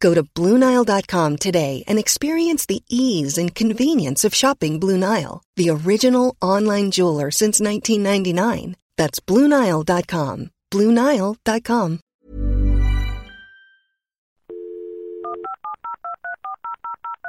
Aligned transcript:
Go 0.00 0.14
to 0.14 0.22
BlueNile.com 0.22 1.36
today 1.36 1.84
and 1.86 1.98
experience 1.98 2.66
the 2.66 2.82
ease 2.88 3.38
and 3.38 3.54
convenience 3.54 4.24
of 4.24 4.34
shopping 4.34 4.80
Blue 4.80 4.98
Nile, 4.98 5.42
the 5.56 5.70
original 5.70 6.36
online 6.42 6.90
jeweler 6.90 7.30
since 7.30 7.60
1999. 7.60 8.76
That's 8.96 9.20
BlueNile.com. 9.20 10.50
BlueNile.com. 10.70 12.00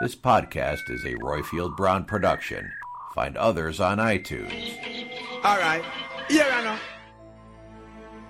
This 0.02 0.16
podcast 0.16 0.90
is 0.90 1.06
a 1.06 1.14
Roifield 1.14 1.78
Brown 1.78 2.06
production. 2.06 2.72
Find 3.14 3.38
others 3.38 3.80
on 3.80 4.00
iTunes. 4.00 4.52
All 5.44 5.58
right. 5.58 5.84
Here 6.28 6.48
I 6.52 6.64
know. 6.64 6.78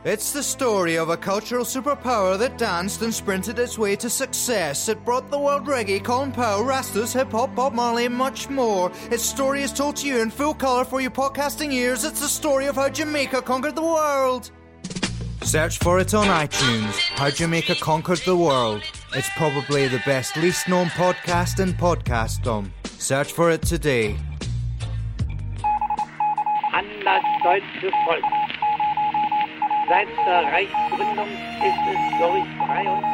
It's 0.03 0.31
the 0.31 0.41
story 0.41 0.95
of 0.95 1.09
a 1.09 1.17
cultural 1.17 1.63
superpower 1.63 2.35
that 2.39 2.57
danced 2.57 3.03
and 3.03 3.13
sprinted 3.13 3.59
its 3.59 3.77
way 3.77 3.95
to 3.97 4.09
success. 4.09 4.89
It 4.89 5.05
brought 5.05 5.29
the 5.29 5.37
world 5.37 5.67
reggae, 5.67 6.03
Colin 6.03 6.31
Powell, 6.31 6.63
Rastas, 6.63 7.13
hip 7.13 7.31
hop, 7.31 7.53
Bob 7.53 7.73
Marley, 7.73 8.05
and 8.05 8.15
much 8.15 8.49
more. 8.49 8.91
Its 9.11 9.23
story 9.23 9.61
is 9.61 9.71
told 9.71 9.97
to 9.97 10.07
you 10.07 10.19
in 10.19 10.31
full 10.31 10.55
colour 10.55 10.85
for 10.85 11.01
your 11.01 11.11
podcasting 11.11 11.71
ears. 11.71 12.03
It's 12.03 12.19
the 12.19 12.27
story 12.27 12.65
of 12.65 12.77
how 12.77 12.89
Jamaica 12.89 13.43
conquered 13.43 13.75
the 13.75 13.83
world. 13.83 14.49
Search 15.43 15.77
for 15.77 15.99
it 15.99 16.15
on 16.15 16.25
iTunes. 16.25 16.97
How 17.15 17.29
Jamaica 17.29 17.75
Conquered 17.75 18.21
the 18.25 18.35
World. 18.35 18.81
It's 19.13 19.29
probably 19.37 19.87
the 19.87 20.01
best, 20.05 20.35
least 20.37 20.67
known 20.67 20.87
podcast 20.87 21.59
in 21.59 21.73
podcastdom. 21.73 22.71
Search 22.97 23.31
for 23.33 23.51
it 23.51 23.61
today. 23.61 24.17
an 26.73 27.03
das 27.03 27.23
deutsche 27.43 27.91
Volk. 28.05 28.40
Seit 29.91 30.07
der 30.25 30.43
Reichsgründung 30.45 31.27
ist 31.27 31.83
es 31.85 31.99
durch 32.17 32.45
43 32.65 33.11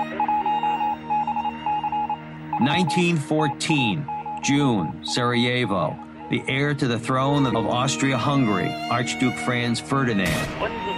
1914, 2.59 4.05
June, 4.43 4.93
Sarajevo. 5.01 5.97
The 6.29 6.43
heir 6.47 6.75
to 6.75 6.87
the 6.87 6.99
throne 6.99 7.47
of 7.47 7.55
Austria-Hungary, 7.55 8.71
Archduke 8.91 9.33
Franz 9.39 9.79
Ferdinand, 9.79 10.29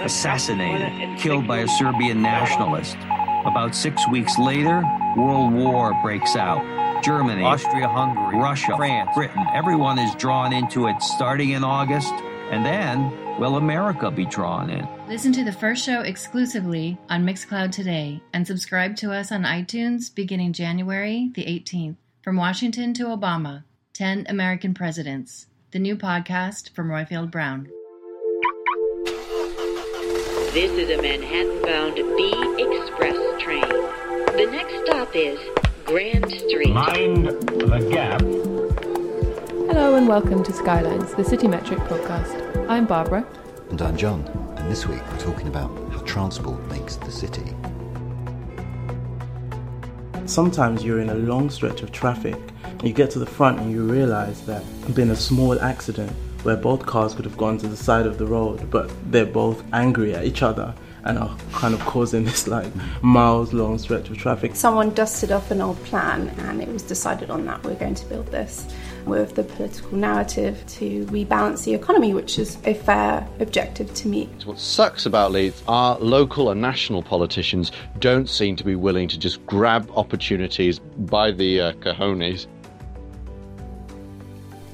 assassinated, 0.04 1.18
killed 1.18 1.48
by 1.48 1.60
a 1.60 1.68
Serbian 1.70 2.22
nationalist. 2.22 2.98
About 3.46 3.74
six 3.74 4.06
weeks 4.10 4.38
later, 4.38 4.84
World 5.16 5.54
War 5.54 5.98
breaks 6.04 6.36
out. 6.36 6.62
Germany, 7.06 7.44
Austria-Hungary, 7.44 8.38
Russia, 8.38 8.76
France, 8.76 9.12
Britain, 9.16 9.46
everyone 9.54 9.98
is 9.98 10.14
drawn 10.16 10.52
into 10.52 10.88
it 10.88 11.02
starting 11.02 11.52
in 11.52 11.64
August, 11.64 12.14
and 12.52 12.66
then 12.66 13.10
will 13.40 13.56
America 13.56 14.12
be 14.12 14.26
drawn 14.26 14.70
in? 14.70 14.86
Listen 15.08 15.32
to 15.32 15.46
the 15.46 15.52
first 15.52 15.86
show 15.86 16.02
exclusively 16.02 16.98
on 17.10 17.26
Mixcloud 17.26 17.72
today 17.72 18.22
and 18.34 18.46
subscribe 18.46 18.98
to 18.98 19.14
us 19.14 19.32
on 19.32 19.44
iTunes 19.44 20.14
beginning 20.14 20.52
January 20.52 21.32
the 21.34 21.46
18th. 21.46 21.96
From 22.22 22.36
Washington 22.36 22.94
to 22.96 23.06
Obama 23.06 23.64
10 23.94 24.26
American 24.28 24.74
Presidents, 24.74 25.48
the 25.72 25.80
new 25.80 25.96
podcast 25.96 26.72
from 26.76 26.90
Roifield 26.90 27.32
Brown. 27.32 27.70
This 30.54 30.72
is 30.72 30.90
a 30.90 31.02
Manhattan 31.02 31.62
bound 31.62 31.96
B 31.96 32.34
Express 32.58 33.16
train. 33.42 33.62
The 33.62 34.50
next 34.52 34.86
stop 34.86 35.16
is 35.16 35.40
Grand 35.86 36.30
Street. 36.30 36.74
Mind 36.74 37.28
the 37.28 37.88
gap. 37.90 38.22
Hello 39.72 39.96
and 39.96 40.08
welcome 40.10 40.44
to 40.44 40.52
Skylines, 40.52 41.14
the 41.14 41.24
CityMetric 41.24 41.88
podcast. 41.88 42.49
I'm 42.70 42.86
Barbara. 42.86 43.26
And 43.72 43.82
I'm 43.82 43.98
John, 43.98 44.24
and 44.56 44.70
this 44.70 44.86
week 44.86 45.02
we're 45.12 45.18
talking 45.18 45.48
about 45.48 45.72
how 45.92 46.02
transport 46.02 46.64
makes 46.68 46.98
the 46.98 47.12
city. 47.12 47.56
Sometimes 50.28 50.84
you're 50.84 51.00
in 51.00 51.10
a 51.10 51.16
long 51.16 51.50
stretch 51.50 51.82
of 51.82 51.92
traffic, 51.92 52.38
and 52.64 52.84
you 52.84 52.94
get 52.94 53.10
to 53.10 53.18
the 53.18 53.26
front 53.26 53.60
and 53.60 53.72
you 53.72 53.92
realize 53.92 54.46
that 54.46 54.64
there's 54.82 54.94
been 54.94 55.10
a 55.10 55.16
small 55.16 55.60
accident 55.60 56.12
where 56.44 56.56
both 56.56 56.86
cars 56.86 57.16
could 57.16 57.26
have 57.26 57.38
gone 57.38 57.58
to 57.58 57.68
the 57.68 57.76
side 57.76 58.06
of 58.06 58.20
the 58.20 58.28
road, 58.28 58.70
but 58.70 58.92
they're 59.12 59.26
both 59.26 59.64
angry 59.74 60.14
at 60.14 60.24
each 60.24 60.44
other 60.44 60.72
and 61.06 61.18
are 61.18 61.36
kind 61.54 61.74
of 61.74 61.80
causing 61.82 62.24
this 62.24 62.48
like 62.48 62.72
miles 63.02 63.52
long 63.52 63.80
stretch 63.80 64.12
of 64.12 64.18
traffic. 64.18 64.56
Someone 64.56 64.92
dusted 64.92 65.32
off 65.32 65.50
an 65.50 65.60
old 65.60 65.84
plan 65.86 66.28
and 66.42 66.62
it 66.62 66.68
was 66.68 66.84
decided 66.84 67.32
on 67.32 67.46
that 67.46 67.64
we're 67.64 67.74
going 67.76 67.96
to 67.96 68.06
build 68.06 68.28
this 68.28 68.68
with 69.10 69.36
the 69.36 69.44
political 69.44 69.98
narrative 69.98 70.64
to 70.68 71.06
rebalance 71.08 71.66
the 71.66 71.74
economy, 71.74 72.14
which 72.14 72.40
is 72.40 72.58
a 72.66 72.74
fair 72.74 73.28
objective 73.40 73.94
to 73.96 74.08
meet. 74.08 74.30
What 74.46 74.60
sucks 74.60 75.06
about 75.06 75.32
Leeds, 75.32 75.62
our 75.68 75.98
local 76.00 76.52
and 76.52 76.62
national 76.62 77.04
politicians 77.04 77.72
don't 78.00 78.30
seem 78.30 78.56
to 78.56 78.64
be 78.64 78.76
willing 78.76 79.08
to 79.10 79.18
just 79.18 79.46
grab 79.46 79.92
opportunities 79.96 80.80
by 80.80 81.32
the 81.32 81.62
uh, 81.62 81.74
cojones. 81.74 82.48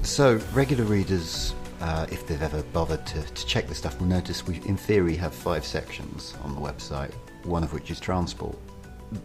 So, 0.01 0.39
regular 0.53 0.83
readers, 0.83 1.55
uh, 1.81 2.05
if 2.11 2.27
they've 2.27 2.41
ever 2.41 2.61
bothered 2.73 3.05
to, 3.07 3.21
to 3.23 3.45
check 3.47 3.67
this 3.67 3.79
stuff, 3.79 3.99
will 3.99 4.07
notice 4.07 4.45
we, 4.45 4.57
in 4.65 4.77
theory, 4.77 5.15
have 5.15 5.33
five 5.33 5.65
sections 5.65 6.35
on 6.43 6.53
the 6.53 6.61
website, 6.61 7.11
one 7.43 7.63
of 7.63 7.73
which 7.73 7.89
is 7.89 7.99
transport. 7.99 8.55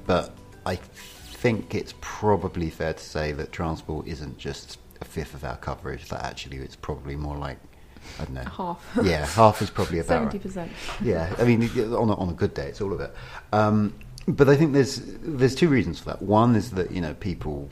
But 0.07 0.35
I 0.65 0.77
think 0.77 1.75
it's 1.75 1.95
probably 2.01 2.69
fair 2.69 2.93
to 2.93 3.03
say 3.03 3.33
that 3.33 3.51
transport 3.51 4.07
isn't 4.07 4.37
just 4.37 4.75
a 4.75 4.79
fifth 5.11 5.35
of 5.35 5.45
our 5.45 5.57
coverage, 5.57 6.09
that 6.09 6.25
actually 6.25 6.59
it's 6.59 6.77
probably 6.77 7.17
more 7.17 7.37
like 7.37 7.59
I 8.19 8.25
don't 8.25 8.35
know. 8.35 8.45
Half. 8.45 8.99
Yeah, 9.03 9.27
half 9.27 9.63
is 9.63 9.71
probably 9.71 9.99
about 9.99 10.33
70%. 10.33 10.69
Yeah, 11.03 11.35
I 11.39 11.45
mean, 11.45 11.63
on 11.95 12.09
a, 12.09 12.15
on 12.15 12.29
a 12.31 12.33
good 12.33 12.55
day, 12.55 12.67
it's 12.67 12.81
all 12.81 12.93
of 12.93 13.01
it. 13.01 13.15
Um, 13.53 13.95
but 14.27 14.49
I 14.49 14.57
think 14.57 14.73
there's 14.73 15.01
there's 15.23 15.55
two 15.55 15.69
reasons 15.69 15.99
for 15.99 16.07
that. 16.07 16.23
One 16.23 16.55
is 16.57 16.71
that 16.73 16.91
you 16.91 17.01
know 17.01 17.15
people, 17.15 17.69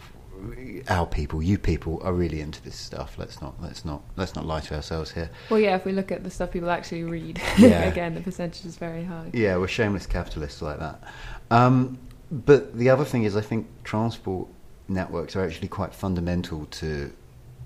our 0.88 1.06
people, 1.06 1.42
you 1.42 1.58
people, 1.58 2.00
are 2.02 2.12
really 2.12 2.40
into 2.40 2.62
this 2.62 2.76
stuff. 2.76 3.16
Let's 3.18 3.40
not 3.40 3.54
let's 3.62 3.84
not 3.84 4.02
let's 4.16 4.34
not 4.34 4.44
lie 4.44 4.60
to 4.60 4.74
ourselves 4.74 5.10
here. 5.10 5.30
Well, 5.50 5.60
yeah, 5.60 5.76
if 5.76 5.84
we 5.84 5.92
look 5.92 6.10
at 6.12 6.24
the 6.24 6.30
stuff 6.30 6.50
people 6.50 6.70
actually 6.70 7.04
read, 7.04 7.40
Yeah. 7.58 7.84
again, 7.84 8.14
the 8.14 8.20
percentage 8.20 8.64
is 8.64 8.76
very 8.76 9.04
high. 9.04 9.30
Yeah, 9.32 9.56
we're 9.56 9.68
shameless 9.68 10.06
capitalists 10.06 10.62
like 10.62 10.78
that. 10.78 11.02
Um, 11.50 11.98
but 12.30 12.76
the 12.76 12.90
other 12.90 13.04
thing 13.04 13.24
is, 13.24 13.36
I 13.36 13.40
think 13.40 13.66
transport 13.84 14.48
networks 14.88 15.36
are 15.36 15.44
actually 15.44 15.68
quite 15.68 15.94
fundamental 15.94 16.66
to 16.66 17.12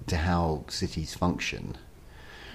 to 0.07 0.17
how 0.17 0.65
cities 0.69 1.15
function. 1.15 1.77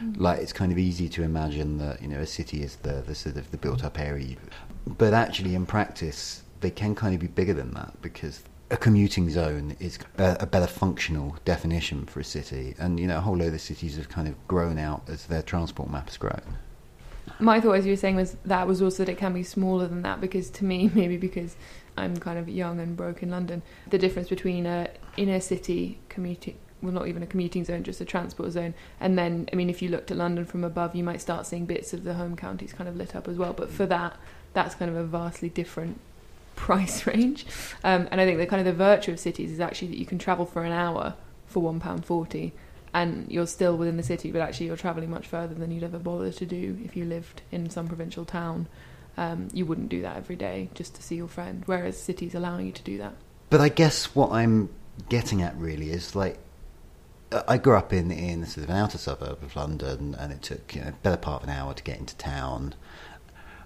Mm. 0.02 0.20
Like 0.20 0.40
it's 0.40 0.54
kind 0.54 0.72
of 0.72 0.78
easy 0.78 1.10
to 1.10 1.24
imagine 1.24 1.78
that 1.80 2.02
you 2.02 2.08
know 2.08 2.20
a 2.20 2.28
city 2.28 2.62
is 2.62 2.78
the 2.78 3.04
the 3.06 3.16
sort 3.16 3.38
of 3.38 3.50
the 3.52 3.58
built 3.58 3.84
up 3.84 4.00
area, 4.00 4.36
but 4.86 5.14
actually 5.14 5.56
in 5.56 5.66
practice 5.66 6.44
they 6.62 6.72
can 6.72 6.96
kind 6.96 7.14
of 7.14 7.22
be 7.22 7.28
bigger 7.28 7.54
than 7.54 7.72
that 7.72 7.94
because 8.02 8.44
a 8.70 8.78
commuting 8.78 9.30
zone 9.30 9.76
is 9.80 10.00
a, 10.18 10.38
a 10.42 10.46
better 10.46 10.68
functional 10.68 11.38
definition 11.46 12.06
for 12.06 12.20
a 12.20 12.24
city, 12.24 12.76
and 12.80 13.00
you 13.00 13.08
know 13.08 13.18
a 13.18 13.22
whole 13.22 13.38
load 13.38 13.54
of 13.54 13.62
cities 13.62 13.96
have 13.98 14.10
kind 14.10 14.28
of 14.28 14.48
grown 14.48 14.78
out 14.78 15.04
as 15.08 15.28
their 15.28 15.42
transport 15.42 15.90
maps 15.90 16.14
has 16.14 16.18
grown. 16.18 16.58
My 17.40 17.60
thought, 17.60 17.74
as 17.74 17.86
you 17.86 17.92
were 17.92 17.98
saying, 17.98 18.16
was 18.16 18.36
that 18.46 18.68
was 18.68 18.82
also 18.82 19.06
that 19.06 19.12
it 19.12 19.18
can 19.18 19.34
be 19.34 19.44
smaller 19.44 19.88
than 19.88 20.02
that 20.02 20.20
because 20.20 20.50
to 20.52 20.66
me, 20.66 20.90
maybe 20.96 21.18
because 21.18 21.56
I'm 21.96 22.18
kind 22.18 22.38
of 22.38 22.50
young 22.50 22.80
and 22.80 22.96
broke 22.96 23.24
in 23.24 23.32
London, 23.32 23.62
the 23.90 23.98
difference 23.98 24.30
between 24.30 24.66
a 24.66 24.90
inner 25.16 25.40
city 25.40 26.00
commuting, 26.10 26.58
well, 26.88 26.94
not 26.94 27.08
even 27.08 27.22
a 27.22 27.28
commuting 27.28 27.64
zone, 27.64 27.84
just 27.84 28.02
a 28.02 28.06
transport 28.06 28.52
zone, 28.52 28.74
and 29.00 29.18
then, 29.18 29.48
I 29.52 29.56
mean, 29.56 29.70
if 29.70 29.82
you 29.82 29.90
looked 29.90 30.10
at 30.10 30.18
London 30.18 30.46
from 30.46 30.64
above, 30.64 30.96
you 30.96 31.04
might 31.04 31.22
start 31.22 31.46
seeing 31.46 31.66
bits 31.66 31.94
of 31.94 32.04
the 32.04 32.16
home 32.16 32.36
counties 32.36 32.74
kind 32.74 32.90
of 32.90 32.96
lit 32.96 33.16
up 33.16 33.28
as 33.28 33.38
well. 33.38 33.54
But 33.54 33.70
for 33.70 33.86
that, 33.86 34.18
that's 34.54 34.76
kind 34.76 34.90
of 34.90 34.98
a 34.98 35.04
vastly 35.04 35.50
different 35.50 36.00
price 36.56 37.06
range. 37.06 37.46
Um, 37.84 38.08
and 38.12 38.20
I 38.20 38.26
think 38.26 38.40
the 38.40 38.48
kind 38.48 38.60
of 38.60 38.66
the 38.66 38.84
virtue 38.84 39.12
of 39.12 39.20
cities 39.20 39.52
is 39.52 39.60
actually 39.60 39.90
that 39.90 40.00
you 40.00 40.06
can 40.06 40.18
travel 40.18 40.46
for 40.46 40.64
an 40.64 40.72
hour 40.72 41.16
for 41.46 41.62
one 41.62 41.80
pound 41.80 42.06
forty, 42.06 42.54
and 42.94 43.30
you're 43.32 43.48
still 43.48 43.78
within 43.78 43.98
the 43.98 44.04
city, 44.04 44.32
but 44.32 44.42
actually 44.42 44.68
you're 44.68 44.78
travelling 44.78 45.10
much 45.10 45.28
further 45.28 45.54
than 45.54 45.72
you'd 45.72 45.84
ever 45.84 46.00
bother 46.00 46.32
to 46.32 46.46
do 46.46 46.80
if 46.84 46.96
you 46.96 47.06
lived 47.06 47.42
in 47.52 47.70
some 47.70 47.88
provincial 47.88 48.26
town. 48.26 48.68
Um, 49.18 49.48
you 49.52 49.66
wouldn't 49.66 49.90
do 49.90 50.02
that 50.04 50.16
every 50.16 50.36
day 50.36 50.70
just 50.76 50.94
to 50.96 51.04
see 51.04 51.16
your 51.16 51.28
friend, 51.28 51.64
whereas 51.66 52.00
cities 52.00 52.36
allow 52.36 52.60
you 52.60 52.72
to 52.72 52.84
do 52.84 52.98
that. 53.00 53.16
But 53.50 53.62
I 53.62 53.70
guess 53.70 54.16
what 54.16 54.32
I'm 54.32 54.70
getting 55.10 55.42
at 55.42 55.56
really 55.58 55.90
is 55.90 56.16
like 56.16 56.38
I 57.32 57.58
grew 57.58 57.76
up 57.76 57.92
in 57.92 58.10
in 58.12 58.46
sort 58.46 58.64
of 58.64 58.70
an 58.70 58.78
outer 58.78 58.98
suburb 58.98 59.44
of 59.44 59.56
London, 59.56 60.16
and 60.18 60.32
it 60.32 60.42
took 60.42 60.76
you 60.76 60.82
know 60.82 60.94
better 61.04 61.18
part 61.18 61.44
of 61.44 61.50
an 61.50 61.56
hour 61.56 61.74
to 61.74 61.84
get 61.84 62.00
into 62.00 62.16
town. 62.16 62.74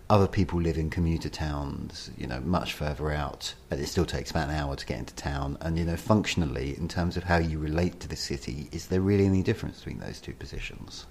Other 0.10 0.28
people 0.28 0.60
live 0.60 0.78
in 0.78 0.90
commuter 0.90 1.30
towns, 1.30 2.12
you 2.18 2.28
know, 2.28 2.42
much 2.42 2.74
further 2.74 3.12
out, 3.12 3.54
and 3.69 3.80
it 3.80 3.88
still 3.88 4.06
takes 4.06 4.30
about 4.30 4.50
an 4.50 4.56
hour 4.56 4.75
to 4.75 4.86
get 4.86 5.00
into 5.00 5.16
town. 5.16 5.58
And 5.62 5.78
you 5.78 5.86
know, 5.86 5.96
functionally, 5.96 6.75
in 6.78 6.88
terms 6.88 7.16
of 7.18 7.24
how 7.24 7.38
you 7.38 7.60
relate 7.60 8.00
to 8.02 8.08
the 8.08 8.16
city, 8.16 8.68
is 8.72 8.88
there 8.88 9.00
really 9.00 9.25
any 9.25 9.44
difference 9.44 9.78
between 9.78 10.00
those 10.00 10.19
two 10.19 10.34
positions? 10.34 11.06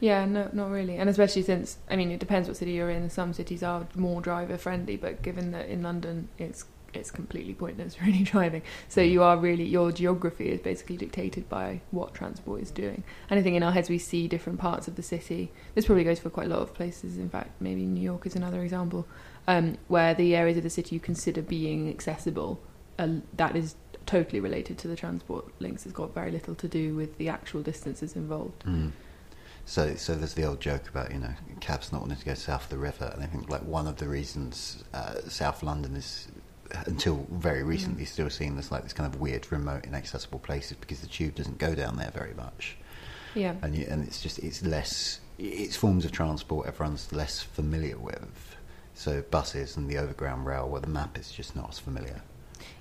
Yeah, 0.00 0.26
no, 0.26 0.50
not 0.52 0.70
really, 0.70 0.96
and 0.96 1.08
especially 1.08 1.42
since 1.42 1.78
I 1.88 1.96
mean, 1.96 2.10
it 2.10 2.20
depends 2.20 2.48
what 2.48 2.56
city 2.56 2.72
you're 2.72 2.90
in. 2.90 3.08
Some 3.08 3.32
cities 3.32 3.62
are 3.62 3.86
more 3.94 4.20
driver 4.20 4.58
friendly, 4.58 4.96
but 4.96 5.22
given 5.22 5.52
that 5.52 5.68
in 5.68 5.82
London 5.82 6.28
it's 6.38 6.64
it's 6.96 7.10
completely 7.10 7.54
pointless 7.54 8.00
really 8.04 8.22
driving. 8.22 8.62
So 8.88 9.00
you 9.00 9.22
are 9.22 9.36
really 9.36 9.64
your 9.64 9.92
geography 9.92 10.50
is 10.50 10.60
basically 10.60 10.96
dictated 10.96 11.48
by 11.48 11.80
what 11.90 12.14
transport 12.14 12.62
is 12.62 12.70
doing. 12.70 13.04
And 13.30 13.38
I 13.38 13.42
think 13.42 13.56
in 13.56 13.62
our 13.62 13.72
heads 13.72 13.88
we 13.88 13.98
see 13.98 14.28
different 14.28 14.58
parts 14.58 14.88
of 14.88 14.96
the 14.96 15.02
city. 15.02 15.52
This 15.74 15.86
probably 15.86 16.04
goes 16.04 16.20
for 16.20 16.30
quite 16.30 16.46
a 16.46 16.50
lot 16.50 16.60
of 16.60 16.74
places. 16.74 17.18
In 17.18 17.28
fact, 17.28 17.60
maybe 17.60 17.82
New 17.82 18.02
York 18.02 18.26
is 18.26 18.36
another 18.36 18.62
example 18.62 19.06
um, 19.46 19.76
where 19.88 20.14
the 20.14 20.34
areas 20.34 20.56
of 20.56 20.62
the 20.62 20.70
city 20.70 20.96
you 20.96 21.00
consider 21.00 21.42
being 21.42 21.88
accessible. 21.88 22.60
Uh, 22.98 23.08
that 23.36 23.56
is 23.56 23.74
totally 24.06 24.40
related 24.40 24.78
to 24.78 24.88
the 24.88 24.96
transport 24.96 25.46
links. 25.60 25.84
It's 25.84 25.94
got 25.94 26.14
very 26.14 26.30
little 26.30 26.54
to 26.56 26.68
do 26.68 26.94
with 26.94 27.16
the 27.18 27.28
actual 27.28 27.62
distances 27.62 28.16
involved. 28.16 28.64
Mm. 28.64 28.92
So, 29.66 29.94
so 29.94 30.14
there's 30.14 30.34
the 30.34 30.44
old 30.44 30.60
joke 30.60 30.88
about 30.88 31.10
you 31.10 31.18
know 31.18 31.32
cabs 31.60 31.90
not 31.90 32.02
wanting 32.02 32.18
to 32.18 32.24
go 32.24 32.34
south 32.34 32.64
of 32.64 32.68
the 32.68 32.78
river, 32.78 33.10
and 33.14 33.22
I 33.22 33.26
think 33.26 33.48
like 33.48 33.62
one 33.62 33.86
of 33.86 33.96
the 33.96 34.08
reasons 34.08 34.84
uh, 34.92 35.20
South 35.28 35.62
London 35.62 35.96
is 35.96 36.28
until 36.86 37.26
very 37.30 37.62
mm. 37.62 37.68
recently, 37.68 38.04
mm. 38.04 38.08
still 38.08 38.30
seen 38.30 38.58
as 38.58 38.70
like 38.70 38.82
this 38.82 38.92
kind 38.92 39.12
of 39.12 39.20
weird, 39.20 39.50
remote, 39.50 39.84
inaccessible 39.84 40.38
places 40.38 40.76
because 40.80 41.00
the 41.00 41.06
tube 41.06 41.34
doesn't 41.34 41.58
go 41.58 41.74
down 41.74 41.96
there 41.96 42.10
very 42.10 42.34
much. 42.34 42.76
Yeah, 43.34 43.54
and 43.62 43.74
you, 43.74 43.86
and 43.88 44.06
it's 44.06 44.22
just 44.22 44.38
it's 44.38 44.62
less 44.62 45.20
it's 45.38 45.76
forms 45.76 46.04
of 46.04 46.12
transport 46.12 46.66
everyone's 46.66 47.12
less 47.12 47.40
familiar 47.40 47.98
with. 47.98 48.56
So 48.94 49.22
buses 49.22 49.76
and 49.76 49.90
the 49.90 49.98
overground 49.98 50.46
rail, 50.46 50.68
where 50.68 50.80
the 50.80 50.88
map 50.88 51.18
is 51.18 51.32
just 51.32 51.56
not 51.56 51.70
as 51.70 51.78
familiar. 51.80 52.22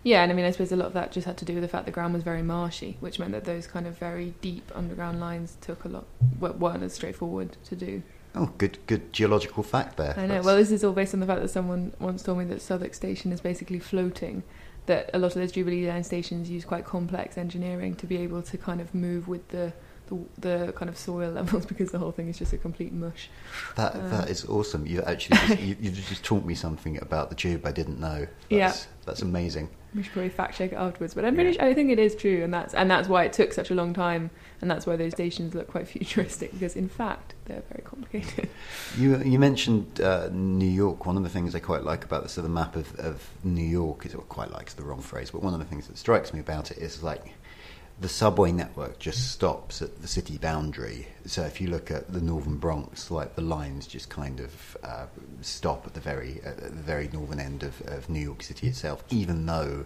Yeah, 0.04 0.22
and 0.22 0.32
I 0.32 0.36
mean, 0.36 0.46
I 0.46 0.52
suppose 0.52 0.72
a 0.72 0.76
lot 0.76 0.88
of 0.88 0.94
that 0.94 1.12
just 1.12 1.26
had 1.26 1.38
to 1.38 1.46
do 1.46 1.54
with 1.56 1.64
the 1.64 1.68
fact 1.68 1.86
the 1.86 1.92
ground 1.92 2.14
was 2.14 2.24
very 2.24 2.44
marshy, 2.44 2.98
which 3.00 3.20
meant 3.20 3.32
that 3.32 3.46
those 3.46 3.68
kind 3.68 3.88
of 3.88 3.98
very 3.98 4.34
deep 4.42 4.72
underground 4.76 5.20
lines 5.20 5.58
took 5.62 5.86
a 5.86 5.88
lot 5.88 6.06
weren't 6.40 6.84
as 6.84 6.94
straightforward 6.94 7.58
to 7.66 7.76
do. 7.76 8.04
Oh, 8.36 8.52
good, 8.58 8.80
good 8.88 9.14
geological 9.14 9.64
fact 9.64 9.98
there. 9.98 10.16
I 10.18 10.26
know. 10.26 10.36
That's... 10.36 10.46
Well, 10.46 10.56
this 10.56 10.72
is 10.72 10.84
all 10.84 10.94
based 10.94 11.14
on 11.14 11.20
the 11.20 11.26
fact 11.26 11.42
that 11.42 11.50
someone 11.50 11.94
once 12.00 12.24
told 12.24 12.40
me 12.40 12.46
that 12.46 12.62
Southwark 12.62 12.94
Station 12.94 13.32
is 13.32 13.42
basically 13.42 13.80
floating. 13.80 14.44
That 14.88 15.10
a 15.14 15.20
lot 15.20 15.28
of 15.28 15.36
those 15.36 15.52
Jubilee 15.52 15.88
Line 15.88 16.04
stations 16.04 16.50
use 16.50 16.66
quite 16.66 16.84
complex 16.84 17.38
engineering 17.38 17.96
to 17.96 18.06
be 18.06 18.18
able 18.18 18.42
to 18.42 18.58
kind 18.58 18.82
of 18.82 18.94
move 18.94 19.28
with 19.28 19.48
the 19.50 19.72
the, 20.38 20.66
the 20.68 20.74
kind 20.74 20.90
of 20.90 20.98
soil 20.98 21.32
levels 21.40 21.66
because 21.66 21.92
the 21.92 22.00
whole 22.00 22.12
thing 22.12 22.30
is 22.30 22.38
just 22.38 22.54
a 22.54 22.58
complete 22.58 22.94
mush. 22.94 23.30
That 23.76 23.96
um, 23.96 24.10
that 24.10 24.30
is 24.30 24.46
awesome. 24.46 24.86
You 24.86 25.02
actually 25.04 25.38
just, 25.38 25.62
you, 25.62 25.78
you 25.80 25.92
just 25.92 26.24
taught 26.24 26.46
me 26.46 26.56
something 26.56 27.02
about 27.02 27.30
the 27.30 27.36
tube 27.36 27.66
I 27.66 27.72
didn't 27.72 28.00
know. 28.00 28.28
That's, 28.50 28.52
yeah, 28.52 28.74
that's 29.06 29.22
amazing. 29.22 29.70
We 29.96 30.02
should 30.02 30.14
probably 30.14 30.30
fact 30.30 30.58
check 30.58 30.72
it 30.72 30.76
afterwards, 30.76 31.14
but 31.14 31.26
I'm 31.26 31.36
pretty. 31.36 31.56
Yeah. 31.56 31.66
I 31.66 31.74
think 31.74 31.92
it 31.92 32.00
is 32.00 32.16
true, 32.16 32.44
and 32.44 32.54
that's 32.54 32.74
and 32.74 32.90
that's 32.90 33.08
why 33.08 33.26
it 33.26 33.34
took 33.34 33.54
such 33.54 33.70
a 33.70 33.76
long 33.76 33.94
time 33.94 34.32
and 34.64 34.72
that's 34.72 34.88
why 34.88 34.96
those 34.96 35.12
stations 35.12 35.54
look 35.54 35.68
quite 35.68 35.86
futuristic 35.90 36.54
because 36.54 36.78
in 36.78 36.88
fact 36.88 37.36
they're 37.46 37.64
very 37.70 37.84
complicated. 37.84 38.50
You 38.98 39.18
you 39.24 39.40
mentioned 39.40 40.00
uh, 40.02 40.30
New 40.32 40.70
York. 40.70 41.08
One 41.08 41.18
of 41.18 41.24
the 41.24 41.30
things 41.30 41.56
I 41.56 41.60
quite 41.60 41.84
like 41.84 42.06
about 42.06 42.24
this, 42.24 42.34
so 42.34 42.42
the 42.42 42.50
map 42.50 42.76
of, 42.76 42.98
of 43.00 43.28
New 43.44 43.66
York 43.66 44.06
is, 44.06 44.14
or 44.14 44.22
quite 44.22 44.52
likes 44.52 44.76
the 44.76 44.84
wrong 44.84 45.02
phrase, 45.02 45.32
but 45.32 45.42
one 45.42 45.54
of 45.54 45.60
the 45.60 45.66
things 45.66 45.88
that 45.88 45.98
strikes 45.98 46.32
me 46.32 46.40
about 46.40 46.70
it 46.70 46.78
is 46.78 47.02
like 47.02 47.34
the 48.00 48.10
subway 48.10 48.52
network 48.52 49.00
just 49.00 49.32
stops 49.32 49.82
at 49.82 50.02
the 50.02 50.08
city 50.08 50.38
boundary. 50.38 51.08
So 51.26 51.44
if 51.44 51.62
you 51.62 51.70
look 51.70 51.92
at 51.92 52.12
the 52.12 52.22
northern 52.22 52.58
Bronx, 52.58 53.12
like 53.12 53.36
the 53.36 53.42
lines 53.42 53.88
just 53.88 54.10
kind 54.10 54.40
of 54.40 54.78
uh, 54.84 55.06
stop 55.42 55.86
at 55.86 55.94
the 55.94 56.00
very 56.00 56.42
at 56.44 56.58
the 56.58 56.70
very 56.70 57.10
northern 57.14 57.40
end 57.40 57.64
of, 57.64 57.80
of 57.88 58.10
New 58.10 58.20
York 58.20 58.44
City 58.44 58.68
itself, 58.68 59.04
even 59.10 59.46
though 59.46 59.86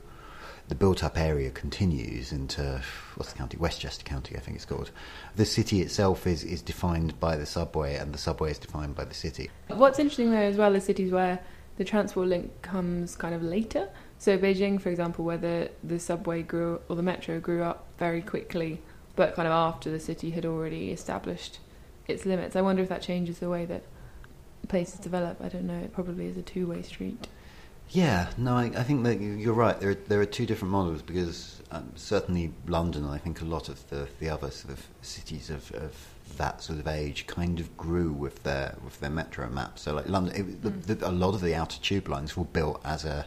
the 0.67 0.75
built-up 0.75 1.17
area 1.17 1.49
continues 1.49 2.31
into 2.31 2.81
what's 3.15 3.31
the 3.31 3.37
county? 3.37 3.57
Westchester 3.57 4.03
County, 4.03 4.35
I 4.35 4.39
think 4.39 4.55
it's 4.55 4.65
called. 4.65 4.91
The 5.35 5.45
city 5.45 5.81
itself 5.81 6.27
is 6.27 6.43
is 6.43 6.61
defined 6.61 7.19
by 7.19 7.35
the 7.35 7.45
subway, 7.45 7.95
and 7.95 8.13
the 8.13 8.17
subway 8.17 8.51
is 8.51 8.59
defined 8.59 8.95
by 8.95 9.05
the 9.05 9.13
city. 9.13 9.49
What's 9.67 9.99
interesting 9.99 10.31
though, 10.31 10.37
as 10.37 10.57
well, 10.57 10.75
is 10.75 10.85
cities 10.85 11.11
where 11.11 11.39
the 11.77 11.83
transport 11.83 12.27
link 12.27 12.61
comes 12.61 13.15
kind 13.15 13.35
of 13.35 13.43
later. 13.43 13.89
So 14.17 14.37
Beijing, 14.37 14.81
for 14.81 14.89
example, 14.89 15.23
where 15.23 15.37
the 15.37 15.71
the 15.83 15.99
subway 15.99 16.41
grew 16.41 16.81
or 16.89 16.95
the 16.95 17.03
metro 17.03 17.39
grew 17.39 17.63
up 17.63 17.86
very 17.97 18.21
quickly, 18.21 18.81
but 19.15 19.35
kind 19.35 19.47
of 19.47 19.53
after 19.53 19.89
the 19.89 19.99
city 19.99 20.31
had 20.31 20.45
already 20.45 20.91
established 20.91 21.59
its 22.07 22.25
limits. 22.25 22.55
I 22.55 22.61
wonder 22.61 22.81
if 22.81 22.89
that 22.89 23.01
changes 23.01 23.39
the 23.39 23.49
way 23.49 23.65
that 23.65 23.83
places 24.67 24.99
develop. 24.99 25.41
I 25.41 25.49
don't 25.49 25.65
know. 25.65 25.79
It 25.79 25.93
probably 25.93 26.27
is 26.27 26.37
a 26.37 26.41
two-way 26.41 26.81
street. 26.81 27.27
Yeah, 27.89 28.27
no, 28.37 28.57
I, 28.57 28.65
I, 28.65 28.83
think 28.83 29.05
that 29.05 29.21
you're 29.21 29.53
right. 29.53 29.79
There 29.79 29.91
are, 29.91 29.95
there 29.95 30.19
are 30.19 30.25
two 30.25 30.45
different 30.45 30.73
models 30.73 31.01
because 31.01 31.61
um, 31.71 31.91
certainly 31.95 32.53
London, 32.67 33.05
and 33.05 33.13
I 33.13 33.17
think 33.17 33.39
a 33.39 33.45
lot 33.45 33.69
of 33.69 33.89
the, 33.89 34.09
the 34.19 34.29
other 34.29 34.51
sort 34.51 34.73
of 34.73 34.85
cities 35.01 35.49
of, 35.49 35.71
of 35.71 35.93
that 36.37 36.61
sort 36.61 36.79
of 36.79 36.87
age 36.87 37.27
kind 37.27 37.61
of 37.61 37.77
grew 37.77 38.11
with 38.11 38.43
their 38.43 38.75
with 38.83 38.99
their 38.99 39.09
metro 39.09 39.49
map. 39.49 39.79
So 39.79 39.93
like 39.93 40.09
London, 40.09 40.35
it, 40.35 40.61
mm. 40.61 40.85
the, 40.85 40.95
the, 40.95 41.07
a 41.07 41.11
lot 41.11 41.33
of 41.33 41.39
the 41.41 41.55
outer 41.55 41.79
tube 41.79 42.09
lines 42.09 42.35
were 42.35 42.43
built 42.43 42.81
as 42.83 43.05
a 43.05 43.25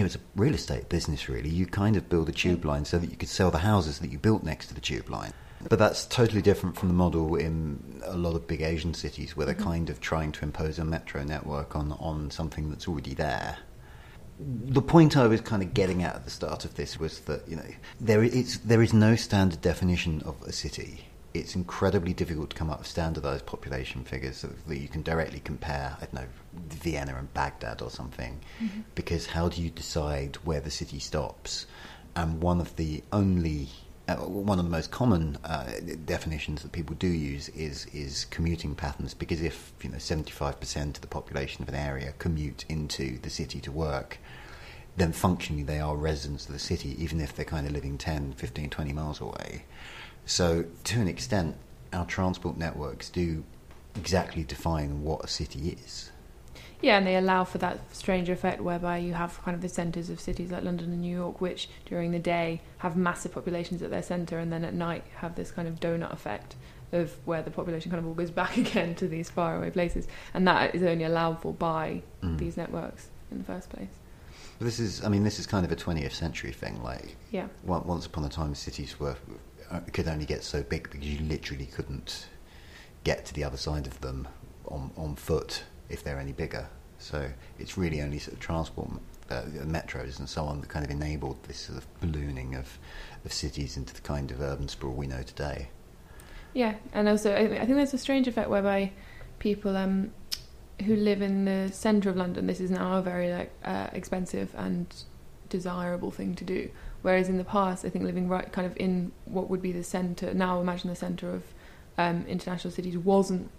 it 0.00 0.04
was 0.04 0.16
a 0.16 0.20
real 0.36 0.54
estate 0.54 0.88
business 0.88 1.28
really. 1.28 1.48
You 1.48 1.66
kind 1.66 1.96
of 1.96 2.08
build 2.08 2.28
a 2.28 2.32
tube 2.32 2.64
line 2.64 2.84
so 2.84 2.98
that 2.98 3.10
you 3.10 3.16
could 3.16 3.28
sell 3.28 3.50
the 3.50 3.58
houses 3.58 3.98
that 4.00 4.10
you 4.10 4.18
built 4.18 4.42
next 4.42 4.68
to 4.68 4.74
the 4.74 4.80
tube 4.80 5.08
line. 5.08 5.32
But 5.68 5.78
that's 5.78 6.06
totally 6.06 6.42
different 6.42 6.76
from 6.76 6.88
the 6.88 6.94
model 6.94 7.34
in 7.34 8.00
a 8.04 8.16
lot 8.16 8.36
of 8.36 8.46
big 8.46 8.62
Asian 8.62 8.94
cities 8.94 9.36
where 9.36 9.44
they're 9.44 9.54
mm-hmm. 9.54 9.64
kind 9.64 9.90
of 9.90 10.00
trying 10.00 10.32
to 10.32 10.44
impose 10.44 10.78
a 10.78 10.84
metro 10.84 11.24
network 11.24 11.74
on, 11.74 11.92
on 11.92 12.30
something 12.30 12.70
that's 12.70 12.86
already 12.86 13.14
there. 13.14 13.58
The 14.38 14.82
point 14.82 15.16
I 15.16 15.26
was 15.26 15.40
kind 15.40 15.62
of 15.62 15.74
getting 15.74 16.04
at 16.04 16.14
at 16.14 16.24
the 16.24 16.30
start 16.30 16.64
of 16.64 16.74
this 16.76 17.00
was 17.00 17.20
that 17.20 17.48
you 17.48 17.56
know 17.56 17.66
there 18.00 18.22
is 18.22 18.60
there 18.60 18.82
is 18.82 18.92
no 18.92 19.16
standard 19.16 19.60
definition 19.60 20.22
of 20.22 20.40
a 20.42 20.52
city. 20.52 21.07
It's 21.34 21.54
incredibly 21.54 22.14
difficult 22.14 22.50
to 22.50 22.56
come 22.56 22.70
up 22.70 22.78
with 22.78 22.88
standardized 22.88 23.46
population 23.46 24.04
figures 24.04 24.44
that 24.66 24.78
you 24.78 24.88
can 24.88 25.02
directly 25.02 25.40
compare. 25.40 25.96
I 26.00 26.06
don't 26.06 26.14
know 26.14 26.26
Vienna 26.70 27.16
and 27.16 27.32
Baghdad 27.34 27.82
or 27.82 27.90
something, 27.90 28.40
mm-hmm. 28.60 28.80
because 28.94 29.26
how 29.26 29.48
do 29.48 29.62
you 29.62 29.70
decide 29.70 30.36
where 30.36 30.60
the 30.60 30.70
city 30.70 30.98
stops? 30.98 31.66
And 32.16 32.42
one 32.42 32.60
of 32.60 32.74
the 32.76 33.02
only 33.12 33.68
uh, 34.08 34.16
one 34.16 34.58
of 34.58 34.64
the 34.64 34.70
most 34.70 34.90
common 34.90 35.36
uh, 35.44 35.70
definitions 36.06 36.62
that 36.62 36.72
people 36.72 36.96
do 36.96 37.08
use 37.08 37.50
is 37.50 37.86
is 37.92 38.24
commuting 38.30 38.74
patterns 38.74 39.12
because 39.12 39.42
if 39.42 39.72
you 39.82 39.90
know 39.90 39.98
75% 39.98 40.86
of 40.86 41.00
the 41.02 41.06
population 41.06 41.62
of 41.62 41.68
an 41.68 41.74
area 41.74 42.14
commute 42.18 42.64
into 42.70 43.18
the 43.18 43.28
city 43.28 43.60
to 43.60 43.70
work 43.70 44.18
then 44.96 45.12
functionally 45.12 45.62
they 45.62 45.78
are 45.78 45.94
residents 45.94 46.46
of 46.46 46.54
the 46.54 46.58
city 46.58 46.96
even 47.02 47.20
if 47.20 47.36
they're 47.36 47.44
kind 47.44 47.66
of 47.66 47.72
living 47.72 47.98
10 47.98 48.32
15 48.32 48.70
20 48.70 48.92
miles 48.94 49.20
away 49.20 49.64
so 50.28 50.64
to 50.84 51.00
an 51.00 51.08
extent 51.08 51.56
our 51.92 52.06
transport 52.06 52.56
networks 52.56 53.10
do 53.10 53.42
exactly 53.96 54.44
define 54.44 55.02
what 55.02 55.24
a 55.24 55.28
city 55.28 55.70
is 55.82 56.12
yeah, 56.80 56.96
and 56.96 57.06
they 57.06 57.16
allow 57.16 57.44
for 57.44 57.58
that 57.58 57.80
strange 57.94 58.28
effect 58.28 58.60
whereby 58.60 58.98
you 58.98 59.14
have 59.14 59.42
kind 59.42 59.54
of 59.54 59.62
the 59.62 59.68
centres 59.68 60.10
of 60.10 60.20
cities 60.20 60.52
like 60.52 60.62
London 60.62 60.92
and 60.92 61.00
New 61.00 61.14
York, 61.14 61.40
which 61.40 61.68
during 61.86 62.12
the 62.12 62.20
day 62.20 62.60
have 62.78 62.96
massive 62.96 63.32
populations 63.32 63.82
at 63.82 63.90
their 63.90 64.02
centre, 64.02 64.38
and 64.38 64.52
then 64.52 64.64
at 64.64 64.74
night 64.74 65.04
have 65.16 65.34
this 65.34 65.50
kind 65.50 65.66
of 65.66 65.80
donut 65.80 66.12
effect 66.12 66.54
of 66.92 67.12
where 67.26 67.42
the 67.42 67.50
population 67.50 67.90
kind 67.90 67.98
of 67.98 68.06
all 68.06 68.14
goes 68.14 68.30
back 68.42 68.56
again 68.56 68.94
to 68.94 69.08
these 69.08 69.28
faraway 69.28 69.70
places, 69.70 70.06
and 70.34 70.46
that 70.46 70.74
is 70.74 70.82
only 70.82 71.04
allowed 71.04 71.40
for 71.40 71.52
by 71.52 72.02
mm. 72.22 72.38
these 72.38 72.56
networks 72.56 73.08
in 73.32 73.38
the 73.38 73.44
first 73.44 73.70
place. 73.70 73.90
This 74.60 74.78
is, 74.80 75.04
I 75.04 75.08
mean, 75.08 75.24
this 75.24 75.38
is 75.38 75.46
kind 75.46 75.64
of 75.64 75.70
a 75.70 75.76
20th 75.76 76.12
century 76.12 76.52
thing. 76.52 76.82
Like, 76.82 77.16
yeah, 77.30 77.48
once 77.64 78.06
upon 78.06 78.24
a 78.24 78.28
time, 78.28 78.54
cities 78.54 78.98
were 79.00 79.16
could 79.92 80.08
only 80.08 80.24
get 80.24 80.42
so 80.44 80.62
big 80.62 80.90
because 80.90 81.06
you 81.06 81.20
literally 81.26 81.66
couldn't 81.66 82.26
get 83.04 83.24
to 83.26 83.34
the 83.34 83.44
other 83.44 83.56
side 83.56 83.86
of 83.86 84.00
them 84.00 84.28
on 84.66 84.90
on 84.96 85.16
foot 85.16 85.64
if 85.88 86.02
they're 86.04 86.20
any 86.20 86.32
bigger. 86.32 86.68
So 86.98 87.30
it's 87.58 87.78
really 87.78 88.02
only 88.02 88.18
sort 88.18 88.34
of 88.34 88.40
transport, 88.40 88.90
uh, 89.30 89.42
metros 89.64 90.18
and 90.18 90.28
so 90.28 90.44
on 90.44 90.60
that 90.60 90.68
kind 90.68 90.84
of 90.84 90.90
enabled 90.90 91.42
this 91.44 91.58
sort 91.58 91.78
of 91.78 92.00
ballooning 92.00 92.56
of, 92.56 92.78
of 93.24 93.32
cities 93.32 93.76
into 93.76 93.94
the 93.94 94.00
kind 94.00 94.30
of 94.30 94.40
urban 94.40 94.68
sprawl 94.68 94.94
we 94.94 95.06
know 95.06 95.22
today. 95.22 95.68
Yeah, 96.54 96.74
and 96.92 97.08
also 97.08 97.34
I 97.34 97.46
think 97.46 97.68
there's 97.68 97.94
a 97.94 97.98
strange 97.98 98.26
effect 98.26 98.50
whereby 98.50 98.92
people 99.38 99.76
um, 99.76 100.12
who 100.84 100.96
live 100.96 101.22
in 101.22 101.44
the 101.44 101.70
centre 101.72 102.10
of 102.10 102.16
London, 102.16 102.46
this 102.46 102.60
is 102.60 102.70
now 102.70 102.98
a 102.98 103.02
very 103.02 103.32
like 103.32 103.52
uh, 103.64 103.88
expensive 103.92 104.54
and 104.56 104.92
desirable 105.48 106.10
thing 106.10 106.34
to 106.34 106.44
do. 106.44 106.70
Whereas 107.02 107.28
in 107.28 107.38
the 107.38 107.44
past, 107.44 107.84
I 107.84 107.90
think 107.90 108.04
living 108.04 108.28
right 108.28 108.50
kind 108.52 108.66
of 108.66 108.76
in 108.76 109.12
what 109.24 109.48
would 109.48 109.62
be 109.62 109.72
the 109.72 109.84
centre, 109.84 110.34
now 110.34 110.60
imagine 110.60 110.90
the 110.90 110.96
centre 110.96 111.30
of 111.30 111.42
um, 111.96 112.24
international 112.26 112.72
cities 112.72 112.96
wasn't 112.98 113.50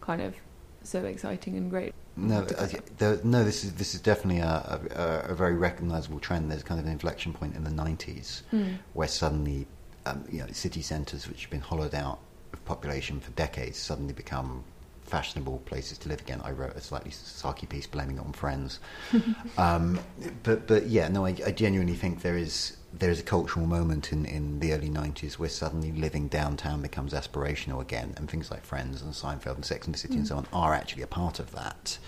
kind 0.00 0.22
of 0.22 0.34
so 0.82 1.04
exciting 1.04 1.56
and 1.56 1.70
great. 1.70 1.94
No, 2.16 2.40
uh, 2.40 2.68
there, 2.98 3.18
no. 3.24 3.42
This 3.42 3.64
is 3.64 3.74
this 3.74 3.94
is 3.94 4.00
definitely 4.00 4.40
a, 4.40 4.80
a, 4.94 5.30
a 5.30 5.34
very 5.34 5.54
recognisable 5.54 6.20
trend. 6.20 6.50
There's 6.50 6.62
kind 6.62 6.78
of 6.78 6.84
an 6.86 6.92
inflection 6.92 7.32
point 7.32 7.56
in 7.56 7.64
the 7.64 7.70
'90s 7.70 8.42
Mm. 8.52 8.78
where 8.92 9.08
suddenly, 9.08 9.66
um, 10.04 10.24
you 10.30 10.40
know, 10.40 10.46
city 10.52 10.82
centres 10.82 11.26
which 11.26 11.42
have 11.42 11.50
been 11.50 11.60
hollowed 11.60 11.94
out 11.94 12.18
of 12.52 12.62
population 12.66 13.18
for 13.18 13.30
decades 13.30 13.78
suddenly 13.78 14.12
become 14.12 14.64
fashionable 15.12 15.58
places 15.66 15.98
to 15.98 16.08
live 16.08 16.22
again. 16.22 16.40
I 16.42 16.52
wrote 16.52 16.74
a 16.74 16.80
slightly 16.80 17.10
sarky 17.10 17.68
piece 17.68 17.86
blaming 17.86 18.16
it 18.16 18.24
on 18.24 18.32
Friends, 18.32 18.80
um, 19.58 20.00
but 20.42 20.66
but 20.66 20.86
yeah, 20.86 21.08
no, 21.08 21.26
I, 21.26 21.36
I 21.46 21.52
genuinely 21.52 21.94
think 21.94 22.22
there 22.22 22.38
is 22.38 22.78
there 22.94 23.10
is 23.10 23.20
a 23.20 23.22
cultural 23.22 23.66
moment 23.66 24.10
in, 24.10 24.24
in 24.24 24.60
the 24.60 24.72
early 24.72 24.88
'90s 24.88 25.34
where 25.34 25.50
suddenly 25.50 25.92
living 25.92 26.28
downtown 26.28 26.80
becomes 26.80 27.12
aspirational 27.12 27.82
again, 27.82 28.14
and 28.16 28.30
things 28.30 28.50
like 28.50 28.64
Friends 28.64 29.02
and 29.02 29.12
Seinfeld 29.12 29.56
and 29.56 29.64
Sex 29.66 29.86
and 29.86 29.94
the 29.94 29.98
City 29.98 30.14
and 30.14 30.24
Mm. 30.24 30.28
so 30.28 30.36
on 30.38 30.46
are 30.52 30.72
actually 30.72 31.02
a 31.02 31.06
part 31.06 31.38
of 31.38 31.52
that. 31.52 31.98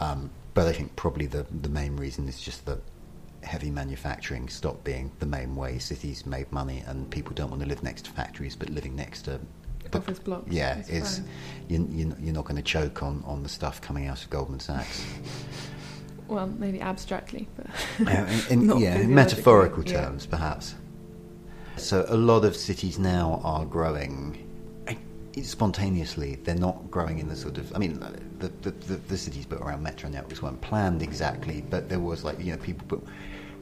Um, 0.00 0.30
but 0.54 0.66
I 0.66 0.72
think 0.72 0.96
probably 0.96 1.26
the 1.26 1.46
the 1.48 1.68
main 1.68 1.96
reason 1.96 2.28
is 2.28 2.40
just 2.40 2.66
that 2.66 2.80
heavy 3.44 3.70
manufacturing 3.70 4.48
stopped 4.48 4.82
being 4.84 5.10
the 5.18 5.26
main 5.26 5.54
way 5.54 5.78
cities 5.78 6.26
made 6.26 6.50
money, 6.50 6.82
and 6.88 7.08
people 7.10 7.32
don't 7.34 7.50
want 7.50 7.62
to 7.62 7.68
live 7.68 7.82
next 7.84 8.04
to 8.06 8.10
factories, 8.10 8.56
but 8.56 8.68
living 8.70 8.96
next 8.96 9.22
to 9.22 9.38
Office 9.94 10.18
blocks 10.18 10.50
Yeah, 10.50 10.78
is 10.80 10.88
is 10.90 11.18
fine. 11.18 11.28
you, 11.68 11.88
you, 11.90 12.16
you're 12.20 12.34
not 12.34 12.44
going 12.44 12.56
to 12.56 12.62
choke 12.62 13.02
on, 13.02 13.22
on 13.26 13.42
the 13.42 13.48
stuff 13.48 13.80
coming 13.80 14.06
out 14.06 14.22
of 14.22 14.30
Goldman 14.30 14.60
Sachs. 14.60 15.04
Well, 16.28 16.46
maybe 16.46 16.80
abstractly, 16.80 17.48
but 17.56 17.66
Uh, 18.08 18.26
in, 18.50 18.70
in- 18.70 18.78
yeah, 18.78 18.98
in 18.98 19.14
metaphorical 19.14 19.84
Yeah. 19.84 20.02
terms, 20.04 20.26
perhaps. 20.26 20.74
So 21.76 22.04
a 22.08 22.16
lot 22.16 22.44
of 22.44 22.54
cities 22.56 22.98
now 22.98 23.40
are 23.44 23.64
growing 23.66 24.38
spontaneously. 25.42 26.36
They're 26.44 26.54
not 26.54 26.90
growing 26.90 27.18
in 27.18 27.28
the 27.28 27.36
sort 27.36 27.58
of. 27.58 27.74
I 27.74 27.78
mean, 27.78 27.98
the 28.38 28.48
the, 28.60 28.70
the, 28.70 28.96
the 28.96 29.16
cities 29.18 29.46
built 29.46 29.62
around 29.62 29.82
metro 29.82 30.08
networks 30.10 30.42
weren't 30.42 30.60
planned 30.60 31.02
exactly, 31.02 31.64
but 31.70 31.88
there 31.88 32.00
was 32.00 32.24
like 32.24 32.38
you 32.38 32.52
know 32.52 32.58
people 32.58 32.86
built. 32.86 33.06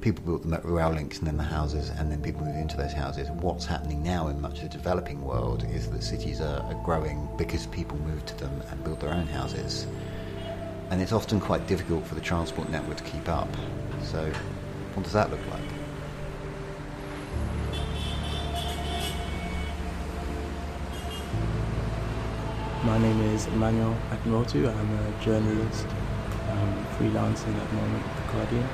People 0.00 0.25
built 0.25 0.49
the 0.49 0.69
rail 0.69 0.90
links 0.90 1.19
and 1.19 1.26
then 1.26 1.37
the 1.37 1.42
houses, 1.42 1.90
and 1.90 2.11
then 2.11 2.23
people 2.23 2.45
moved 2.45 2.59
into 2.59 2.76
those 2.76 2.92
houses. 2.92 3.28
What's 3.30 3.66
happening 3.66 4.02
now 4.02 4.28
in 4.28 4.40
much 4.40 4.62
of 4.62 4.62
the 4.62 4.69
developing 4.69 5.23
world 5.23 5.64
is 5.73 5.90
that 5.90 6.02
cities 6.02 6.40
are, 6.40 6.62
are 6.62 6.83
growing 6.85 7.28
because 7.37 7.66
people 7.66 7.99
moved 7.99 8.26
to 8.28 8.37
them 8.38 8.62
and 8.71 8.83
built 8.83 9.00
their 9.00 9.12
own 9.12 9.26
houses 9.26 9.87
and 10.90 11.00
it's 11.00 11.12
often 11.12 11.40
quite 11.40 11.66
difficult 11.69 12.04
for 12.04 12.16
the 12.16 12.21
transport 12.21 12.69
network 12.69 12.97
to 12.97 13.04
keep 13.04 13.28
up. 13.28 13.49
So, 14.02 14.30
what 14.95 15.04
does 15.04 15.12
that 15.12 15.30
look 15.30 15.40
like? 15.50 15.62
My 22.85 22.99
name 22.99 23.21
is 23.35 23.47
Emmanuel 23.47 23.97
Akinwotu. 24.11 24.69
I'm 24.69 24.99
a 24.99 25.25
journalist, 25.25 25.87
um, 26.50 26.87
freelancing 26.99 27.54
at 27.54 27.69
the 27.69 27.76
moment 27.76 28.02
with 28.02 28.16
The 28.16 28.33
Guardian, 28.33 28.69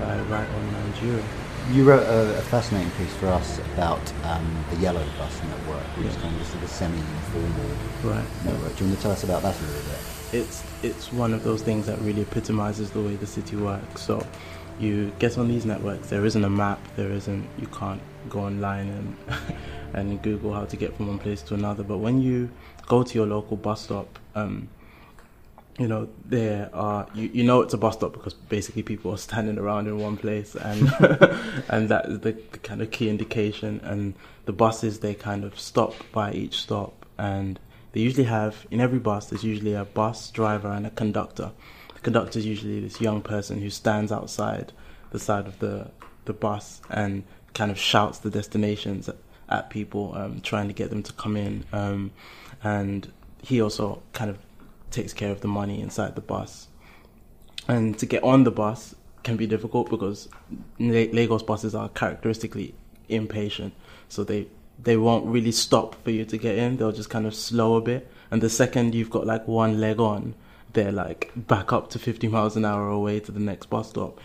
write 0.00 0.48
on 0.48 0.72
Nigeria. 0.90 1.24
You 1.72 1.84
wrote 1.84 2.02
a, 2.02 2.38
a 2.38 2.42
fascinating 2.42 2.90
piece 2.92 3.14
for 3.14 3.26
us 3.28 3.58
about 3.72 4.00
um, 4.24 4.64
the 4.70 4.76
Yellow 4.76 5.04
Bus 5.18 5.40
Network, 5.44 5.82
which 5.96 6.08
is 6.08 6.16
kind 6.16 6.34
of 6.34 6.42
a 6.42 6.44
sort 6.44 6.62
of 6.62 6.68
semi-informal 6.68 7.70
Right. 8.02 8.24
network. 8.44 8.76
Do 8.76 8.84
you 8.84 8.90
want 8.90 8.96
to 8.98 9.02
tell 9.02 9.12
us 9.12 9.24
about 9.24 9.42
that 9.42 9.58
a 9.58 9.62
little 9.64 9.82
bit? 9.90 10.00
It's 10.40 10.64
it's 10.82 11.12
one 11.12 11.32
of 11.32 11.42
those 11.44 11.62
things 11.62 11.86
that 11.86 11.98
really 12.00 12.22
epitomizes 12.22 12.90
the 12.90 13.00
way 13.00 13.16
the 13.16 13.26
city 13.26 13.56
works. 13.56 14.02
So 14.02 14.26
you 14.78 15.10
get 15.20 15.38
on 15.38 15.48
these 15.48 15.64
networks. 15.64 16.08
There 16.10 16.24
isn't 16.26 16.44
a 16.44 16.50
map. 16.50 16.80
There 16.96 17.10
isn't. 17.12 17.46
You 17.58 17.66
can't 17.68 18.02
go 18.28 18.40
online 18.40 18.88
and 18.88 19.16
and 19.94 20.20
Google 20.22 20.52
how 20.52 20.64
to 20.66 20.76
get 20.76 20.94
from 20.96 21.06
one 21.06 21.18
place 21.18 21.40
to 21.42 21.54
another. 21.54 21.82
But 21.84 21.98
when 21.98 22.20
you 22.20 22.50
go 22.86 23.02
to 23.04 23.14
your 23.14 23.26
local 23.26 23.56
bus 23.56 23.82
stop, 23.84 24.18
um, 24.34 24.68
you 25.78 25.88
know 25.88 26.08
there 26.24 26.70
are 26.72 27.06
you, 27.14 27.30
you 27.32 27.42
know 27.42 27.60
it's 27.60 27.74
a 27.74 27.78
bus 27.78 27.94
stop 27.94 28.12
because 28.12 28.34
basically 28.34 28.82
people 28.82 29.12
are 29.12 29.18
standing 29.18 29.58
around 29.58 29.86
in 29.86 29.98
one 29.98 30.16
place 30.16 30.54
and 30.54 30.82
and 31.68 31.88
that 31.88 32.06
is 32.06 32.20
the, 32.20 32.32
kind 32.62 32.80
of 32.80 32.90
key 32.90 33.08
indication 33.08 33.80
and 33.82 34.14
the 34.44 34.52
buses 34.52 35.00
they 35.00 35.14
kind 35.14 35.42
of 35.44 35.58
stop 35.58 35.94
by 36.12 36.32
each 36.32 36.60
stop 36.60 37.04
and 37.18 37.58
they 37.92 38.00
usually 38.00 38.24
have 38.24 38.66
in 38.70 38.80
every 38.80 38.98
bus 38.98 39.26
there's 39.26 39.44
usually 39.44 39.74
a 39.74 39.84
bus 39.84 40.30
driver 40.30 40.68
and 40.68 40.86
a 40.86 40.90
conductor. 40.90 41.52
The 41.94 42.00
conductor 42.00 42.38
is 42.38 42.46
usually 42.46 42.80
this 42.80 43.00
young 43.00 43.22
person 43.22 43.60
who 43.60 43.70
stands 43.70 44.12
outside 44.12 44.72
the 45.10 45.18
side 45.18 45.46
of 45.46 45.58
the 45.58 45.90
the 46.24 46.32
bus 46.32 46.80
and 46.90 47.24
kind 47.52 47.70
of 47.70 47.78
shouts 47.78 48.18
the 48.18 48.30
destinations 48.30 49.08
at, 49.08 49.16
at 49.48 49.70
people 49.70 50.12
um, 50.16 50.40
trying 50.40 50.66
to 50.68 50.74
get 50.74 50.90
them 50.90 51.02
to 51.02 51.12
come 51.12 51.36
in 51.36 51.64
um, 51.72 52.10
and 52.62 53.12
he 53.42 53.60
also 53.60 54.02
kind 54.12 54.30
of 54.30 54.38
takes 54.94 55.12
care 55.12 55.30
of 55.30 55.40
the 55.40 55.48
money 55.48 55.80
inside 55.80 56.14
the 56.14 56.20
bus. 56.20 56.68
And 57.68 57.98
to 57.98 58.06
get 58.06 58.22
on 58.22 58.44
the 58.44 58.50
bus 58.50 58.94
can 59.22 59.36
be 59.36 59.46
difficult 59.46 59.90
because 59.90 60.28
Lagos 60.78 61.42
buses 61.42 61.74
are 61.74 61.88
characteristically 61.88 62.74
impatient, 63.08 63.74
so 64.08 64.24
they 64.24 64.46
they 64.82 64.96
won't 64.96 65.26
really 65.26 65.52
stop 65.52 65.94
for 66.02 66.10
you 66.10 66.24
to 66.24 66.36
get 66.36 66.58
in. 66.58 66.76
They'll 66.76 66.92
just 66.92 67.10
kind 67.10 67.26
of 67.26 67.34
slow 67.34 67.76
a 67.76 67.80
bit, 67.80 68.10
and 68.30 68.42
the 68.42 68.50
second 68.50 68.94
you've 68.94 69.10
got 69.10 69.26
like 69.26 69.48
one 69.48 69.80
leg 69.80 69.98
on, 69.98 70.34
they're 70.74 70.92
like 70.92 71.32
back 71.36 71.72
up 71.72 71.90
to 71.90 71.98
50 71.98 72.28
miles 72.28 72.56
an 72.56 72.64
hour 72.64 72.88
away 72.88 73.20
to 73.20 73.32
the 73.32 73.40
next 73.40 73.70
bus 73.70 73.90
stop. 73.90 74.20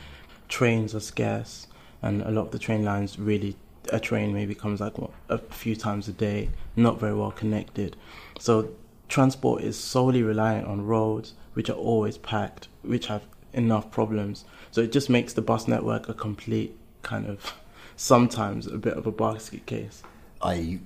Trains 0.48 0.94
are 0.94 1.00
scarce, 1.00 1.68
and 2.02 2.22
a 2.24 2.32
lot 2.32 2.48
of 2.48 2.52
the 2.52 2.60
train 2.60 2.84
lines 2.84 3.18
really 3.18 3.56
a 3.92 4.00
train 4.00 4.34
maybe 4.34 4.54
comes 4.54 4.82
like 4.82 4.96
a 5.30 5.38
few 5.38 5.76
times 5.76 6.08
a 6.08 6.12
day, 6.12 6.50
not 6.76 7.00
very 7.00 7.14
well 7.14 7.32
connected. 7.32 7.96
So 8.38 8.72
transport 9.10 9.62
is 9.64 9.78
solely 9.78 10.24
reliant 10.24 10.68
on 10.68 10.86
roads, 10.86 11.34
which 11.54 11.70
are 11.70 11.74
always 11.74 12.18
packed, 12.18 12.68
which 12.84 13.08
have 13.08 13.24
enough 13.54 13.92
problems. 13.92 14.46
So 14.72 14.82
it 14.82 14.92
just 14.92 15.10
makes 15.10 15.34
the 15.34 15.42
bus 15.42 15.68
network 15.68 16.08
a 16.08 16.14
complete 16.14 16.78
kind 17.02 17.26
of 17.26 17.54
sometimes 17.96 18.68
a 18.68 18.78
bit 18.78 18.94
of 18.94 19.06
a 19.08 19.12
basket 19.12 19.66
case. 19.66 20.04
I 20.42 20.80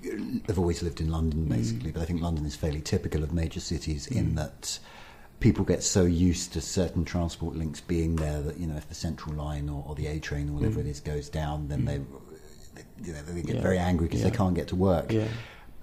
have 0.47 0.57
always 0.57 0.81
lived 0.81 0.99
in 0.99 1.11
London, 1.11 1.45
basically, 1.45 1.91
but 1.91 2.01
I 2.01 2.05
think 2.05 2.21
London 2.21 2.43
is 2.45 2.55
fairly 2.55 2.81
typical 2.81 3.21
of 3.21 3.31
major 3.33 3.59
cities 3.59 4.07
in 4.07 4.31
Mm. 4.31 4.35
that 4.35 4.79
people 5.39 5.63
get 5.65 5.83
so 5.83 6.05
used 6.05 6.53
to 6.53 6.61
certain 6.61 7.05
transport 7.05 7.55
links 7.55 7.79
being 7.81 8.15
there 8.15 8.41
that 8.41 8.57
you 8.57 8.65
know 8.65 8.77
if 8.77 8.87
the 8.89 8.95
Central 8.95 9.35
Line 9.35 9.69
or, 9.69 9.83
or 9.87 9.93
the 9.93 10.07
A 10.07 10.19
train 10.19 10.49
or 10.49 10.53
whatever 10.53 10.79
Mm. 10.79 10.85
it 10.85 10.89
is 10.89 10.99
goes 11.01 11.29
down, 11.29 11.67
then 11.67 11.81
Mm. 11.81 11.85
they 11.85 11.99
you 13.05 13.13
know 13.13 13.21
they 13.21 13.41
get 13.43 13.55
Yeah. 13.57 13.61
very 13.61 13.77
angry 13.77 14.07
because 14.07 14.21
Yeah. 14.21 14.29
they 14.31 14.35
can't 14.37 14.55
get 14.55 14.69
to 14.69 14.75
work. 14.75 15.11
Yeah. 15.11 15.27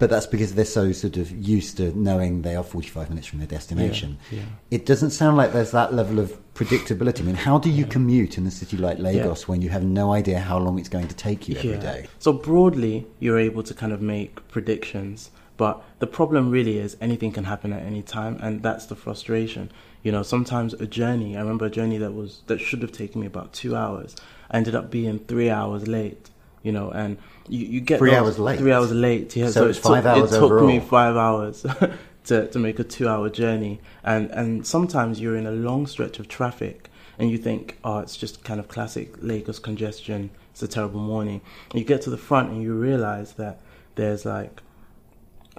But 0.01 0.09
that's 0.09 0.25
because 0.25 0.55
they're 0.55 0.65
so 0.65 0.91
sort 0.93 1.17
of 1.17 1.29
used 1.29 1.77
to 1.77 1.95
knowing 1.95 2.41
they 2.41 2.55
are 2.55 2.63
45 2.63 3.09
minutes 3.09 3.27
from 3.27 3.37
their 3.37 3.47
destination. 3.47 4.17
Yeah, 4.31 4.39
yeah. 4.39 4.45
It 4.71 4.87
doesn't 4.87 5.11
sound 5.11 5.37
like 5.37 5.53
there's 5.53 5.69
that 5.73 5.93
level 5.93 6.17
of 6.17 6.35
predictability. 6.55 7.19
I 7.19 7.23
mean, 7.23 7.35
how 7.35 7.59
do 7.59 7.69
you 7.69 7.85
commute 7.85 8.39
in 8.39 8.47
a 8.47 8.49
city 8.49 8.77
like 8.77 8.97
Lagos 8.97 9.47
when 9.47 9.61
you 9.61 9.69
have 9.69 9.83
no 9.83 10.11
idea 10.11 10.39
how 10.39 10.57
long 10.57 10.79
it's 10.79 10.89
going 10.89 11.07
to 11.07 11.15
take 11.15 11.47
you 11.47 11.55
every 11.55 11.77
day? 11.77 12.07
So 12.17 12.33
broadly, 12.33 13.05
you're 13.19 13.37
able 13.37 13.61
to 13.61 13.75
kind 13.75 13.93
of 13.93 14.01
make 14.01 14.47
predictions, 14.47 15.29
but 15.55 15.83
the 15.99 16.07
problem 16.07 16.49
really 16.49 16.79
is 16.79 16.97
anything 16.99 17.31
can 17.31 17.43
happen 17.43 17.71
at 17.71 17.83
any 17.83 18.01
time, 18.01 18.39
and 18.41 18.63
that's 18.63 18.87
the 18.87 18.95
frustration. 18.95 19.71
You 20.01 20.11
know, 20.11 20.23
sometimes 20.23 20.73
a 20.73 20.87
journey. 20.87 21.37
I 21.37 21.41
remember 21.41 21.67
a 21.67 21.69
journey 21.69 21.99
that 21.99 22.15
was 22.15 22.41
that 22.47 22.57
should 22.57 22.81
have 22.81 22.91
taken 22.91 23.21
me 23.21 23.27
about 23.27 23.53
two 23.53 23.75
hours. 23.75 24.15
I 24.49 24.57
ended 24.57 24.73
up 24.73 24.89
being 24.89 25.19
three 25.19 25.51
hours 25.51 25.87
late. 25.87 26.31
You 26.63 26.71
know, 26.71 26.91
and 26.91 27.17
you, 27.49 27.65
you 27.65 27.81
get 27.81 27.97
Three 27.99 28.11
those- 28.11 28.19
hours 28.19 28.39
late? 28.39 28.59
Three 28.59 28.71
hours 28.71 28.91
late. 28.91 29.35
Yeah. 29.35 29.47
So 29.47 29.51
So, 29.51 29.67
it's 29.67 29.79
it 29.79 29.81
took, 29.81 29.91
five 29.91 30.05
hours 30.05 30.31
It 30.33 30.39
took 30.39 30.63
me 30.63 30.79
five 30.79 31.15
hours 31.15 31.65
to 32.25 32.47
to 32.47 32.59
make 32.59 32.77
a 32.79 32.83
two 32.83 33.07
hour 33.07 33.29
journey, 33.29 33.79
and 34.03 34.29
and 34.31 34.65
sometimes 34.65 35.19
you're 35.19 35.35
in 35.35 35.47
a 35.47 35.51
long 35.51 35.87
stretch 35.87 36.19
of 36.19 36.27
traffic, 36.27 36.89
and 37.17 37.31
you 37.31 37.37
think, 37.37 37.77
oh, 37.83 37.99
it's 37.99 38.15
just 38.15 38.43
kind 38.43 38.59
of 38.59 38.67
classic 38.67 39.15
Lagos 39.21 39.59
congestion. 39.59 40.29
It's 40.51 40.61
a 40.61 40.67
terrible 40.67 40.99
morning. 40.99 41.41
And 41.71 41.79
you 41.79 41.85
get 41.85 42.01
to 42.03 42.09
the 42.11 42.17
front, 42.17 42.51
and 42.51 42.61
you 42.61 42.73
realize 42.73 43.33
that 43.33 43.59
there's 43.95 44.23
like 44.25 44.61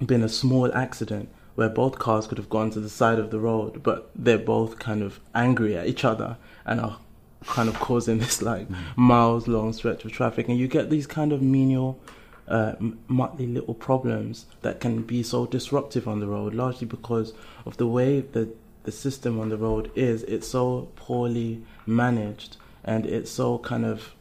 been 0.05 0.23
a 0.23 0.29
small 0.29 0.73
accident 0.73 1.29
where 1.55 1.69
both 1.69 1.99
cars 1.99 2.27
could 2.27 2.37
have 2.37 2.49
gone 2.49 2.69
to 2.71 2.79
the 2.79 2.89
side 2.89 3.19
of 3.19 3.29
the 3.29 3.39
road, 3.39 3.83
but 3.83 4.09
they're 4.15 4.37
both 4.39 4.79
kind 4.79 5.03
of 5.03 5.19
angry 5.35 5.75
at 5.77 5.85
each 5.87 6.03
other 6.05 6.37
and 6.65 6.79
are 6.81 6.97
kind 7.45 7.69
of 7.69 7.79
causing 7.79 8.17
this 8.19 8.41
like 8.41 8.67
miles 8.95 9.47
long 9.47 9.73
stretch 9.73 10.05
of 10.05 10.11
traffic. 10.11 10.47
And 10.49 10.57
you 10.57 10.67
get 10.67 10.89
these 10.89 11.07
kind 11.07 11.31
of 11.31 11.41
menial, 11.41 11.99
uh, 12.47 12.73
little 13.09 13.73
problems 13.73 14.45
that 14.61 14.79
can 14.79 15.03
be 15.03 15.23
so 15.23 15.45
disruptive 15.45 16.07
on 16.07 16.19
the 16.19 16.27
road, 16.27 16.53
largely 16.53 16.87
because 16.87 17.33
of 17.65 17.77
the 17.77 17.87
way 17.87 18.21
that 18.21 18.55
the 18.83 18.91
system 18.91 19.39
on 19.39 19.49
the 19.49 19.57
road 19.57 19.91
is. 19.95 20.23
It's 20.23 20.47
so 20.47 20.89
poorly 20.95 21.63
managed 21.85 22.57
and 22.83 23.05
it's 23.05 23.31
so 23.31 23.59
kind 23.59 23.85
of 23.85 24.13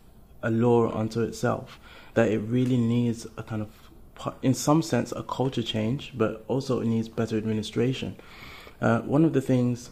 a 0.42 0.50
law 0.50 0.92
unto 0.92 1.20
itself 1.20 1.80
that 2.14 2.28
it 2.28 2.38
really 2.38 2.76
needs 2.76 3.26
a 3.36 3.42
kind 3.42 3.62
of 3.62 3.68
in 4.42 4.54
some 4.54 4.82
sense 4.82 5.12
a 5.12 5.22
culture 5.22 5.62
change 5.62 6.12
but 6.14 6.44
also 6.46 6.80
it 6.80 6.86
needs 6.86 7.08
better 7.08 7.36
administration 7.36 8.14
uh, 8.80 9.00
one 9.00 9.24
of 9.24 9.32
the 9.32 9.40
things 9.40 9.90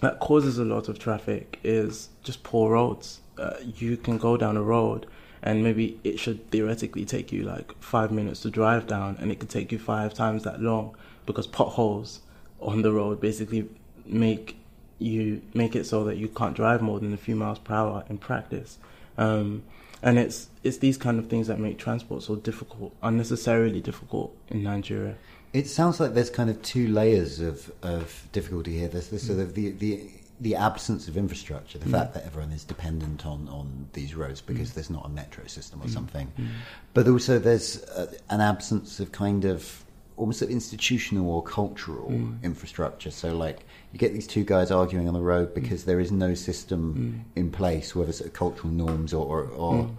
that 0.00 0.18
causes 0.20 0.58
a 0.58 0.64
lot 0.64 0.88
of 0.88 0.98
traffic 0.98 1.58
is 1.62 2.08
just 2.22 2.42
poor 2.42 2.72
roads 2.72 3.20
uh, 3.38 3.54
you 3.62 3.96
can 3.96 4.18
go 4.18 4.36
down 4.36 4.56
a 4.56 4.62
road 4.62 5.06
and 5.42 5.62
maybe 5.62 5.98
it 6.04 6.18
should 6.18 6.50
theoretically 6.50 7.04
take 7.04 7.32
you 7.32 7.42
like 7.42 7.72
five 7.82 8.10
minutes 8.10 8.40
to 8.40 8.50
drive 8.50 8.86
down, 8.86 9.16
and 9.20 9.32
it 9.32 9.38
could 9.38 9.48
take 9.48 9.72
you 9.72 9.78
five 9.78 10.12
times 10.12 10.44
that 10.44 10.60
long 10.60 10.94
because 11.26 11.46
potholes 11.46 12.20
on 12.60 12.82
the 12.82 12.92
road 12.92 13.20
basically 13.20 13.68
make 14.04 14.56
you 14.98 15.40
make 15.54 15.74
it 15.74 15.84
so 15.86 16.04
that 16.04 16.18
you 16.18 16.28
can't 16.28 16.54
drive 16.54 16.82
more 16.82 17.00
than 17.00 17.14
a 17.14 17.16
few 17.16 17.34
miles 17.34 17.58
per 17.58 17.74
hour 17.74 18.04
in 18.10 18.18
practice. 18.18 18.78
Um, 19.16 19.62
and 20.02 20.18
it's 20.18 20.48
it's 20.62 20.78
these 20.78 20.98
kind 20.98 21.18
of 21.18 21.28
things 21.28 21.46
that 21.46 21.58
make 21.58 21.78
transport 21.78 22.22
so 22.22 22.36
difficult, 22.36 22.94
unnecessarily 23.02 23.80
difficult 23.80 24.36
in 24.48 24.62
Nigeria. 24.62 25.16
It 25.52 25.68
sounds 25.68 25.98
like 25.98 26.14
there's 26.14 26.30
kind 26.30 26.48
of 26.48 26.62
two 26.62 26.88
layers 26.88 27.40
of, 27.40 27.72
of 27.82 28.28
difficulty 28.32 28.78
here. 28.78 28.88
There's 28.88 29.08
the 29.08 29.18
sort 29.18 29.40
of 29.40 29.54
the, 29.54 29.70
the 29.70 30.08
the 30.40 30.56
absence 30.56 31.06
of 31.06 31.18
infrastructure, 31.18 31.78
the 31.78 31.86
mm. 31.86 31.92
fact 31.92 32.14
that 32.14 32.24
everyone 32.24 32.50
is 32.50 32.64
dependent 32.64 33.26
on, 33.26 33.46
on 33.48 33.86
these 33.92 34.14
roads 34.14 34.40
because 34.40 34.70
mm. 34.70 34.74
there's 34.74 34.88
not 34.88 35.04
a 35.04 35.08
metro 35.08 35.46
system 35.46 35.82
or 35.82 35.84
mm. 35.84 35.92
something. 35.92 36.32
Mm. 36.38 36.48
But 36.94 37.08
also 37.08 37.38
there's 37.38 37.82
a, 37.90 38.08
an 38.30 38.40
absence 38.40 39.00
of 39.00 39.12
kind 39.12 39.44
of 39.44 39.84
almost 40.16 40.42
of 40.42 40.50
institutional 40.50 41.30
or 41.30 41.42
cultural 41.42 42.10
mm. 42.10 42.42
infrastructure. 42.42 43.10
So 43.10 43.36
like 43.36 43.66
you 43.92 43.98
get 43.98 44.14
these 44.14 44.26
two 44.26 44.44
guys 44.44 44.70
arguing 44.70 45.08
on 45.08 45.14
the 45.14 45.20
road 45.20 45.54
because 45.54 45.84
there 45.84 46.00
is 46.00 46.10
no 46.10 46.34
system 46.34 47.24
in 47.36 47.50
place, 47.50 47.94
whether 47.94 48.10
it's 48.10 48.22
cultural 48.30 48.72
norms 48.72 49.12
or 49.12 49.26
or, 49.26 49.44
or, 49.48 49.90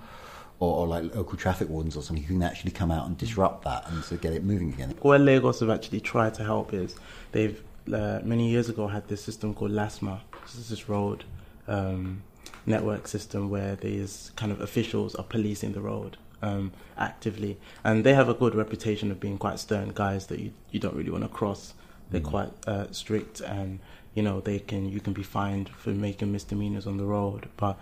or, 0.62 0.78
or 0.78 0.88
like 0.88 1.14
local 1.14 1.38
traffic 1.38 1.68
wardens 1.68 1.98
or 1.98 2.04
something 2.04 2.24
who 2.24 2.36
can 2.36 2.44
actually 2.44 2.72
come 2.72 2.92
out 2.92 3.08
and 3.08 3.18
disrupt 3.18 3.66
that 3.66 3.90
and 3.90 4.02
to 4.04 4.16
get 4.16 4.32
it 4.32 4.44
moving 4.46 4.72
again. 4.72 4.96
Where 5.02 5.20
Lagos 5.20 5.60
have 5.60 5.70
actually 5.70 6.00
tried 6.00 6.36
to 6.36 6.44
help 6.44 6.74
is 6.74 6.96
they've 7.34 7.62
uh, 7.92 8.20
many 8.24 8.50
years 8.50 8.70
ago 8.70 8.88
had 8.88 9.08
this 9.08 9.24
system 9.24 9.54
called 9.56 9.72
LASTMA. 9.72 10.20
This 10.44 10.56
is 10.56 10.70
this 10.70 10.88
road 10.88 11.26
um, 11.68 12.22
network 12.66 13.08
system 13.08 13.50
where 13.50 13.76
these 13.76 14.32
kind 14.36 14.52
of 14.52 14.62
officials 14.62 15.16
are 15.16 15.24
policing 15.24 15.74
the 15.74 15.82
road 15.82 16.18
um, 16.44 16.72
actively, 16.96 17.58
and 17.84 18.04
they 18.04 18.14
have 18.14 18.30
a 18.30 18.36
good 18.36 18.54
reputation 18.54 19.10
of 19.10 19.20
being 19.20 19.40
quite 19.40 19.60
stern 19.60 19.92
guys 19.94 20.28
that 20.28 20.40
you 20.40 20.54
you 20.72 20.80
don't 20.80 20.96
really 20.96 21.12
want 21.12 21.24
to 21.24 21.30
cross. 21.30 21.74
They're 22.12 22.22
mm. 22.22 22.26
quite 22.26 22.52
uh, 22.68 22.92
strict, 22.92 23.42
and 23.42 23.80
you 24.14 24.22
know 24.22 24.42
they 24.42 24.60
can 24.60 24.90
you 24.90 25.00
can 25.00 25.14
be 25.14 25.24
fined 25.24 25.70
for 25.70 25.90
making 25.90 26.32
misdemeanors 26.32 26.86
on 26.86 26.98
the 26.98 27.06
road, 27.06 27.50
but 27.58 27.80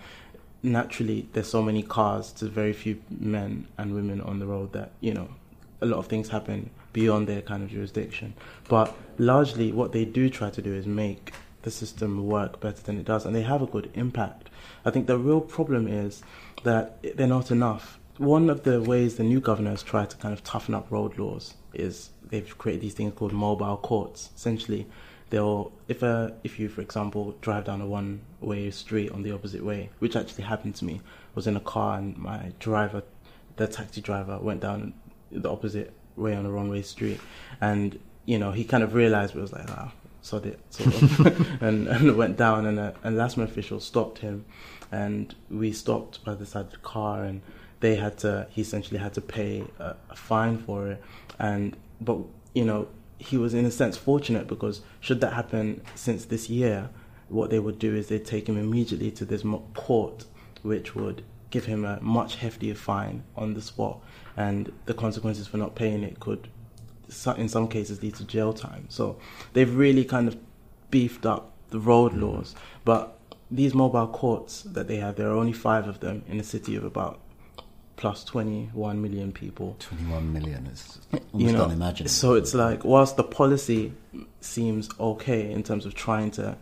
naturally 0.62 1.28
there's 1.34 1.48
so 1.48 1.62
many 1.62 1.84
cars 1.84 2.32
to 2.34 2.46
very 2.46 2.74
few 2.74 3.02
men 3.10 3.68
and 3.78 3.94
women 3.94 4.22
on 4.22 4.40
the 4.40 4.46
road 4.46 4.74
that 4.74 4.92
you 5.00 5.14
know 5.14 5.30
a 5.82 5.86
lot 5.86 5.98
of 5.98 6.08
things 6.08 6.30
happen 6.30 6.70
beyond 6.92 7.28
their 7.28 7.42
kind 7.42 7.64
of 7.64 7.70
jurisdiction. 7.70 8.34
But 8.68 8.96
largely, 9.18 9.72
what 9.72 9.92
they 9.92 10.06
do 10.06 10.30
try 10.30 10.50
to 10.50 10.62
do 10.62 10.74
is 10.74 10.86
make 10.86 11.34
the 11.62 11.72
system 11.72 12.26
work 12.26 12.60
better 12.60 12.82
than 12.82 12.98
it 12.98 13.06
does, 13.06 13.26
and 13.26 13.36
they 13.36 13.44
have 13.44 13.62
a 13.62 13.68
good 13.68 13.90
impact. 13.94 14.50
I 14.86 14.92
think 14.92 15.08
the 15.08 15.18
real 15.18 15.42
problem 15.42 15.88
is 15.88 16.24
that 16.64 17.02
they're 17.16 17.28
not 17.28 17.52
enough. 17.52 18.00
One 18.18 18.50
of 18.50 18.64
the 18.64 18.82
ways 18.82 19.16
the 19.16 19.24
new 19.24 19.40
governors 19.40 19.84
try 19.84 20.06
to 20.06 20.18
kind 20.18 20.34
of 20.34 20.44
toughen 20.44 20.74
up 20.74 20.92
road 20.92 21.18
laws 21.18 21.56
is 21.74 22.10
they've 22.30 22.58
created 22.58 22.82
these 22.82 22.94
things 22.94 23.14
called 23.16 23.34
mobile 23.34 23.78
courts. 23.78 24.30
Essentially, 24.36 24.88
they'll 25.30 25.72
if 25.88 26.04
a 26.04 26.34
if 26.44 26.60
you, 26.60 26.70
for 26.70 26.82
example, 26.82 27.36
drive 27.42 27.66
down 27.66 27.82
a 27.82 27.88
one-way 27.88 28.72
street 28.72 29.12
on 29.12 29.24
the 29.24 29.32
opposite 29.32 29.64
way, 29.64 29.90
which 30.00 30.16
actually 30.16 30.44
happened 30.44 30.76
to 30.76 30.86
me, 30.86 30.96
I 30.96 31.36
was 31.36 31.48
in 31.48 31.56
a 31.56 31.62
car 31.62 31.98
and 31.98 32.18
my 32.18 32.52
driver, 32.60 33.04
the 33.56 33.68
taxi 33.68 34.02
driver, 34.02 34.38
went 34.40 34.62
down 34.62 34.94
the 35.32 35.50
opposite 35.50 35.94
way 36.16 36.36
on 36.36 36.46
a 36.46 36.52
wrong-way 36.52 36.82
street, 36.82 37.20
and 37.62 38.00
you 38.26 38.38
know 38.38 38.52
he 38.52 38.64
kind 38.64 38.84
of 38.84 38.94
realized, 38.94 39.34
but 39.34 39.42
was 39.42 39.54
like, 39.54 39.70
ah, 39.70 39.92
sod 40.22 40.46
it, 40.46 40.60
sort 40.70 41.02
of, 41.02 41.62
and 41.62 41.88
and 41.88 42.18
went 42.18 42.38
down, 42.38 42.66
and 42.66 42.80
a 42.80 42.96
and 43.04 43.18
LASTMA 43.18 43.44
official 43.44 43.80
stopped 43.80 44.20
him, 44.20 44.46
and 44.92 45.36
we 45.50 45.72
stopped 45.72 46.24
by 46.24 46.34
the 46.34 46.46
side 46.46 46.66
of 46.66 46.72
the 46.72 46.78
car, 46.78 47.24
and 47.24 47.42
they 47.80 47.96
had 47.96 48.18
to, 48.20 48.46
he 48.50 48.62
essentially 48.62 49.00
had 49.00 49.14
to 49.14 49.22
pay 49.22 49.64
a, 49.80 49.96
a 50.10 50.16
fine 50.16 50.58
for 50.58 50.90
it, 50.90 51.04
and 51.38 51.78
but 52.02 52.18
you 52.54 52.66
know 52.66 52.88
he 53.20 53.38
was 53.38 53.54
in 53.54 53.66
a 53.66 53.72
sense 53.72 53.98
fortunate 53.98 54.48
because 54.48 54.82
should 55.00 55.22
that 55.22 55.34
happen 55.34 55.82
since 55.94 56.26
this 56.26 56.50
year, 56.50 56.90
what 57.28 57.50
they 57.50 57.60
would 57.60 57.78
do 57.78 57.94
is 57.96 58.08
they'd 58.08 58.26
take 58.26 58.48
him 58.48 58.58
immediately 58.58 59.12
to 59.12 59.26
this 59.26 59.44
court, 59.76 60.26
which 60.64 60.96
would 60.96 61.24
give 61.52 61.66
him 61.66 61.84
a 61.86 62.00
much 62.02 62.38
heftier 62.38 62.76
fine 62.76 63.24
on 63.36 63.54
the 63.54 63.62
spot, 63.62 64.02
and 64.38 64.72
the 64.86 64.94
consequences 64.94 65.48
for 65.48 65.58
not 65.58 65.76
paying 65.76 66.04
it 66.04 66.20
could, 66.20 66.48
in 67.38 67.50
some 67.50 67.68
cases, 67.68 68.02
lead 68.02 68.16
to 68.16 68.24
jail 68.24 68.54
time. 68.54 68.86
So 68.90 69.20
they've 69.54 69.74
really 69.76 70.06
kind 70.06 70.28
of 70.28 70.38
beefed 70.90 71.26
up 71.26 71.52
the 71.70 71.80
road 71.80 72.14
mm-hmm. 72.14 72.22
laws, 72.22 72.56
but 72.86 73.20
these 73.52 73.74
mobile 73.74 74.08
courts 74.08 74.62
that 74.62 74.88
they 74.88 74.98
have, 74.98 75.16
there 75.16 75.30
are 75.30 75.36
only 75.36 75.54
five 75.54 75.88
of 75.88 76.00
them 76.00 76.24
in 76.28 76.40
a 76.40 76.44
city 76.44 76.76
of 76.76 76.84
about 76.84 77.20
plus 78.00 78.24
21 78.24 79.02
million 79.02 79.34
people. 79.34 79.76
21 79.80 80.32
million 80.32 80.66
is 80.68 81.00
almost 81.12 81.34
you 81.36 81.52
know, 81.52 81.66
unimaginable. 81.66 82.10
So 82.10 82.34
it's 82.36 82.54
like, 82.54 82.86
whilst 82.86 83.18
the 83.18 83.26
policy 83.26 83.92
seems 84.40 84.90
okay 84.98 85.52
in 85.52 85.64
terms 85.64 85.86
of 85.86 85.96
trying 85.96 86.32
to, 86.32 86.56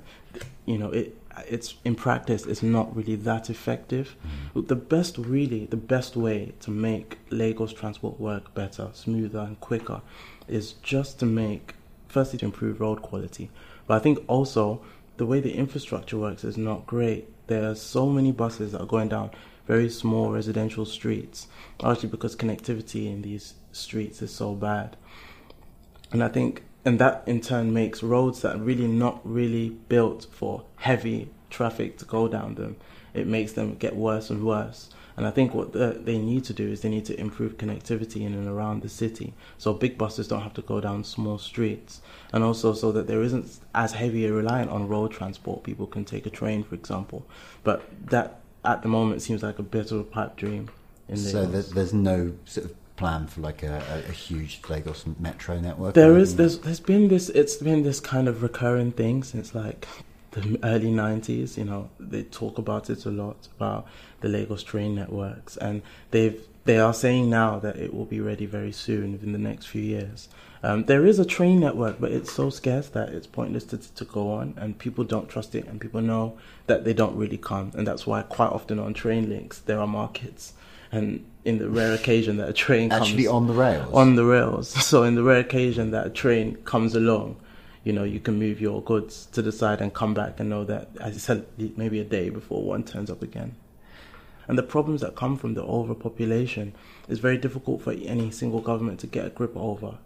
you 0.65 0.79
know, 0.79 0.91
it 0.91 1.15
it's 1.47 1.75
in 1.85 1.93
practice 1.93 2.47
it's 2.47 2.63
not 2.63 2.95
really 2.95 3.15
that 3.15 3.51
effective. 3.51 4.15
Mm. 4.55 4.67
The 4.67 4.75
best, 4.75 5.19
really, 5.19 5.67
the 5.67 5.77
best 5.77 6.15
way 6.15 6.53
to 6.61 6.71
make 6.71 7.19
Lagos 7.29 7.71
transport 7.71 8.19
work 8.19 8.55
better, 8.55 8.89
smoother, 8.93 9.41
and 9.41 9.59
quicker 9.59 10.01
is 10.47 10.73
just 10.81 11.19
to 11.19 11.27
make, 11.27 11.75
firstly, 12.07 12.39
to 12.39 12.45
improve 12.45 12.81
road 12.81 13.03
quality. 13.03 13.51
But 13.85 13.97
I 13.97 13.99
think 13.99 14.17
also 14.27 14.81
the 15.17 15.27
way 15.27 15.39
the 15.39 15.53
infrastructure 15.53 16.17
works 16.17 16.43
is 16.43 16.57
not 16.57 16.87
great. 16.87 17.31
There 17.45 17.69
are 17.69 17.75
so 17.75 18.07
many 18.07 18.31
buses 18.31 18.71
that 18.71 18.81
are 18.81 18.87
going 18.87 19.09
down 19.09 19.29
very 19.67 19.89
small 19.89 20.31
residential 20.31 20.85
streets, 20.85 21.47
largely 21.81 22.09
because 22.09 22.35
connectivity 22.35 23.07
in 23.07 23.21
these 23.21 23.53
streets 23.71 24.21
is 24.21 24.33
so 24.33 24.55
bad. 24.55 24.95
And 26.11 26.23
I 26.23 26.29
think, 26.29 26.63
and 26.85 26.99
that 26.99 27.23
in 27.25 27.41
turn 27.41 27.73
makes 27.73 28.01
roads 28.01 28.41
that 28.41 28.55
are 28.55 28.59
really 28.59 28.87
not 28.87 29.19
really 29.23 29.69
built 29.69 30.25
for 30.31 30.63
heavy 30.77 31.29
traffic 31.49 31.97
to 31.97 32.05
go 32.05 32.27
down 32.27 32.55
them. 32.55 32.77
It 33.13 33.27
makes 33.27 33.53
them 33.53 33.75
get 33.75 33.95
worse 33.95 34.29
and 34.29 34.45
worse. 34.45 34.89
And 35.17 35.25
I 35.25 35.31
think 35.31 35.55
what 35.55 35.73
the, 35.73 35.99
they 35.99 36.19
need 36.19 36.43
to 36.45 36.53
do 36.53 36.71
is 36.71 36.81
they 36.81 36.89
need 36.89 37.05
to 37.05 37.19
improve 37.19 37.57
connectivity 37.57 38.21
in 38.21 38.33
and 38.35 38.47
around 38.47 38.83
the 38.83 38.89
city. 38.89 39.33
So 39.57 39.73
big 39.73 39.97
buses 39.97 40.27
don't 40.27 40.43
have 40.43 40.53
to 40.53 40.61
go 40.61 40.79
down 40.79 41.03
small 41.03 41.39
streets. 41.39 42.01
And 42.31 42.43
also 42.43 42.73
so 42.73 42.91
that 42.91 43.07
there 43.07 43.23
isn't 43.23 43.59
as 43.73 43.93
heavy 43.93 44.27
a 44.27 44.31
reliance 44.31 44.69
on 44.69 44.87
road 44.87 45.11
transport. 45.11 45.63
People 45.63 45.87
can 45.87 46.05
take 46.05 46.27
a 46.27 46.29
train, 46.29 46.63
for 46.63 46.75
example. 46.75 47.25
But 47.63 47.83
that 48.11 48.41
at 48.67 48.81
the 48.81 48.89
moment 48.89 49.21
seems 49.21 49.41
like 49.41 49.59
a 49.59 49.63
bit 49.63 49.91
of 49.91 49.99
a 49.99 50.03
pipe 50.03 50.35
dream. 50.35 50.69
so 51.15 51.45
there's, 51.45 51.71
there's 51.71 51.93
no 51.93 52.33
sort 52.45 52.65
of 52.65 52.75
plan 52.97 53.27
for 53.27 53.41
like 53.41 53.63
a, 53.63 53.81
a, 53.89 54.09
a, 54.09 54.11
huge 54.11 54.59
Lagos 54.67 55.05
metro 55.19 55.59
network? 55.59 55.93
There 55.93 56.17
is. 56.17 56.35
There's 56.35 56.59
there's 56.59 56.79
been 56.79 57.07
this. 57.07 57.29
It's 57.29 57.55
been 57.55 57.83
this 57.83 57.99
kind 57.99 58.27
of 58.27 58.43
recurring 58.43 58.91
thing 58.91 59.23
since 59.23 59.55
like 59.55 59.87
the 60.31 60.59
early 60.63 60.91
'90s. 60.91 61.57
You 61.57 61.65
know, 61.65 61.89
they 61.99 62.23
talk 62.23 62.57
about 62.57 62.89
it 62.89 63.05
a 63.05 63.11
lot 63.11 63.47
about 63.55 63.87
the 64.21 64.27
Lagos 64.27 64.63
train 64.63 64.95
networks, 64.95 65.55
and 65.57 65.81
they've 66.11 66.41
they 66.67 66.77
are 66.77 66.93
saying 66.93 67.29
now 67.29 67.57
that 67.59 67.77
it 67.77 67.93
will 67.93 68.05
be 68.05 68.19
ready 68.19 68.45
very 68.45 68.71
soon, 68.71 69.13
within 69.13 69.31
the 69.31 69.39
next 69.39 69.65
few 69.67 69.81
years. 69.81 70.27
Um, 70.61 70.83
there 70.83 71.05
is 71.05 71.17
a 71.17 71.25
train 71.25 71.61
network, 71.61 71.99
but 71.99 72.11
it's 72.11 72.31
so 72.31 72.49
scarce 72.49 72.89
that 72.89 73.09
it's 73.09 73.25
pointless 73.25 73.63
to, 73.65 73.77
to 73.77 74.05
go 74.05 74.33
on, 74.33 74.53
and 74.57 74.77
people 74.77 75.03
don't 75.03 75.29
trust 75.29 75.55
it, 75.55 75.65
and 75.65 75.79
people 75.79 76.01
know 76.01 76.37
that 76.65 76.83
they 76.83 76.93
don't 76.93 77.15
really 77.15 77.37
come, 77.37 77.71
and 77.75 77.87
that's 77.87 78.05
why 78.05 78.21
quite 78.21 78.49
often 78.49 78.79
on 78.79 78.93
train 78.93 79.29
links 79.29 79.59
there 79.59 79.79
are 79.79 79.87
markets, 79.87 80.53
and 80.91 81.25
in 81.45 81.57
the 81.59 81.69
rare 81.69 81.93
occasion 81.93 82.35
that 82.37 82.49
a 82.49 82.53
train 82.53 82.91
actually 82.91 83.27
on 83.27 83.47
the 83.47 83.53
rails, 83.53 83.93
on 83.93 84.15
the 84.15 84.25
rails. 84.25 84.73
So 84.83 85.03
in 85.03 85.15
the 85.15 85.23
rare 85.23 85.39
occasion 85.39 85.91
that 85.91 86.07
a 86.07 86.09
train 86.09 86.55
comes 86.65 86.95
along, 86.95 87.37
you 87.85 87.93
know 87.93 88.03
you 88.03 88.19
can 88.19 88.37
move 88.37 88.59
your 88.59 88.81
goods 88.81 89.27
to 89.27 89.41
the 89.41 89.53
side 89.53 89.79
and 89.79 89.93
come 89.93 90.13
back 90.13 90.39
and 90.39 90.49
know 90.49 90.65
that, 90.65 90.89
as 90.99 91.15
I 91.15 91.19
said, 91.19 91.45
maybe 91.77 91.99
a 92.01 92.03
day 92.03 92.29
before 92.29 92.61
one 92.63 92.83
turns 92.83 93.09
up 93.09 93.21
again. 93.21 93.55
And 94.47 94.57
the 94.57 94.63
problems 94.63 95.01
that 95.01 95.15
come 95.15 95.37
from 95.37 95.55
the 95.55 95.63
overpopulation 95.63 96.73
is 97.09 97.19
very 97.19 97.37
difficult 97.37 97.81
for 97.81 97.91
any 97.91 98.31
single 98.31 98.61
government 98.61 98.99
to 99.01 99.07
get 99.07 99.25
a 99.25 99.29
grip 99.29 99.55
over 99.55 99.97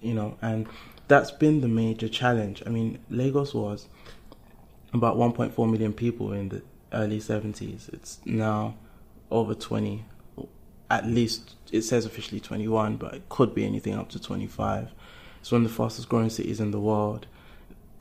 you 0.00 0.14
know, 0.14 0.36
and 0.40 0.66
that's 1.08 1.30
been 1.30 1.60
the 1.60 1.68
major 1.68 2.08
challenge. 2.08 2.62
I 2.66 2.70
mean, 2.70 2.98
Lagos 3.10 3.54
was 3.54 3.88
about 4.92 5.16
1.4 5.16 5.70
million 5.70 5.92
people 5.92 6.32
in 6.32 6.48
the 6.48 6.62
early 6.92 7.18
70s. 7.18 7.92
It's 7.92 8.20
now 8.24 8.74
over 9.30 9.54
20, 9.54 10.04
at 10.90 11.06
least 11.06 11.56
it 11.72 11.82
says 11.82 12.06
officially 12.06 12.40
21, 12.40 12.96
but 12.96 13.14
it 13.14 13.28
could 13.28 13.54
be 13.54 13.64
anything 13.64 13.94
up 13.94 14.08
to 14.10 14.20
25. 14.20 14.90
It's 15.40 15.52
one 15.52 15.64
of 15.64 15.68
the 15.68 15.74
fastest 15.74 16.08
growing 16.08 16.30
cities 16.30 16.60
in 16.60 16.70
the 16.70 16.80
world. 16.80 17.26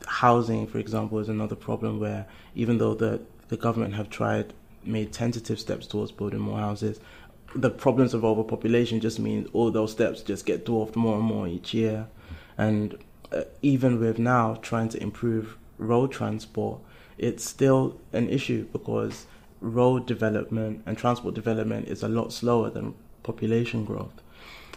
Housing, 0.08 0.68
for 0.68 0.78
example, 0.78 1.20
is 1.20 1.30
another 1.30 1.56
problem 1.56 2.00
where 2.00 2.28
even 2.56 2.78
though 2.78 2.94
the, 2.94 3.22
the 3.50 3.58
government 3.58 3.96
have 3.96 4.10
tried, 4.10 4.54
made 4.88 5.14
tentative 5.14 5.60
steps 5.60 5.88
towards 5.88 6.12
building 6.12 6.40
more 6.40 6.60
houses, 6.60 7.00
the 7.56 7.70
problems 7.70 8.14
of 8.14 8.26
overpopulation 8.26 9.00
just 9.00 9.20
means 9.20 9.50
all 9.54 9.72
those 9.72 9.92
steps 9.92 10.22
just 10.22 10.46
get 10.46 10.66
dwarfed 10.66 10.96
more 10.96 11.16
and 11.16 11.24
more 11.24 11.48
each 11.48 11.74
year. 11.74 12.08
And 12.58 12.98
uh, 13.32 13.44
even 13.62 14.00
with 14.00 14.20
now 14.20 14.56
trying 14.62 14.90
to 14.90 15.02
improve 15.02 15.58
road 15.78 16.12
transport, 16.12 16.80
it's 17.18 17.44
still 17.44 18.00
an 18.14 18.30
issue 18.30 18.68
because 18.72 19.26
road 19.62 20.06
development 20.06 20.84
and 20.86 20.98
transport 20.98 21.34
development 21.34 21.88
is 21.88 22.04
a 22.04 22.08
lot 22.08 22.32
slower 22.32 22.70
than 22.70 22.94
population 23.24 23.86
growth. 23.86 24.22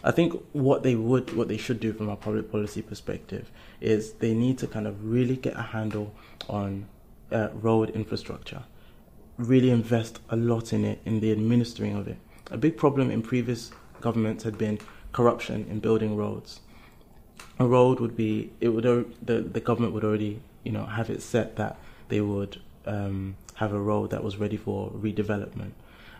I 0.03 0.11
think 0.11 0.41
what 0.53 0.83
they 0.83 0.95
would, 0.95 1.37
what 1.37 1.49
they 1.49 1.59
should 1.59 1.79
do 1.79 1.93
from 1.93 2.09
a 2.09 2.17
public 2.17 2.51
policy 2.51 2.81
perspective 2.81 3.51
is 3.81 4.13
they 4.15 4.33
need 4.33 4.57
to 4.59 4.67
kind 4.67 4.87
of 4.87 5.05
really 5.05 5.37
get 5.37 5.57
a 5.57 5.63
handle 5.63 6.15
on 6.49 6.87
uh, 7.31 7.49
road 7.53 7.91
infrastructure, 7.91 8.63
really 9.41 9.71
invest 9.71 10.21
a 10.29 10.37
lot 10.37 10.73
in 10.73 10.85
it, 10.85 11.01
in 11.05 11.21
the 11.21 11.33
administering 11.33 11.97
of 11.97 12.07
it. 12.09 12.19
A 12.51 12.57
big 12.57 12.77
problem 12.77 13.11
in 13.11 13.23
previous 13.23 13.71
governments 14.01 14.45
had 14.45 14.59
been 14.59 14.79
corruption 15.13 15.67
in 15.71 15.81
building 15.81 16.17
roads. 16.17 16.61
A 17.59 17.67
road 17.67 18.01
would 18.01 18.17
be, 18.17 18.51
it 18.61 18.69
would 18.69 18.85
the 19.23 19.41
the 19.41 19.61
government 19.61 19.93
would 19.95 20.05
already, 20.05 20.41
you 20.65 20.73
know, 20.73 20.85
have 20.85 21.11
it 21.11 21.23
set 21.23 21.57
that 21.57 21.77
they 22.09 22.21
would 22.21 22.61
um, 22.87 23.37
have 23.55 23.73
a 23.73 23.81
road 23.81 24.11
that 24.11 24.25
was 24.25 24.37
ready 24.37 24.57
for 24.57 24.91
redevelopment, 24.91 25.73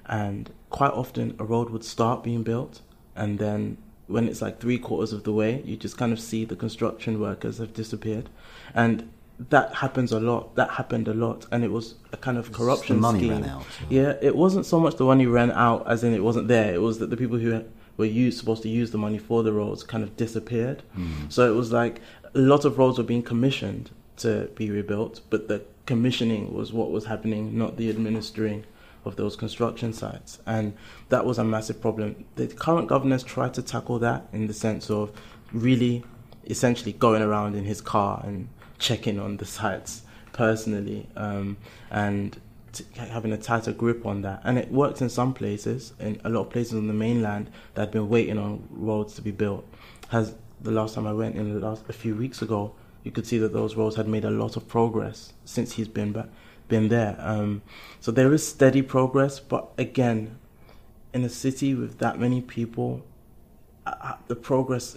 and 0.07 0.51
quite 0.71 0.93
often 0.93 1.35
a 1.39 1.45
road 1.45 1.71
would 1.71 1.85
start 1.85 2.23
being 2.23 2.43
built, 2.43 2.81
and 3.15 3.39
then 3.39 3.77
when 4.07 4.29
it's 4.29 4.43
like 4.43 4.61
three 4.61 4.79
quarters 4.79 5.13
of 5.13 5.23
the 5.23 5.33
way, 5.33 5.63
you 5.65 5.77
just 5.77 5.97
kind 5.97 6.13
of 6.13 6.21
see 6.21 6.45
the 6.45 6.57
construction 6.57 7.21
workers 7.21 7.59
have 7.59 7.73
disappeared, 7.73 8.29
and 8.75 9.09
that 9.49 9.75
happens 9.75 10.13
a 10.13 10.21
lot. 10.21 10.55
That 10.57 10.71
happened 10.71 11.09
a 11.09 11.15
lot, 11.15 11.47
and 11.51 11.65
it 11.65 11.71
was 11.71 11.95
a 12.13 12.17
kind 12.17 12.37
of 12.37 12.53
corruption 12.53 12.97
the 12.97 13.03
money 13.03 13.19
scheme. 13.21 13.31
ran 13.31 13.45
out. 13.45 13.65
Yeah, 13.89 14.15
it 14.21 14.37
wasn't 14.37 14.67
so 14.67 14.79
much 14.79 14.97
the 14.97 15.05
money 15.05 15.27
ran 15.27 15.51
out, 15.53 15.87
as 15.89 16.05
in 16.05 16.13
it 16.13 16.23
wasn't 16.23 16.49
there. 16.49 16.75
It 16.75 16.83
was 16.83 16.99
that 16.99 17.11
the 17.11 17.17
people 17.17 17.39
who 17.39 17.65
were 17.97 18.05
used, 18.05 18.39
supposed 18.39 18.63
to 18.63 18.69
use 18.69 18.91
the 18.91 18.99
money 18.99 19.19
for 19.19 19.43
the 19.43 19.53
roads 19.53 19.83
kind 19.83 20.05
of 20.05 20.17
disappeared. 20.17 20.83
Mm. 20.97 21.33
So 21.33 21.51
it 21.51 21.57
was 21.57 21.73
like 21.73 22.01
a 22.35 22.39
lot 22.39 22.65
of 22.65 22.79
roads 22.79 22.99
were 22.99 23.05
being 23.05 23.23
commissioned 23.23 23.91
to 24.19 24.51
be 24.55 24.71
rebuilt, 24.71 25.21
but 25.31 25.49
the 25.49 25.63
commissioning 25.87 26.53
was 26.55 26.73
what 26.73 26.91
was 26.91 27.07
happening, 27.07 27.57
not 27.57 27.77
the 27.77 27.89
administering 27.89 28.65
of 29.05 29.17
those 29.17 29.35
construction 29.37 29.93
sites. 29.93 30.39
And 30.47 30.75
that 31.09 31.25
was 31.25 31.39
a 31.39 31.45
massive 31.45 31.81
problem. 31.81 32.25
The 32.37 32.47
current 32.49 32.89
governors 32.89 33.23
tried 33.23 33.55
to 33.55 33.63
tackle 33.63 33.99
that 34.01 34.27
in 34.33 34.47
the 34.47 34.55
sense 34.55 34.91
of 34.91 35.11
really 35.53 36.05
essentially 36.47 36.93
going 36.93 37.23
around 37.23 37.55
in 37.55 37.65
his 37.65 37.81
car 37.81 38.23
and 38.25 38.49
checking 38.81 39.21
on 39.21 39.37
the 39.37 39.45
sites 39.45 40.03
personally 40.33 41.07
um, 41.15 41.57
and 41.91 42.41
t- 42.73 42.85
having 42.97 43.33
a 43.33 43.37
tighter 43.37 43.73
grip 43.73 44.05
on 44.05 44.23
that. 44.23 44.41
And 44.43 44.59
it 44.59 44.73
works 44.73 45.01
in 45.01 45.09
some 45.09 45.35
places, 45.35 45.93
in 46.01 46.21
a 46.25 46.29
lot 46.29 46.43
of 46.43 46.51
places 46.51 46.75
on 46.75 46.89
the 46.89 46.95
mainland 46.95 47.51
that 47.75 47.83
had 47.83 47.91
been 47.93 48.09
waiting 48.09 48.39
on 48.39 48.67
roads 48.71 49.15
to 49.15 49.23
be 49.23 49.31
built. 49.31 49.65
Has 50.09 50.35
the 50.61 50.71
last 50.71 50.95
time 50.95 51.07
I 51.07 51.13
went 51.13 51.37
in 51.37 51.55
the 51.55 51.61
last 51.61 51.85
a 51.89 51.93
few 51.93 52.17
weeks 52.17 52.43
ago, 52.43 52.75
you 53.05 53.11
could 53.11 53.27
see 53.27 53.39
that 53.39 53.53
those 53.53 53.77
roads 53.77 53.97
had 53.97 54.09
made 54.09 54.25
a 54.25 54.31
lot 54.31 54.57
of 54.57 54.69
progress 54.69 55.33
since 55.45 55.73
he's 55.73 55.89
been 55.89 56.13
back, 56.13 56.27
been 56.69 56.89
there. 56.89 57.17
Um, 57.19 57.63
so 58.01 58.11
there 58.11 58.33
is 58.33 58.47
steady 58.47 58.83
progress, 58.83 59.41
but 59.41 59.71
again, 59.79 60.39
in 61.13 61.25
a 61.25 61.29
city 61.29 61.75
with 61.75 61.99
that 61.99 62.19
many 62.19 62.41
people, 62.41 63.03
uh, 63.87 63.95
uh, 64.01 64.17
the 64.29 64.37
progress 64.37 64.97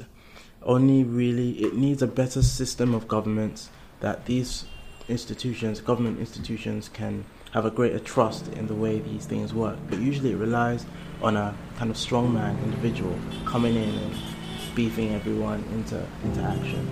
only 0.66 1.04
really 1.04 1.52
it 1.64 1.76
needs 1.76 2.02
a 2.02 2.08
better 2.08 2.42
system 2.42 2.94
of 2.94 3.08
government 3.08 3.70
that 4.00 4.26
these 4.26 4.66
institutions, 5.08 5.82
government 5.82 6.20
institutions, 6.20 6.90
can 6.90 7.26
have 7.52 7.66
a 7.66 7.72
greater 7.72 8.00
trust 8.00 8.48
in 8.54 8.68
the 8.68 8.74
way 8.74 9.00
these 9.00 9.26
things 9.26 9.54
work. 9.54 9.78
But 9.90 10.00
usually 10.00 10.32
it 10.32 10.38
relies 10.38 10.86
on 11.22 11.38
a 11.38 11.56
kind 11.78 11.92
of 11.92 11.98
strongman 11.98 12.62
individual 12.64 13.18
coming 13.46 13.76
in 13.76 13.90
and 13.90 14.16
beefing 14.76 15.14
everyone 15.14 15.64
into 15.74 16.04
into 16.24 16.42
action. 16.42 16.88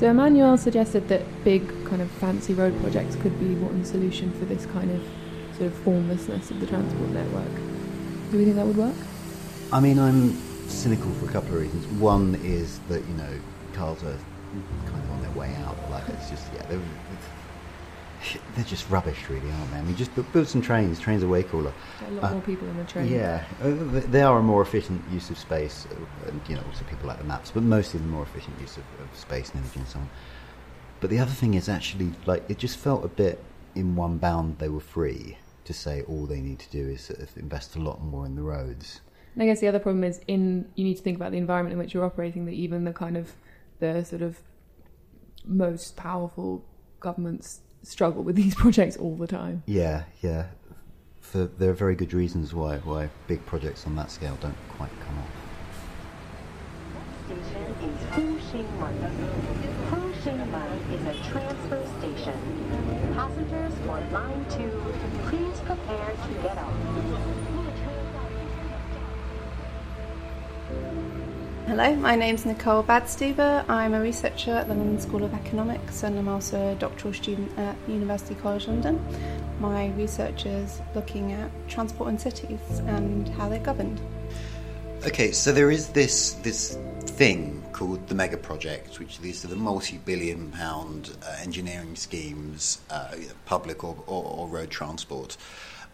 So 0.00 0.08
Emmanuel 0.08 0.56
suggested 0.56 1.08
that 1.08 1.20
big 1.44 1.68
kind 1.84 2.00
of 2.00 2.10
fancy 2.12 2.54
road 2.54 2.74
projects 2.80 3.16
could 3.16 3.38
be 3.38 3.54
one 3.56 3.84
solution 3.84 4.32
for 4.32 4.46
this 4.46 4.64
kind 4.64 4.90
of 4.90 5.02
sort 5.58 5.66
of 5.66 5.74
formlessness 5.74 6.50
of 6.50 6.58
the 6.58 6.66
transport 6.66 7.10
network. 7.10 7.54
Do 8.30 8.38
we 8.38 8.44
think 8.44 8.56
that 8.56 8.64
would 8.64 8.78
work? 8.78 8.96
I 9.70 9.78
mean, 9.78 9.98
I'm 9.98 10.32
cynical 10.70 11.12
for 11.12 11.26
a 11.26 11.28
couple 11.28 11.50
of 11.54 11.60
reasons. 11.60 11.86
One 12.00 12.34
is 12.36 12.78
that 12.88 13.06
you 13.06 13.12
know 13.12 13.28
cars 13.74 14.02
are 14.02 14.16
kind 14.86 15.04
of 15.04 15.10
on 15.10 15.20
their 15.20 15.32
way 15.32 15.54
out. 15.66 15.76
Like 15.90 16.08
it's 16.08 16.30
just 16.30 16.50
yeah, 16.54 16.62
they're, 16.70 16.80
they're 18.54 18.64
just 18.64 18.88
rubbish, 18.90 19.28
really, 19.28 19.50
aren't 19.50 19.70
they? 19.70 19.78
I 19.78 19.82
mean, 19.82 19.96
just 19.96 20.10
build 20.32 20.46
some 20.46 20.60
trains. 20.60 21.00
Trains 21.00 21.22
are 21.22 21.28
way 21.28 21.42
cooler. 21.42 21.72
A 22.06 22.10
lot 22.12 22.24
uh, 22.24 22.32
more 22.32 22.42
people 22.42 22.68
in 22.68 22.76
the 22.76 22.84
train. 22.84 23.10
Yeah, 23.10 23.44
uh, 23.62 23.70
they 24.08 24.22
are 24.22 24.38
a 24.38 24.42
more 24.42 24.62
efficient 24.62 25.02
use 25.10 25.30
of 25.30 25.38
space, 25.38 25.86
uh, 25.90 26.28
and 26.28 26.40
you 26.48 26.56
know, 26.56 26.62
also 26.66 26.84
people 26.84 27.08
like 27.08 27.18
the 27.18 27.24
maps, 27.24 27.50
but 27.50 27.62
mostly 27.62 28.00
the 28.00 28.06
more 28.06 28.22
efficient 28.22 28.60
use 28.60 28.76
of, 28.76 28.84
of 29.00 29.16
space 29.16 29.50
and 29.50 29.62
energy 29.62 29.80
and 29.80 29.88
so 29.88 29.98
on. 30.00 30.10
But 31.00 31.10
the 31.10 31.18
other 31.18 31.30
thing 31.30 31.54
is 31.54 31.68
actually 31.68 32.12
like 32.26 32.48
it 32.48 32.58
just 32.58 32.78
felt 32.78 33.04
a 33.04 33.08
bit 33.08 33.42
in 33.74 33.96
one 33.96 34.18
bound 34.18 34.58
they 34.58 34.68
were 34.68 34.80
free 34.80 35.38
to 35.64 35.72
say 35.72 36.02
all 36.02 36.26
they 36.26 36.40
need 36.40 36.58
to 36.58 36.70
do 36.70 36.88
is 36.88 37.02
sort 37.02 37.20
of 37.20 37.36
invest 37.36 37.76
a 37.76 37.78
lot 37.78 38.02
more 38.02 38.26
in 38.26 38.34
the 38.34 38.42
roads. 38.42 39.00
And 39.34 39.42
I 39.42 39.46
guess 39.46 39.60
the 39.60 39.68
other 39.68 39.78
problem 39.78 40.04
is 40.04 40.20
in 40.26 40.68
you 40.74 40.84
need 40.84 40.96
to 40.96 41.02
think 41.02 41.16
about 41.16 41.32
the 41.32 41.38
environment 41.38 41.72
in 41.72 41.78
which 41.78 41.94
you're 41.94 42.04
operating. 42.04 42.44
That 42.44 42.52
even 42.52 42.84
the 42.84 42.92
kind 42.92 43.16
of 43.16 43.32
the 43.78 44.04
sort 44.04 44.20
of 44.20 44.40
most 45.44 45.96
powerful 45.96 46.66
governments 46.98 47.60
struggle 47.82 48.22
with 48.22 48.36
these 48.36 48.54
projects 48.62 48.96
all 48.96 49.16
the 49.16 49.26
time. 49.26 49.62
Yeah, 49.66 50.04
yeah. 50.22 50.46
For 51.20 51.44
there 51.44 51.70
are 51.70 51.74
very 51.74 51.94
good 51.94 52.12
reasons 52.12 52.52
why 52.54 52.78
why 52.78 53.08
big 53.28 53.44
projects 53.46 53.86
on 53.86 53.94
that 53.96 54.10
scale 54.10 54.36
don't 54.40 54.56
quite 54.68 54.90
come 55.06 55.18
off. 55.18 55.28
Station 57.26 57.74
is 57.86 57.98
Fuxingmen. 58.10 58.96
Fuxingmen 59.90 60.72
is 60.92 61.02
a 61.06 61.30
transfer 61.30 61.86
station. 62.00 63.14
Passengers 63.14 63.72
for 63.86 64.00
line 64.12 64.44
two, 64.50 64.82
please 65.28 65.60
prepare 65.60 66.10
to 66.10 66.42
get 66.42 66.58
off. 66.58 66.89
Hello, 71.70 71.94
my 71.94 72.16
name's 72.16 72.44
Nicole 72.44 72.82
Badstuber. 72.82 73.64
I'm 73.68 73.94
a 73.94 74.00
researcher 74.00 74.50
at 74.50 74.66
the 74.66 74.74
London 74.74 74.98
School 74.98 75.22
of 75.22 75.32
Economics 75.32 76.02
and 76.02 76.18
I'm 76.18 76.26
also 76.26 76.72
a 76.72 76.74
doctoral 76.74 77.14
student 77.14 77.56
at 77.56 77.76
University 77.86 78.34
College 78.34 78.66
London. 78.66 79.00
My 79.60 79.90
research 79.90 80.46
is 80.46 80.82
looking 80.96 81.30
at 81.30 81.48
transport 81.68 82.08
in 82.08 82.18
cities 82.18 82.58
and 82.88 83.28
how 83.28 83.48
they're 83.48 83.60
governed. 83.60 84.00
Okay, 85.06 85.30
so 85.30 85.52
there 85.52 85.70
is 85.70 85.90
this 85.90 86.32
this 86.42 86.76
thing 87.06 87.62
called 87.72 88.04
the 88.08 88.16
mega 88.16 88.36
project, 88.36 88.98
which 88.98 89.20
these 89.20 89.44
are 89.44 89.48
the 89.48 89.54
multi-billion 89.54 90.50
pound 90.50 91.16
uh, 91.22 91.36
engineering 91.40 91.94
schemes, 91.94 92.80
uh, 92.90 93.14
public 93.44 93.84
or, 93.84 93.96
or, 94.08 94.24
or 94.24 94.48
road 94.48 94.70
transport. 94.70 95.36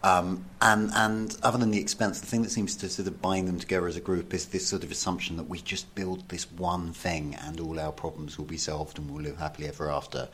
Um, 0.02 0.44
and, 0.60 0.90
and 0.94 1.36
other 1.42 1.58
than 1.58 1.70
the 1.70 1.80
expense, 1.80 2.20
the 2.20 2.26
thing 2.26 2.42
that 2.42 2.50
seems 2.50 2.76
to 2.76 2.88
sort 2.88 3.08
of 3.08 3.20
bind 3.20 3.48
them 3.48 3.58
together 3.58 3.88
as 3.88 3.96
a 3.96 4.00
group 4.00 4.32
is 4.34 4.46
this 4.46 4.66
sort 4.66 4.84
of 4.84 4.90
assumption 4.90 5.36
that 5.36 5.48
we 5.48 5.58
just 5.58 5.92
build 5.94 6.28
this 6.28 6.50
one 6.52 6.92
thing 6.92 7.34
and 7.34 7.58
all 7.58 7.80
our 7.80 7.92
problems 7.92 8.38
will 8.38 8.44
be 8.44 8.58
solved 8.58 8.98
and 8.98 9.10
we'll 9.10 9.22
live 9.22 9.38
happily 9.38 9.66
ever 9.66 9.90
after. 9.90 10.28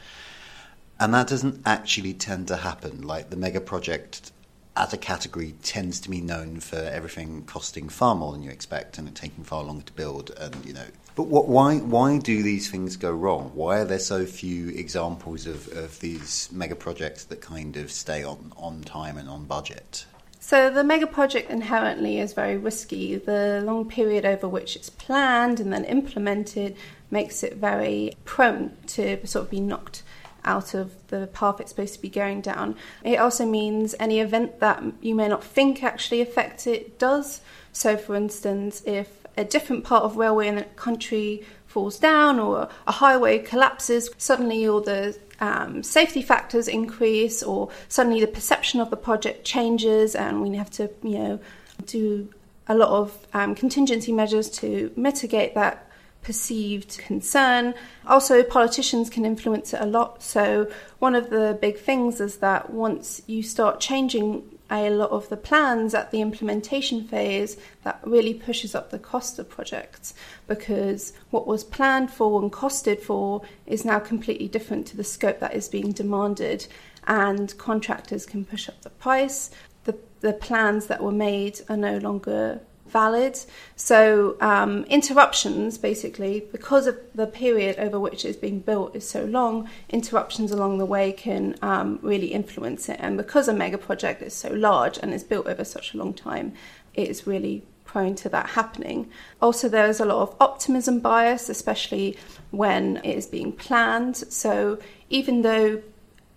And 1.00 1.14
that 1.14 1.26
doesn't 1.26 1.62
actually 1.64 2.12
tend 2.12 2.48
to 2.48 2.56
happen. 2.56 3.02
Like 3.02 3.30
the 3.30 3.36
mega 3.36 3.60
project 3.60 4.32
as 4.76 4.92
a 4.92 4.96
category 4.96 5.54
tends 5.62 6.00
to 6.00 6.10
be 6.10 6.20
known 6.20 6.60
for 6.60 6.76
everything 6.76 7.44
costing 7.44 7.88
far 7.88 8.14
more 8.14 8.32
than 8.32 8.42
you 8.42 8.50
expect 8.50 8.98
and 8.98 9.14
taking 9.14 9.44
far 9.44 9.62
longer 9.62 9.84
to 9.84 9.92
build 9.92 10.30
and 10.38 10.64
you 10.64 10.72
know. 10.72 10.86
But 11.14 11.24
what, 11.24 11.46
why 11.46 11.76
why 11.76 12.18
do 12.18 12.42
these 12.42 12.70
things 12.70 12.96
go 12.96 13.10
wrong? 13.10 13.50
Why 13.54 13.80
are 13.80 13.84
there 13.84 13.98
so 13.98 14.24
few 14.24 14.68
examples 14.70 15.46
of, 15.46 15.68
of 15.76 16.00
these 16.00 16.48
mega 16.50 16.74
projects 16.74 17.24
that 17.24 17.40
kind 17.42 17.76
of 17.76 17.92
stay 17.92 18.24
on, 18.24 18.52
on 18.56 18.82
time 18.82 19.18
and 19.18 19.28
on 19.28 19.44
budget? 19.44 20.06
So 20.40 20.70
the 20.70 20.82
mega 20.82 21.06
project 21.06 21.50
inherently 21.50 22.18
is 22.18 22.32
very 22.32 22.56
risky. 22.56 23.16
The 23.16 23.62
long 23.64 23.88
period 23.88 24.24
over 24.24 24.48
which 24.48 24.74
it's 24.74 24.90
planned 24.90 25.60
and 25.60 25.72
then 25.72 25.84
implemented 25.84 26.76
makes 27.10 27.44
it 27.44 27.56
very 27.56 28.14
prone 28.24 28.76
to 28.88 29.24
sort 29.26 29.44
of 29.44 29.50
be 29.50 29.60
knocked 29.60 30.02
out 30.44 30.74
of 30.74 30.92
the 31.08 31.28
path 31.28 31.60
it's 31.60 31.70
supposed 31.70 31.94
to 31.94 32.02
be 32.02 32.08
going 32.08 32.40
down. 32.40 32.76
It 33.04 33.18
also 33.18 33.46
means 33.46 33.94
any 33.98 34.20
event 34.20 34.60
that 34.60 34.82
you 35.00 35.14
may 35.14 35.28
not 35.28 35.44
think 35.44 35.82
actually 35.82 36.20
affects 36.20 36.66
it 36.66 36.98
does. 36.98 37.40
So, 37.72 37.96
for 37.96 38.14
instance, 38.14 38.82
if 38.84 39.08
a 39.36 39.44
different 39.44 39.84
part 39.84 40.04
of 40.04 40.16
railway 40.16 40.48
in 40.48 40.56
the 40.56 40.64
country 40.64 41.44
falls 41.66 41.98
down 41.98 42.38
or 42.38 42.68
a 42.86 42.92
highway 42.92 43.38
collapses, 43.38 44.10
suddenly 44.18 44.66
all 44.68 44.80
the 44.80 45.18
um, 45.40 45.82
safety 45.82 46.22
factors 46.22 46.68
increase, 46.68 47.42
or 47.42 47.68
suddenly 47.88 48.20
the 48.20 48.26
perception 48.26 48.80
of 48.80 48.90
the 48.90 48.96
project 48.96 49.44
changes, 49.44 50.14
and 50.14 50.42
we 50.42 50.54
have 50.56 50.70
to, 50.70 50.90
you 51.02 51.18
know, 51.18 51.40
do 51.86 52.28
a 52.68 52.74
lot 52.74 52.90
of 52.90 53.26
um, 53.34 53.54
contingency 53.54 54.12
measures 54.12 54.48
to 54.48 54.92
mitigate 54.96 55.54
that 55.54 55.88
perceived 56.22 56.98
concern. 56.98 57.74
Also, 58.06 58.42
politicians 58.42 59.10
can 59.10 59.24
influence 59.24 59.74
it 59.74 59.80
a 59.80 59.86
lot. 59.86 60.22
So, 60.22 60.70
one 60.98 61.14
of 61.14 61.30
the 61.30 61.58
big 61.60 61.78
things 61.78 62.20
is 62.20 62.36
that 62.38 62.70
once 62.70 63.22
you 63.26 63.42
start 63.42 63.80
changing 63.80 64.44
a 64.72 64.88
lot 64.88 65.10
of 65.10 65.28
the 65.28 65.36
plans 65.36 65.92
at 65.92 66.10
the 66.10 66.22
implementation 66.22 67.04
phase 67.04 67.58
that 67.82 68.00
really 68.04 68.32
pushes 68.32 68.74
up 68.74 68.90
the 68.90 68.98
cost 68.98 69.38
of 69.38 69.48
projects 69.48 70.14
because 70.46 71.12
what 71.30 71.46
was 71.46 71.62
planned 71.62 72.10
for 72.10 72.40
and 72.40 72.50
costed 72.50 72.98
for 72.98 73.42
is 73.66 73.84
now 73.84 73.98
completely 73.98 74.48
different 74.48 74.86
to 74.86 74.96
the 74.96 75.04
scope 75.04 75.40
that 75.40 75.54
is 75.54 75.68
being 75.68 75.92
demanded 75.92 76.66
and 77.06 77.56
contractors 77.58 78.24
can 78.24 78.46
push 78.46 78.66
up 78.66 78.80
the 78.80 78.88
price 78.88 79.50
the, 79.84 79.94
the 80.20 80.32
plans 80.32 80.86
that 80.86 81.02
were 81.02 81.12
made 81.12 81.60
are 81.68 81.76
no 81.76 81.98
longer 81.98 82.58
valid. 82.92 83.38
So 83.76 84.36
um, 84.40 84.84
interruptions, 84.84 85.78
basically, 85.78 86.46
because 86.52 86.86
of 86.86 86.98
the 87.14 87.26
period 87.26 87.78
over 87.78 87.98
which 87.98 88.24
it's 88.24 88.36
being 88.36 88.60
built 88.60 88.94
is 88.94 89.08
so 89.08 89.24
long, 89.24 89.68
interruptions 89.88 90.52
along 90.52 90.78
the 90.78 90.86
way 90.86 91.12
can 91.12 91.56
um, 91.62 91.98
really 92.02 92.28
influence 92.28 92.88
it. 92.88 92.98
And 93.00 93.16
because 93.16 93.48
a 93.48 93.54
mega 93.54 93.78
project 93.78 94.22
is 94.22 94.34
so 94.34 94.50
large 94.50 94.98
and 94.98 95.12
is 95.12 95.24
built 95.24 95.46
over 95.46 95.64
such 95.64 95.94
a 95.94 95.96
long 95.96 96.14
time, 96.14 96.52
it 96.94 97.08
is 97.08 97.26
really 97.26 97.64
prone 97.84 98.14
to 98.14 98.28
that 98.30 98.50
happening. 98.50 99.10
Also, 99.40 99.68
there 99.68 99.86
is 99.86 100.00
a 100.00 100.04
lot 100.04 100.22
of 100.22 100.36
optimism 100.40 101.00
bias, 101.00 101.48
especially 101.48 102.16
when 102.50 102.98
it 102.98 103.16
is 103.16 103.26
being 103.26 103.52
planned. 103.52 104.16
So 104.16 104.78
even 105.10 105.42
though 105.42 105.82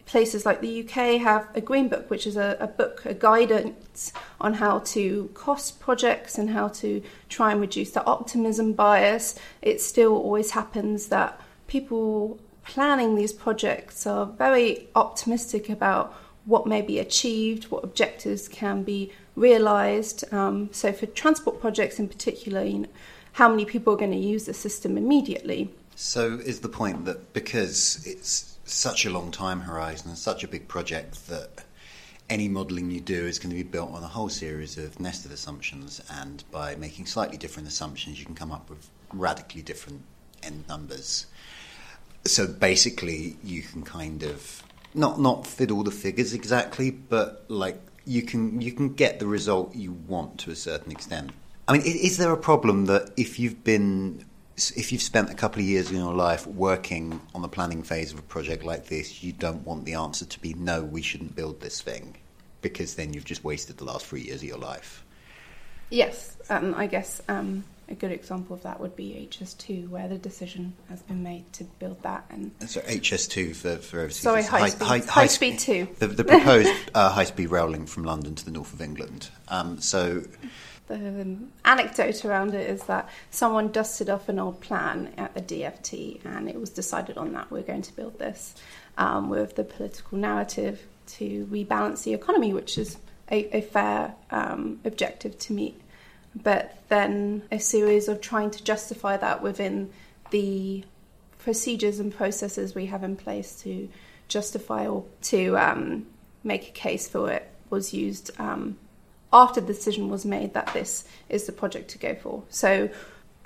places 0.05 0.45
like 0.45 0.61
the 0.61 0.83
UK 0.83 1.19
have 1.21 1.47
a 1.55 1.61
Green 1.61 1.89
Book, 1.89 2.09
which 2.09 2.27
is 2.27 2.37
a, 2.37 2.57
a, 2.59 2.67
book, 2.67 3.05
a 3.05 3.13
guidance 3.13 4.13
on 4.39 4.53
how 4.53 4.79
to 4.79 5.29
cost 5.33 5.79
projects 5.79 6.37
and 6.37 6.49
how 6.49 6.67
to 6.67 7.01
try 7.29 7.51
and 7.51 7.59
reduce 7.59 7.91
the 7.91 8.05
optimism 8.05 8.73
bias. 8.73 9.37
It 9.61 9.81
still 9.81 10.13
always 10.13 10.51
happens 10.51 11.07
that 11.07 11.39
people 11.67 12.39
planning 12.63 13.15
these 13.15 13.33
projects 13.33 14.05
are 14.05 14.25
very 14.25 14.87
optimistic 14.95 15.69
about 15.69 16.13
what 16.45 16.67
may 16.67 16.81
be 16.81 16.99
achieved, 16.99 17.65
what 17.65 17.83
objectives 17.83 18.47
can 18.47 18.83
be 18.83 19.11
realised. 19.35 20.23
Um, 20.33 20.69
so, 20.71 20.91
for 20.93 21.07
transport 21.07 21.59
projects 21.59 21.99
in 21.99 22.07
particular, 22.07 22.63
you 22.63 22.79
know, 22.79 22.89
how 23.33 23.49
many 23.49 23.65
people 23.65 23.93
are 23.93 23.97
going 23.97 24.11
to 24.11 24.17
use 24.17 24.45
the 24.45 24.53
system 24.53 24.97
immediately? 24.97 25.73
So, 25.95 26.39
is 26.45 26.59
the 26.59 26.69
point 26.69 27.05
that 27.05 27.33
because 27.33 28.05
it's 28.05 28.54
such 28.65 29.05
a 29.05 29.09
long 29.09 29.31
time 29.31 29.61
horizon 29.61 30.09
and 30.09 30.17
such 30.17 30.43
a 30.43 30.47
big 30.47 30.67
project 30.67 31.27
that 31.27 31.63
any 32.29 32.47
modelling 32.47 32.89
you 32.89 32.99
do 32.99 33.25
is 33.27 33.37
going 33.37 33.51
to 33.51 33.55
be 33.55 33.63
built 33.63 33.91
on 33.91 34.03
a 34.03 34.07
whole 34.07 34.29
series 34.29 34.77
of 34.77 34.99
nested 34.99 35.31
assumptions, 35.31 36.01
and 36.09 36.43
by 36.51 36.75
making 36.75 37.05
slightly 37.05 37.37
different 37.37 37.67
assumptions, 37.67 38.19
you 38.19 38.25
can 38.25 38.35
come 38.35 38.51
up 38.51 38.69
with 38.69 38.89
radically 39.13 39.61
different 39.61 40.01
end 40.41 40.67
numbers. 40.67 41.27
So 42.25 42.47
basically, 42.47 43.37
you 43.43 43.61
can 43.61 43.83
kind 43.83 44.23
of 44.23 44.63
not 44.95 45.19
not 45.19 45.45
fit 45.45 45.69
all 45.69 45.83
the 45.83 45.91
figures 45.91 46.33
exactly, 46.33 46.89
but 46.89 47.45
like 47.47 47.79
you 48.05 48.23
can 48.23 48.61
you 48.61 48.71
can 48.71 48.93
get 48.93 49.19
the 49.19 49.27
result 49.27 49.75
you 49.75 49.91
want 49.91 50.39
to 50.39 50.51
a 50.51 50.55
certain 50.55 50.91
extent. 50.91 51.31
I 51.67 51.73
mean, 51.73 51.81
is 51.83 52.17
there 52.17 52.31
a 52.31 52.37
problem 52.37 52.85
that 52.85 53.11
if 53.17 53.39
you've 53.39 53.63
been 53.63 54.25
if 54.57 54.91
you've 54.91 55.01
spent 55.01 55.29
a 55.29 55.33
couple 55.33 55.61
of 55.61 55.67
years 55.67 55.91
in 55.91 55.97
your 55.97 56.13
life 56.13 56.47
working 56.47 57.19
on 57.33 57.41
the 57.41 57.47
planning 57.47 57.83
phase 57.83 58.13
of 58.13 58.19
a 58.19 58.23
project 58.23 58.63
like 58.63 58.87
this, 58.87 59.23
you 59.23 59.33
don't 59.33 59.65
want 59.65 59.85
the 59.85 59.95
answer 59.95 60.25
to 60.25 60.39
be 60.39 60.53
no, 60.53 60.83
we 60.83 61.01
shouldn't 61.01 61.35
build 61.35 61.59
this 61.59 61.81
thing, 61.81 62.15
because 62.61 62.95
then 62.95 63.13
you've 63.13 63.25
just 63.25 63.43
wasted 63.43 63.77
the 63.77 63.83
last 63.83 64.05
three 64.05 64.21
years 64.21 64.41
of 64.41 64.47
your 64.47 64.57
life. 64.57 65.03
Yes, 65.89 66.37
um, 66.49 66.73
I 66.75 66.87
guess 66.87 67.21
um, 67.27 67.65
a 67.89 67.95
good 67.95 68.11
example 68.11 68.55
of 68.55 68.63
that 68.63 68.79
would 68.79 68.95
be 68.95 69.27
HS2, 69.29 69.89
where 69.89 70.07
the 70.07 70.17
decision 70.17 70.73
has 70.89 71.01
been 71.01 71.21
made 71.21 71.51
to 71.53 71.65
build 71.65 72.01
that. 72.03 72.25
And 72.29 72.51
so 72.65 72.79
HS2 72.81 73.55
for 73.55 73.75
for 73.77 73.99
overseas. 73.99 74.21
Sorry, 74.21 74.43
high, 74.43 74.59
high, 74.61 74.69
speed, 74.69 74.85
high, 74.85 74.99
high, 74.99 75.05
high 75.05 75.27
speed 75.27 75.59
two. 75.59 75.87
The, 75.99 76.07
the 76.07 76.23
proposed 76.23 76.71
uh, 76.93 77.09
high 77.11 77.25
speed 77.25 77.47
rail 77.51 77.67
link 77.67 77.87
from 77.87 78.03
London 78.03 78.35
to 78.35 78.45
the 78.45 78.51
north 78.51 78.73
of 78.73 78.81
England. 78.81 79.29
Um, 79.49 79.79
so 79.81 80.23
the 80.87 81.37
anecdote 81.63 82.25
around 82.25 82.53
it 82.53 82.69
is 82.69 82.83
that 82.83 83.09
someone 83.31 83.71
dusted 83.71 84.09
off 84.09 84.29
an 84.29 84.39
old 84.39 84.61
plan 84.61 85.11
at 85.17 85.33
the 85.33 85.41
DFT 85.41 86.23
and 86.25 86.47
it 86.47 86.59
was 86.59 86.69
decided 86.69 87.17
on 87.17 87.33
that 87.33 87.49
we're 87.49 87.63
going 87.63 87.81
to 87.81 87.95
build 87.95 88.19
this 88.19 88.55
um, 88.97 89.29
with 89.29 89.55
the 89.55 89.63
political 89.63 90.17
narrative 90.17 90.81
to 91.07 91.45
rebalance 91.51 92.03
the 92.03 92.13
economy, 92.13 92.53
which 92.53 92.77
is 92.77 92.97
a, 93.31 93.57
a 93.57 93.61
fair 93.61 94.13
um, 94.31 94.79
objective 94.85 95.37
to 95.39 95.53
meet. 95.53 95.79
But 96.35 96.77
then 96.89 97.43
a 97.51 97.59
series 97.59 98.07
of 98.07 98.21
trying 98.21 98.51
to 98.51 98.63
justify 98.63 99.17
that 99.17 99.41
within 99.41 99.91
the 100.31 100.83
procedures 101.39 101.99
and 101.99 102.13
processes 102.13 102.75
we 102.75 102.87
have 102.87 103.03
in 103.03 103.15
place 103.15 103.61
to 103.61 103.87
justify 104.27 104.87
or 104.87 105.05
to 105.21 105.57
um, 105.57 106.07
make 106.43 106.67
a 106.69 106.71
case 106.71 107.07
for 107.07 107.31
it 107.31 107.49
was 107.69 107.93
used 107.93 108.31
um, 108.39 108.77
after 109.35 109.59
the 109.59 109.67
decision 109.67 110.09
was 110.09 110.25
made 110.25 110.53
that 110.53 110.73
this 110.73 111.03
is 111.27 111.45
the 111.45 111.51
project 111.51 111.89
to 111.89 111.97
go 111.97 112.15
for. 112.15 112.43
So 112.49 112.89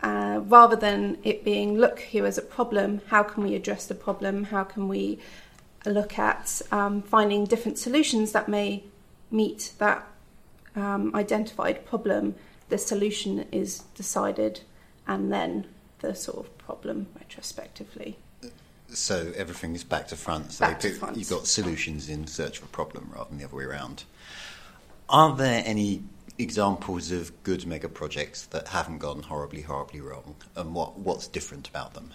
uh, 0.03 0.41
rather 0.45 0.75
than 0.75 1.17
it 1.23 1.43
being, 1.43 1.77
look, 1.77 1.99
here 1.99 2.27
is 2.27 2.37
a 2.37 2.43
problem, 2.43 3.01
how 3.07 3.23
can 3.23 3.43
we 3.43 3.55
address 3.55 3.87
the 3.87 3.95
problem? 3.95 4.45
How 4.45 4.63
can 4.63 4.87
we 4.87 5.19
look 5.85 6.19
at 6.19 6.61
um, 6.71 7.01
finding 7.01 7.45
different 7.45 7.79
solutions 7.79 8.31
that 8.33 8.47
may 8.47 8.83
meet 9.31 9.73
that 9.79 10.07
um, 10.75 11.13
identified 11.15 11.85
problem? 11.85 12.35
The 12.69 12.77
solution 12.77 13.47
is 13.51 13.79
decided 13.95 14.61
and 15.07 15.33
then 15.33 15.65
the 16.01 16.13
sort 16.13 16.45
of 16.45 16.57
problem 16.59 17.07
retrospectively. 17.17 18.15
So 18.89 19.33
everything 19.35 19.75
is 19.75 19.83
back 19.83 20.07
to 20.09 20.15
front. 20.15 20.51
So 20.53 20.65
back 20.65 20.79
to 20.81 20.93
front. 20.93 21.17
you've 21.17 21.29
got 21.29 21.47
solutions 21.47 22.09
in 22.09 22.27
search 22.27 22.59
of 22.59 22.65
a 22.65 22.67
problem 22.67 23.09
rather 23.11 23.29
than 23.29 23.39
the 23.39 23.45
other 23.45 23.57
way 23.57 23.63
around. 23.63 24.03
Are 25.09 25.35
there 25.35 25.63
any 25.65 26.03
examples 26.37 27.11
of 27.11 27.31
good 27.41 27.65
mega 27.65 27.89
projects 27.89 28.45
that 28.47 28.67
haven't 28.67 28.99
gone 28.99 29.23
horribly, 29.23 29.63
horribly 29.63 30.01
wrong, 30.01 30.35
and 30.55 30.75
what, 30.75 30.99
what's 30.99 31.27
different 31.27 31.67
about 31.67 31.95
them? 31.95 32.11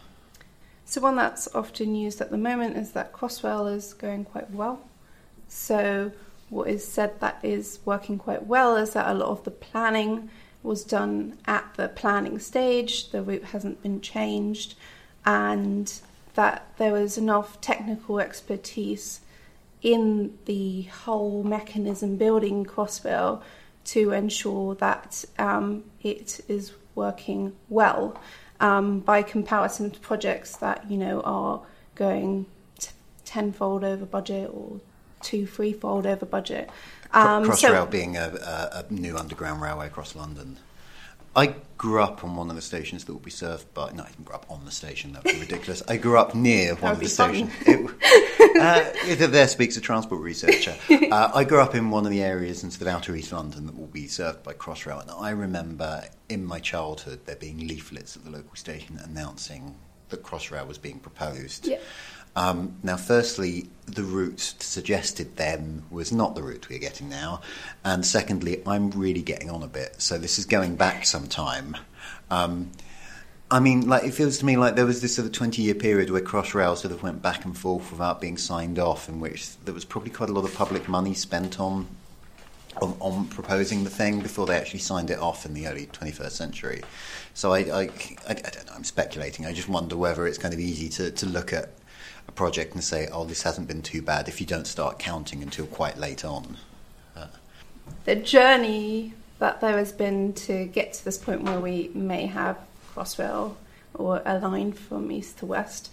So, 0.85 1.01
one 1.01 1.17
that's 1.17 1.53
often 1.57 1.97
used 1.97 2.21
at 2.21 2.31
the 2.31 2.39
moment 2.39 2.77
is 2.77 2.93
that 2.93 3.13
Crossrail 3.13 3.75
is 3.75 3.95
going 3.95 4.25
quite 4.27 4.49
well. 4.53 4.81
So, 5.49 6.13
what 6.51 6.69
is 6.69 6.87
said 6.87 7.19
that 7.19 7.41
is 7.43 7.81
working 7.85 8.17
quite 8.17 8.47
well 8.47 8.77
is 8.77 8.91
that 8.91 9.11
a 9.11 9.15
lot 9.15 9.31
of 9.31 9.43
the 9.43 9.51
planning 9.51 10.31
was 10.63 10.85
done 10.85 11.37
at 11.47 11.75
the 11.77 11.89
planning 11.89 12.39
stage, 12.39 13.11
the 13.11 13.23
route 13.23 13.47
hasn't 13.47 13.83
been 13.83 14.03
changed, 14.03 14.77
and 15.27 16.01
that 16.35 16.69
there 16.77 16.93
was 16.93 17.19
enough 17.19 17.61
technical 17.61 18.21
expertise 18.21 19.21
in 19.85 20.37
the 20.47 20.83
whole 20.83 21.45
mechanism 21.45 22.17
building 22.17 22.65
Crossrail 22.65 23.43
to 23.85 24.13
ensure 24.13 24.75
that 24.77 25.25
um, 25.39 25.85
it 26.03 26.41
is 26.49 26.73
working 26.95 27.53
well 27.69 28.19
um, 28.61 29.01
by 29.01 29.23
comparison 29.23 29.91
to 29.91 30.01
projects 30.01 30.57
that 30.57 30.91
you 30.91 30.97
know 30.97 31.21
are 31.21 31.61
going 31.95 32.47
t- 32.79 32.91
tenfold 33.27 33.85
over 33.85 34.07
budget 34.07 34.51
or 34.53 34.81
two 35.21 35.47
threefold 35.47 36.07
over 36.07 36.25
budget. 36.25 36.71
Um, 37.13 37.45
Crossrail 37.45 37.85
so, 37.85 37.87
being 37.87 38.17
a, 38.17 38.85
a 38.89 38.93
new 38.93 39.17
underground 39.19 39.61
railway 39.61 39.87
across 39.87 40.17
London. 40.17 40.57
I 41.37 41.55
grew 41.77 42.01
up 42.03 42.25
on 42.25 42.37
one 42.37 42.51
of 42.51 42.57
the 42.57 42.63
stations 42.63 43.05
that 43.05 43.13
will 43.13 43.21
be 43.21 43.31
served 43.31 43.73
by. 43.75 43.91
No, 43.93 44.05
I 44.05 44.09
didn't 44.09 44.25
grow 44.25 44.37
up 44.37 44.47
on 44.49 44.65
the 44.65 44.71
station. 44.71 45.13
That 45.13 45.25
would 45.25 45.35
be 45.35 45.41
ridiculous. 45.41 45.83
I 45.89 45.97
grew 45.97 46.19
up 46.19 46.35
near 46.35 46.75
one 46.77 46.93
of 46.93 47.01
the 47.01 47.09
stations. 47.09 47.53
It, 47.67 49.21
uh, 49.21 49.27
there 49.27 49.49
speaks 49.49 49.77
a 49.77 49.81
transport 49.81 50.23
researcher. 50.23 50.77
Uh, 51.15 51.31
I 51.33 51.45
grew 51.45 51.61
up 51.61 51.77
in 51.77 51.91
one 51.91 52.05
of 52.07 52.11
the 52.11 52.23
areas 52.23 52.65
in 52.65 52.71
sort 52.71 52.83
of 52.83 52.89
outer 52.89 53.15
East 53.15 53.31
London 53.31 53.67
that 53.67 53.79
will 53.79 53.87
be 53.87 54.09
served 54.09 54.43
by 54.43 54.53
Crossrail, 54.53 55.01
and 55.01 55.11
I 55.11 55.31
remember 55.31 56.03
in 56.29 56.45
my 56.45 56.59
childhood 56.59 57.21
there 57.25 57.37
being 57.37 57.69
leaflets 57.69 58.17
at 58.17 58.25
the 58.25 58.31
local 58.31 58.57
station 58.57 58.99
announcing 59.05 59.77
that 60.09 60.25
Crossrail 60.25 60.67
was 60.67 60.79
being 60.79 60.99
proposed. 60.99 61.67
Yeah. 61.67 61.79
Um, 62.37 62.77
now, 62.83 62.97
firstly, 62.97 63.69
the 63.87 64.03
route 64.03 64.41
suggested 64.41 65.37
then 65.37 65.85
was 65.91 66.11
not 66.11 66.35
the 66.35 66.43
route 66.43 66.69
we're 66.69 66.79
getting 66.79 67.09
now, 67.09 67.41
and 67.85 68.05
secondly, 68.05 68.63
I'm 68.67 68.91
really 68.91 69.23
getting 69.23 69.51
on 69.51 69.63
a 69.63 69.69
bit. 69.69 70.01
So 70.01 70.19
this 70.19 70.39
is 70.39 70.47
going 70.47 70.77
back 70.77 71.07
some 71.07 71.27
time. 71.27 71.77
Um, 72.31 72.71
I 73.51 73.61
mean, 73.61 73.87
like 73.87 74.05
it 74.05 74.13
feels 74.15 74.39
to 74.39 74.47
me 74.47 74.57
like 74.57 74.75
there 74.75 74.87
was 74.87 75.01
this 75.01 75.15
sort 75.15 75.27
of 75.27 75.33
twenty-year 75.33 75.75
period 75.75 76.11
where 76.11 76.23
Crossrail 76.23 76.77
sort 76.77 76.93
of 76.93 77.03
went 77.03 77.23
back 77.23 77.45
and 77.45 77.57
forth 77.57 77.93
without 77.93 78.21
being 78.21 78.37
signed 78.37 78.79
off, 78.79 79.09
in 79.09 79.21
which 79.21 79.57
there 79.59 79.75
was 79.75 79.85
probably 79.85 80.11
quite 80.11 80.31
a 80.31 80.33
lot 80.33 80.45
of 80.45 80.55
public 80.55 80.89
money 80.89 81.15
spent 81.15 81.61
on 81.61 81.87
on, 82.83 82.97
on, 82.99 83.27
proposing 83.29 83.85
the 83.85 83.91
thing 83.91 84.21
before 84.21 84.47
they 84.47 84.57
actually 84.57 84.81
signed 84.81 85.09
it 85.09 85.19
off 85.21 85.47
in 85.47 85.55
the 85.55 85.69
early 85.69 85.87
21st 85.87 86.31
century. 86.33 86.83
So 87.33 87.53
I, 87.53 87.59
I, 87.59 87.81
I, 87.83 87.89
I, 88.31 88.35
don't 88.35 88.67
know, 88.67 88.73
I'm 88.75 88.83
speculating. 88.83 89.47
I 89.47 89.53
just 89.53 89.69
wonder 89.69 89.97
whether 89.97 90.27
it's 90.27 90.39
kind 90.39 90.53
of 90.53 90.59
easy 90.59 90.89
to, 90.89 91.13
to 91.13 91.27
look 91.27 91.53
at 91.53 91.71
project 92.35 92.75
and 92.75 92.83
say, 92.83 93.09
oh, 93.13 93.25
this 93.25 93.43
hasn't 93.43 93.69
been 93.69 93.83
too 93.83 94.03
bad 94.03 94.29
if 94.29 94.41
you 94.41 94.47
don't 94.47 94.67
start 94.67 94.99
counting 94.99 95.43
until 95.43 95.67
quite 95.67 95.99
late 95.99 96.25
on. 96.25 96.57
Uh. 97.17 97.27
The 98.05 98.17
journey 98.17 99.15
that 99.39 99.61
there 99.61 99.79
has 99.79 99.93
been 99.93 100.33
to 100.33 100.67
get 100.67 100.95
to 100.95 101.05
this 101.05 101.19
point 101.19 101.43
where 101.43 101.61
we 101.61 101.91
may 101.95 102.27
have 102.27 102.59
Crossrail 102.95 103.57
or 103.95 104.23
a 104.25 104.39
line 104.39 104.73
from 104.73 105.11
east 105.11 105.39
to 105.39 105.47
west 105.47 105.91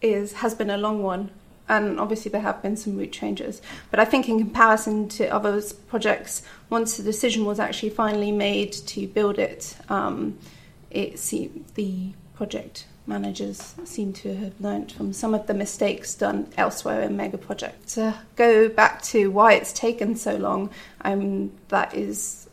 is 0.00 0.34
has 0.34 0.54
been 0.54 0.70
a 0.70 0.78
long 0.78 1.02
one. 1.02 1.30
and 1.68 2.00
obviously 2.00 2.30
there 2.30 2.40
have 2.40 2.62
been 2.62 2.76
some 2.76 2.96
route 2.96 3.12
changes. 3.12 3.60
But 3.90 4.00
I 4.00 4.04
think 4.04 4.28
in 4.28 4.38
comparison 4.38 5.08
to 5.10 5.28
other 5.28 5.60
projects, 5.88 6.42
once 6.70 6.96
the 6.96 7.02
decision 7.02 7.44
was 7.44 7.60
actually 7.60 7.90
finally 7.90 8.32
made 8.32 8.72
to 8.72 9.06
build 9.06 9.38
it, 9.38 9.76
um, 9.88 10.38
it 10.90 11.18
seemed 11.18 11.66
the 11.74 12.12
project 12.34 12.86
managers 13.08 13.74
seem 13.84 14.12
to 14.12 14.34
have 14.36 14.60
learnt 14.60 14.92
from 14.92 15.12
some 15.12 15.34
of 15.34 15.46
the 15.46 15.54
mistakes 15.54 16.14
done 16.14 16.52
elsewhere 16.56 17.02
in 17.02 17.16
mega 17.16 17.38
projects. 17.38 17.94
To 17.94 18.14
go 18.36 18.68
back 18.68 19.02
to 19.02 19.30
why 19.30 19.54
it's 19.54 19.72
taken 19.72 20.14
so 20.14 20.36
long, 20.36 20.70
um, 21.00 21.52
that 21.68 21.94
is 21.94 22.48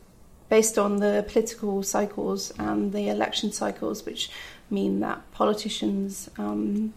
based 0.49 0.77
on 0.77 0.97
the 0.97 1.25
political 1.27 1.83
cycles 1.83 2.51
and 2.57 2.93
the 2.93 3.09
election 3.09 3.51
cycles, 3.51 4.05
which 4.05 4.29
mean 4.69 4.99
that 5.01 5.19
politicians 5.31 6.29
um, 6.37 6.93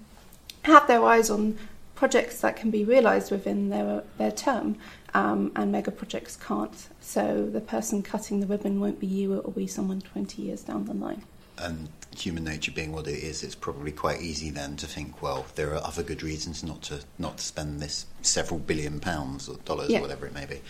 have 0.62 0.86
their 0.86 1.04
eyes 1.04 1.30
on 1.30 1.58
projects 1.94 2.40
that 2.42 2.54
can 2.56 2.70
be 2.70 2.84
realised 2.84 3.32
within 3.32 3.70
their 3.70 4.04
their 4.18 4.30
term, 4.30 4.76
um, 5.14 5.50
and 5.56 5.72
mega 5.72 5.90
projects 5.90 6.36
can't. 6.36 6.88
So 7.00 7.48
the 7.52 7.60
person 7.60 8.02
cutting 8.02 8.40
the 8.40 8.46
ribbon 8.46 8.80
won't 8.80 9.00
be 9.00 9.06
you; 9.06 9.34
it 9.34 9.44
will 9.44 9.52
be 9.52 9.66
someone 9.66 10.00
twenty 10.00 10.42
years 10.42 10.62
down 10.62 10.84
the 10.84 10.94
line. 10.94 11.24
And 11.60 11.88
human 12.16 12.44
nature 12.44 12.72
being 12.72 12.92
what 12.92 13.06
it 13.06 13.18
is, 13.18 13.42
it's 13.42 13.54
probably 13.54 13.92
quite 13.92 14.20
easy 14.20 14.50
then 14.50 14.76
to 14.76 14.86
think, 14.86 15.22
well, 15.22 15.46
there 15.54 15.74
are 15.74 15.84
other 15.84 16.02
good 16.02 16.22
reasons 16.22 16.62
not 16.64 16.82
to 16.82 17.00
not 17.18 17.38
to 17.38 17.44
spend 17.44 17.80
this 17.80 18.06
several 18.22 18.60
billion 18.60 19.00
pounds 19.00 19.48
or 19.48 19.56
dollars 19.64 19.90
Yeah. 19.90 19.98
or 19.98 20.02
whatever 20.02 20.26
it 20.26 20.34
may 20.34 20.46
be. 20.46 20.60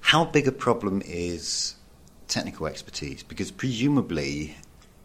How 0.00 0.24
big 0.24 0.46
a 0.46 0.52
problem 0.52 1.02
is 1.04 1.74
technical 2.28 2.66
expertise? 2.66 3.22
Because 3.22 3.50
presumably 3.50 4.56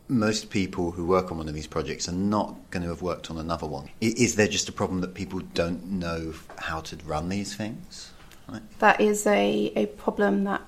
most 0.07 0.49
people 0.49 0.91
who 0.91 1.05
work 1.05 1.31
on 1.31 1.37
one 1.37 1.47
of 1.47 1.53
these 1.53 1.67
projects 1.67 2.09
are 2.09 2.13
not 2.13 2.55
going 2.71 2.81
to 2.83 2.89
have 2.89 3.01
worked 3.01 3.29
on 3.29 3.37
another 3.37 3.67
one. 3.67 3.89
Is 4.01 4.35
there 4.35 4.47
just 4.47 4.67
a 4.67 4.71
problem 4.71 5.01
that 5.01 5.13
people 5.13 5.39
don't 5.53 5.85
know 5.85 6.33
how 6.57 6.81
to 6.81 6.97
run 7.05 7.29
these 7.29 7.55
things? 7.55 8.11
Right? 8.47 8.61
that 8.79 8.99
is 8.99 9.27
a, 9.27 9.71
a 9.75 9.85
problem 9.85 10.45
that 10.45 10.63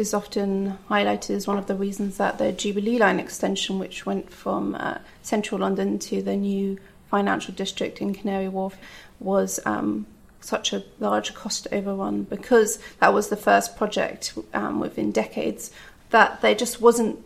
is 0.00 0.14
often 0.14 0.78
highlighted 0.88 1.30
as 1.30 1.46
one 1.46 1.58
of 1.58 1.66
the 1.66 1.74
reasons 1.74 2.16
that 2.16 2.38
the 2.38 2.50
Jubilee 2.50 2.98
Line 2.98 3.20
extension, 3.20 3.78
which 3.78 4.06
went 4.06 4.32
from 4.32 4.74
uh, 4.74 4.98
central 5.22 5.60
London 5.60 5.98
to 6.00 6.22
the 6.22 6.34
new 6.34 6.78
financial 7.10 7.54
district 7.54 8.00
in 8.00 8.14
Canary 8.14 8.48
Wharf, 8.48 8.76
was 9.20 9.60
um, 9.66 10.06
such 10.40 10.72
a 10.72 10.82
large 10.98 11.34
cost 11.34 11.68
overrun 11.70 12.22
because 12.24 12.78
that 12.98 13.12
was 13.12 13.28
the 13.28 13.36
first 13.36 13.76
project 13.76 14.36
um, 14.54 14.80
within 14.80 15.12
decades 15.12 15.70
that 16.10 16.40
there 16.40 16.54
just 16.54 16.80
wasn't 16.80 17.22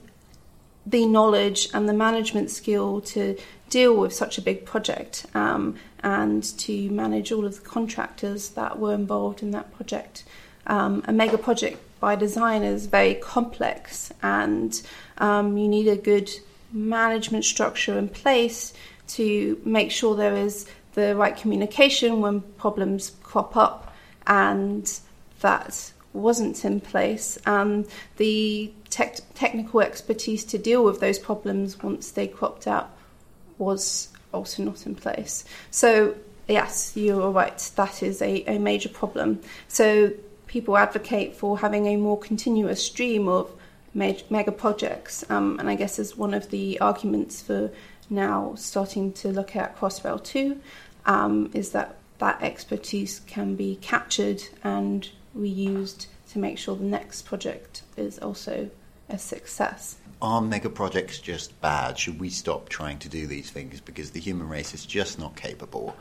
the 0.85 1.07
knowledge 1.07 1.69
and 1.73 1.89
the 1.89 1.95
management 1.95 2.51
skill 2.51 3.01
to 3.01 3.39
deal 3.71 3.97
with 3.97 4.13
such 4.13 4.37
a 4.37 4.43
big 4.43 4.67
project 4.67 5.25
um, 5.35 5.77
and 6.03 6.43
to 6.59 6.91
manage 6.91 7.33
all 7.33 7.47
of 7.47 7.55
the 7.55 7.69
contractors 7.69 8.51
that 8.51 8.79
were 8.79 8.93
involved 8.93 9.43
in 9.43 9.53
that 9.53 9.73
project. 9.75 10.25
Um, 10.67 11.03
a 11.07 11.13
mega 11.13 11.39
project 11.39 11.79
by 12.05 12.15
design 12.15 12.63
is 12.63 12.85
very 12.85 13.15
complex 13.15 14.13
and 14.23 14.83
um, 15.17 15.57
you 15.57 15.67
need 15.67 15.89
a 15.89 15.97
good 15.97 16.31
management 16.71 17.47
structure 17.47 17.99
in 17.99 18.11
place 18.11 18.75
to 19.07 19.59
make 19.65 19.91
sure 19.91 20.15
there 20.15 20.37
is 20.37 20.67
the 20.93 21.17
right 21.17 21.35
communication 21.35 22.21
when 22.21 22.43
problems 22.59 23.13
crop 23.23 23.57
up 23.57 23.97
and 24.27 25.01
that 25.41 25.93
wasn't 26.13 26.63
in 26.63 26.79
place 26.79 27.39
and 27.47 27.87
the 28.19 28.71
tech 28.91 29.17
technical 29.35 29.81
expertise 29.81 30.45
to 30.45 30.59
deal 30.59 30.85
with 30.85 31.01
those 31.01 31.19
problems 31.19 31.83
once 31.83 32.11
they 32.11 32.29
cropped 32.29 32.67
up 32.67 32.99
was 33.57 34.09
also 34.31 34.63
not 34.63 34.85
in 34.85 34.95
place. 34.95 35.43
So 35.71 36.15
yes, 36.49 36.95
you 36.95 37.23
are 37.23 37.31
right. 37.31 37.59
That 37.77 38.03
is 38.03 38.21
a, 38.21 38.45
a 38.57 38.59
major 38.59 38.91
problem. 38.91 39.41
So 39.69 40.13
people 40.55 40.77
advocate 40.77 41.35
for 41.35 41.59
having 41.59 41.87
a 41.87 41.97
more 41.97 42.17
continuous 42.17 42.81
stream 42.81 43.27
of 43.27 43.53
mega 43.93 44.53
projects, 44.53 45.29
um, 45.29 45.59
and 45.59 45.69
I 45.69 45.75
guess 45.75 45.99
is 45.99 46.17
one 46.17 46.33
of 46.33 46.49
the 46.51 46.79
arguments 46.81 47.43
for 47.43 47.73
now 48.09 48.55
starting 48.57 49.13
to 49.15 49.31
look 49.31 49.57
at 49.57 49.77
Crossrail 49.77 50.23
two, 50.23 50.61
um, 51.07 51.51
is 51.55 51.73
that 51.73 51.97
that 52.19 52.41
expertise 52.41 53.21
can 53.27 53.57
be 53.57 53.75
captured 53.83 54.45
and 54.63 55.11
reused 55.37 56.07
to 56.31 56.39
make 56.39 56.57
sure 56.57 56.77
the 56.77 56.85
next 56.85 57.23
project 57.23 57.83
is 57.97 58.21
also 58.21 58.71
a 59.09 59.19
success. 59.19 59.97
Are 60.23 60.41
mega 60.41 60.71
projects 60.71 61.19
just 61.19 61.61
bad? 61.61 61.99
Should 61.99 62.21
we 62.21 62.31
stop 62.31 62.69
trying 62.69 63.01
to 63.01 63.09
do 63.09 63.27
these 63.27 63.51
things 63.51 63.81
because 63.81 64.13
the 64.13 64.21
human 64.21 64.49
race 64.49 64.73
is 64.73 64.87
just 64.87 65.19
not 65.19 65.35
capable 65.35 65.97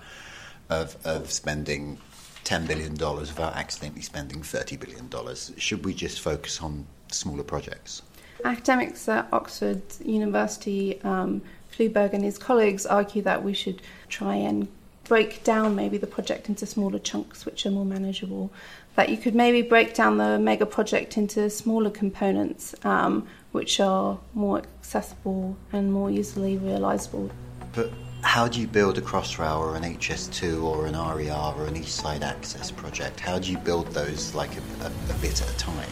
of, 0.70 0.96
of 1.04 1.32
spending 1.32 1.98
$10 2.44 2.68
billion 2.68 2.94
without 2.94 3.56
accidentally 3.56 4.02
spending 4.02 4.42
$30 4.42 4.80
billion? 4.80 5.36
Should 5.58 5.86
we 5.86 5.94
just 5.94 6.20
focus 6.20 6.62
on 6.62 6.86
smaller 7.12 7.44
projects? 7.44 8.02
Academics 8.44 9.08
at 9.08 9.28
Oxford 9.32 9.82
University, 10.04 11.02
um, 11.04 11.42
Flyvbjerg 11.72 12.14
and 12.14 12.24
his 12.24 12.38
colleagues 12.38 12.86
argue 12.86 13.22
that 13.22 13.44
we 13.44 13.54
should 13.54 13.82
try 14.10 14.36
and 14.36 14.68
break 15.06 15.44
down 15.44 15.76
maybe 15.76 15.98
the 15.98 16.08
project 16.08 16.48
into 16.50 16.66
smaller 16.66 17.00
chunks 17.00 17.46
which 17.46 17.66
are 17.66 17.72
more 17.72 17.86
manageable. 17.86 18.52
That 18.96 19.10
you 19.10 19.18
could 19.18 19.36
maybe 19.36 19.62
break 19.62 19.94
down 19.94 20.18
the 20.18 20.38
mega 20.40 20.66
project 20.66 21.18
into 21.18 21.50
smaller 21.50 21.90
components 21.90 22.76
um, 22.84 23.28
which 23.52 23.80
are 23.80 24.20
more 24.34 24.60
accessible 24.60 25.58
and 25.72 25.92
more 25.92 26.10
easily 26.10 26.58
realisable. 26.58 27.32
But 27.74 27.92
how 28.24 28.48
do 28.48 28.60
you 28.60 28.68
build 28.68 28.98
a 28.98 29.02
Crossrail 29.02 29.60
or 29.60 29.76
an 29.76 29.84
HS2 29.84 30.64
or 30.64 30.88
an 30.88 30.94
RER 30.94 31.54
or 31.58 31.68
an 31.68 31.76
East 31.76 31.98
Side 31.98 32.24
Access 32.24 32.72
project? 32.72 33.20
How 33.20 33.38
do 33.38 33.52
you 33.52 33.58
build 33.58 33.88
those 33.88 34.34
like 34.34 34.52
a, 34.56 34.86
a, 34.86 34.88
a 34.88 35.14
bit 35.22 35.42
at 35.42 35.50
a 35.50 35.58
time? 35.58 35.90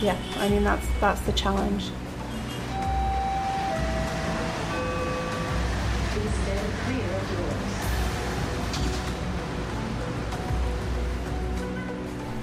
Yeah, 0.00 0.16
I 0.36 0.48
mean 0.48 0.64
that's 0.64 0.86
that's 1.00 1.20
the 1.22 1.32
challenge. 1.32 1.90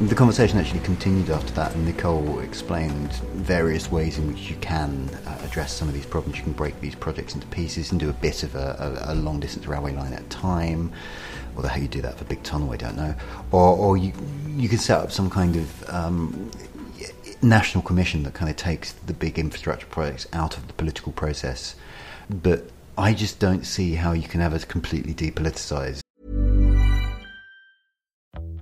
The 0.01 0.15
conversation 0.15 0.57
actually 0.57 0.79
continued 0.79 1.29
after 1.29 1.53
that, 1.53 1.75
and 1.75 1.85
Nicole 1.85 2.39
explained 2.39 3.13
various 3.33 3.91
ways 3.91 4.17
in 4.17 4.27
which 4.27 4.49
you 4.49 4.55
can 4.55 5.07
uh, 5.27 5.39
address 5.43 5.71
some 5.71 5.87
of 5.87 5.93
these 5.93 6.07
problems. 6.07 6.37
You 6.37 6.43
can 6.43 6.53
break 6.53 6.81
these 6.81 6.95
projects 6.95 7.35
into 7.35 7.45
pieces 7.47 7.91
and 7.91 7.99
do 7.99 8.09
a 8.09 8.13
bit 8.13 8.41
of 8.41 8.55
a, 8.55 9.05
a, 9.07 9.13
a 9.13 9.15
long 9.15 9.39
distance 9.39 9.67
railway 9.67 9.93
line 9.93 10.11
at 10.11 10.21
a 10.21 10.25
time. 10.25 10.91
Although 11.55 11.67
how 11.67 11.77
you 11.77 11.87
do 11.87 12.01
that 12.01 12.17
for 12.17 12.25
big 12.25 12.41
tunnel, 12.41 12.71
I 12.71 12.77
don't 12.77 12.97
know. 12.97 13.13
Or, 13.51 13.77
or 13.77 13.95
you 13.95 14.11
you 14.47 14.67
could 14.67 14.81
set 14.81 14.99
up 14.99 15.11
some 15.11 15.29
kind 15.29 15.55
of 15.55 15.89
um, 15.89 16.49
national 17.43 17.83
commission 17.83 18.23
that 18.23 18.33
kind 18.33 18.49
of 18.49 18.57
takes 18.57 18.93
the 18.93 19.13
big 19.13 19.37
infrastructure 19.37 19.85
projects 19.85 20.27
out 20.33 20.57
of 20.57 20.65
the 20.67 20.73
political 20.73 21.11
process. 21.11 21.75
But 22.27 22.71
I 22.97 23.13
just 23.13 23.39
don't 23.39 23.65
see 23.65 23.93
how 23.93 24.13
you 24.13 24.27
can 24.27 24.41
ever 24.41 24.57
completely 24.57 25.13
depoliticize 25.13 26.00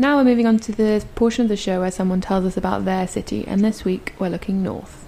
Now 0.00 0.18
we're 0.18 0.24
moving 0.24 0.46
on 0.46 0.60
to 0.60 0.70
the 0.70 1.04
portion 1.16 1.42
of 1.42 1.48
the 1.48 1.56
show 1.56 1.80
where 1.80 1.90
someone 1.90 2.20
tells 2.20 2.44
us 2.44 2.56
about 2.56 2.84
their 2.84 3.08
city, 3.08 3.44
and 3.44 3.64
this 3.64 3.84
week 3.84 4.14
we're 4.20 4.28
looking 4.28 4.62
north. 4.62 5.04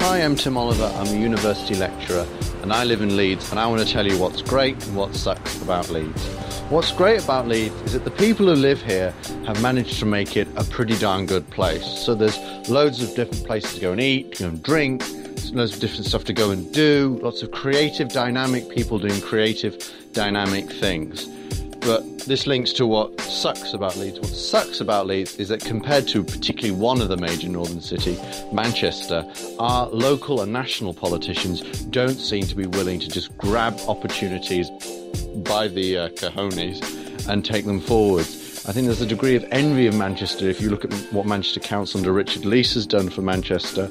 Hi, 0.00 0.22
I'm 0.22 0.34
Tim 0.34 0.56
Oliver. 0.56 0.90
I'm 0.96 1.08
a 1.08 1.18
university 1.18 1.74
lecturer 1.74 2.26
and 2.62 2.72
I 2.72 2.84
live 2.84 3.02
in 3.02 3.18
Leeds 3.18 3.50
and 3.50 3.60
I 3.60 3.66
want 3.66 3.86
to 3.86 3.92
tell 3.92 4.06
you 4.06 4.18
what's 4.18 4.40
great 4.40 4.82
and 4.86 4.96
what 4.96 5.14
sucks 5.14 5.60
about 5.60 5.90
Leeds. 5.90 6.26
What's 6.70 6.92
great 6.92 7.22
about 7.22 7.46
Leeds 7.46 7.74
is 7.82 7.92
that 7.92 8.04
the 8.04 8.12
people 8.12 8.46
who 8.46 8.54
live 8.54 8.80
here 8.80 9.10
have 9.46 9.60
managed 9.60 9.98
to 9.98 10.06
make 10.06 10.38
it 10.38 10.48
a 10.56 10.64
pretty 10.64 10.96
darn 10.96 11.26
good 11.26 11.50
place. 11.50 11.84
So 11.84 12.14
there's 12.14 12.38
loads 12.70 13.02
of 13.02 13.14
different 13.14 13.44
places 13.44 13.74
to 13.74 13.80
go 13.82 13.92
and 13.92 14.00
eat, 14.00 14.38
go 14.38 14.48
and 14.48 14.62
drink, 14.62 15.02
loads 15.52 15.74
of 15.74 15.80
different 15.80 16.06
stuff 16.06 16.24
to 16.24 16.32
go 16.32 16.50
and 16.50 16.72
do, 16.72 17.18
lots 17.22 17.42
of 17.42 17.50
creative, 17.50 18.08
dynamic 18.08 18.68
people 18.68 18.98
doing 18.98 19.20
creative, 19.20 19.92
dynamic 20.12 20.70
things. 20.70 21.26
But 21.80 22.20
this 22.20 22.46
links 22.46 22.72
to 22.74 22.86
what 22.86 23.20
sucks 23.20 23.74
about 23.74 23.96
Leeds. 23.96 24.18
What 24.18 24.30
sucks 24.30 24.80
about 24.80 25.06
Leeds 25.06 25.36
is 25.36 25.48
that 25.48 25.62
compared 25.62 26.08
to 26.08 26.24
particularly 26.24 26.78
one 26.80 27.02
of 27.02 27.08
the 27.08 27.16
major 27.18 27.48
northern 27.48 27.82
cities, 27.82 28.18
Manchester, 28.52 29.30
our 29.58 29.88
local 29.88 30.40
and 30.40 30.50
national 30.50 30.94
politicians 30.94 31.60
don't 31.86 32.14
seem 32.14 32.44
to 32.46 32.54
be 32.54 32.66
willing 32.66 33.00
to 33.00 33.08
just 33.08 33.36
grab 33.36 33.78
opportunities 33.86 34.70
by 35.44 35.68
the 35.68 35.98
uh, 35.98 36.08
cojones 36.10 37.28
and 37.28 37.44
take 37.44 37.66
them 37.66 37.80
forwards. 37.80 38.43
I 38.66 38.72
think 38.72 38.86
there's 38.86 39.02
a 39.02 39.06
degree 39.06 39.36
of 39.36 39.44
envy 39.50 39.86
of 39.86 39.94
Manchester 39.94 40.48
if 40.48 40.58
you 40.58 40.70
look 40.70 40.86
at 40.86 40.92
what 41.12 41.26
Manchester 41.26 41.60
Council 41.60 41.98
under 41.98 42.12
Richard 42.12 42.44
Leese 42.44 42.72
has 42.72 42.86
done 42.86 43.10
for 43.10 43.20
Manchester. 43.20 43.90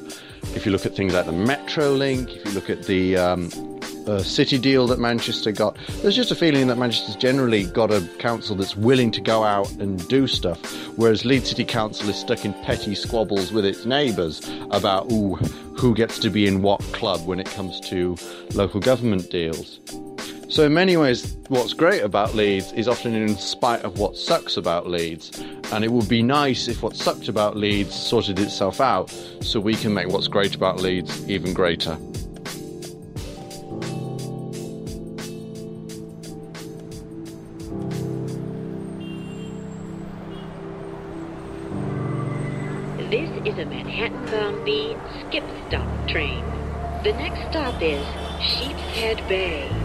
If 0.55 0.65
you 0.65 0.71
look 0.71 0.88
at 0.88 0.95
things 0.95 1.13
like 1.13 1.28
the 1.28 1.32
Metrolink, 1.32 2.36
if 2.36 2.43
you 2.43 2.51
look 2.53 2.71
at 2.71 2.84
the 2.86 3.15
um, 3.15 3.80
uh, 4.07 4.24
city 4.24 4.57
deal 4.57 4.88
that 4.88 4.97
Manchester 4.97 5.51
got, 5.51 5.78
there's 6.01 6.15
just 6.15 6.32
a 6.32 6.36
feeling 6.36 6.65
that 6.67 6.80
Manchester's 6.80 7.15
generally 7.15 7.65
got 7.65 7.91
a 7.91 8.01
council 8.17 8.55
that's 8.55 8.76
willing 8.76 9.11
to 9.11 9.21
go 9.21 9.43
out 9.43 9.71
and 9.74 10.07
do 10.07 10.26
stuff, 10.26 10.59
whereas 10.97 11.24
Leeds 11.24 11.49
City 11.49 11.65
Council 11.65 12.09
is 12.09 12.15
stuck 12.15 12.43
in 12.43 12.53
petty 12.63 12.95
squabbles 12.95 13.51
with 13.51 13.65
its 13.65 13.86
neighbours 13.86 14.41
about 14.71 15.11
ooh, 15.11 15.36
who 15.78 15.93
gets 15.93 16.17
to 16.17 16.32
be 16.32 16.47
in 16.47 16.63
what 16.63 16.82
club 16.93 17.24
when 17.28 17.39
it 17.39 17.45
comes 17.51 17.80
to 17.82 18.17
local 18.55 18.80
government 18.80 19.30
deals. 19.30 19.80
So, 20.54 20.68
in 20.68 20.74
many 20.76 20.95
ways, 20.97 21.36
what's 21.47 21.74
great 21.74 22.04
about 22.04 22.36
Leeds 22.36 22.74
is 22.74 22.88
often 22.88 23.16
in 23.16 23.36
spite 23.39 23.82
of 23.82 23.97
what 23.97 24.16
sucks 24.16 24.56
about 24.56 24.86
Leeds. 24.86 25.41
And 25.72 25.84
it 25.84 25.91
would 25.91 26.08
be 26.08 26.22
nice 26.22 26.68
if 26.68 26.84
what 26.84 26.95
sucked 26.95 27.28
about 27.28 27.58
Leeds 27.58 27.95
sorted 27.95 28.38
itself 28.38 28.80
out 28.80 29.10
so 29.41 29.60
we 29.60 29.74
can 29.74 29.95
make 29.95 30.10
what's 30.10 30.28
great 30.28 30.54
about 30.54 30.80
Leeds 30.80 31.28
even 31.28 31.56
greater. 31.56 31.97
This 43.10 43.32
is 43.43 43.58
a 43.58 43.66
Manhattan 43.66 44.24
bound 44.28 44.64
B 44.64 44.95
skip 45.20 45.45
stop 45.68 46.08
train. 46.08 46.45
The 47.04 47.14
next 47.14 47.49
stop 47.49 47.82
is 47.82 48.06
Sheepshead 48.39 49.28
Bay. 49.28 49.82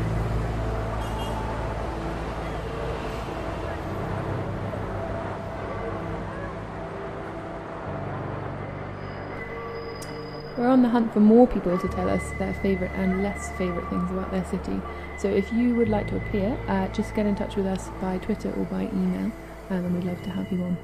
We're 10.59 10.67
on 10.67 10.83
the 10.83 10.89
hunt 10.89 11.13
for 11.13 11.21
more 11.21 11.47
people 11.47 11.79
to 11.79 11.87
tell 11.87 12.09
us 12.09 12.33
their 12.41 12.53
favourite 12.53 12.93
and 12.97 13.23
less 13.23 13.53
favourite 13.57 13.89
things 13.91 14.11
about 14.11 14.33
their 14.33 14.45
city. 14.47 14.81
So 15.17 15.29
if 15.29 15.53
you 15.53 15.77
would 15.77 15.89
like 15.89 16.09
to 16.09 16.17
appear, 16.17 16.59
uh, 16.67 16.89
just 16.89 17.15
get 17.15 17.27
in 17.27 17.37
touch 17.37 17.55
with 17.55 17.65
us 17.65 17.91
by 18.01 18.19
Twitter 18.19 18.53
or 18.55 18.65
by 18.65 18.83
email, 18.83 19.31
um, 19.71 19.85
and 19.85 19.95
we'd 19.95 20.03
love 20.03 20.21
to 20.25 20.31
have 20.31 20.51
you 20.51 20.65
on. 20.65 20.77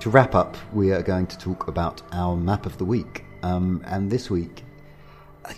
To 0.00 0.10
wrap 0.10 0.34
up, 0.34 0.54
we 0.74 0.92
are 0.92 1.00
going 1.00 1.26
to 1.28 1.38
talk 1.38 1.66
about 1.66 2.02
our 2.12 2.36
map 2.36 2.66
of 2.66 2.76
the 2.76 2.84
week. 2.84 3.24
Um, 3.42 3.82
and 3.86 4.10
this 4.10 4.28
week, 4.28 4.64
I, 5.46 5.54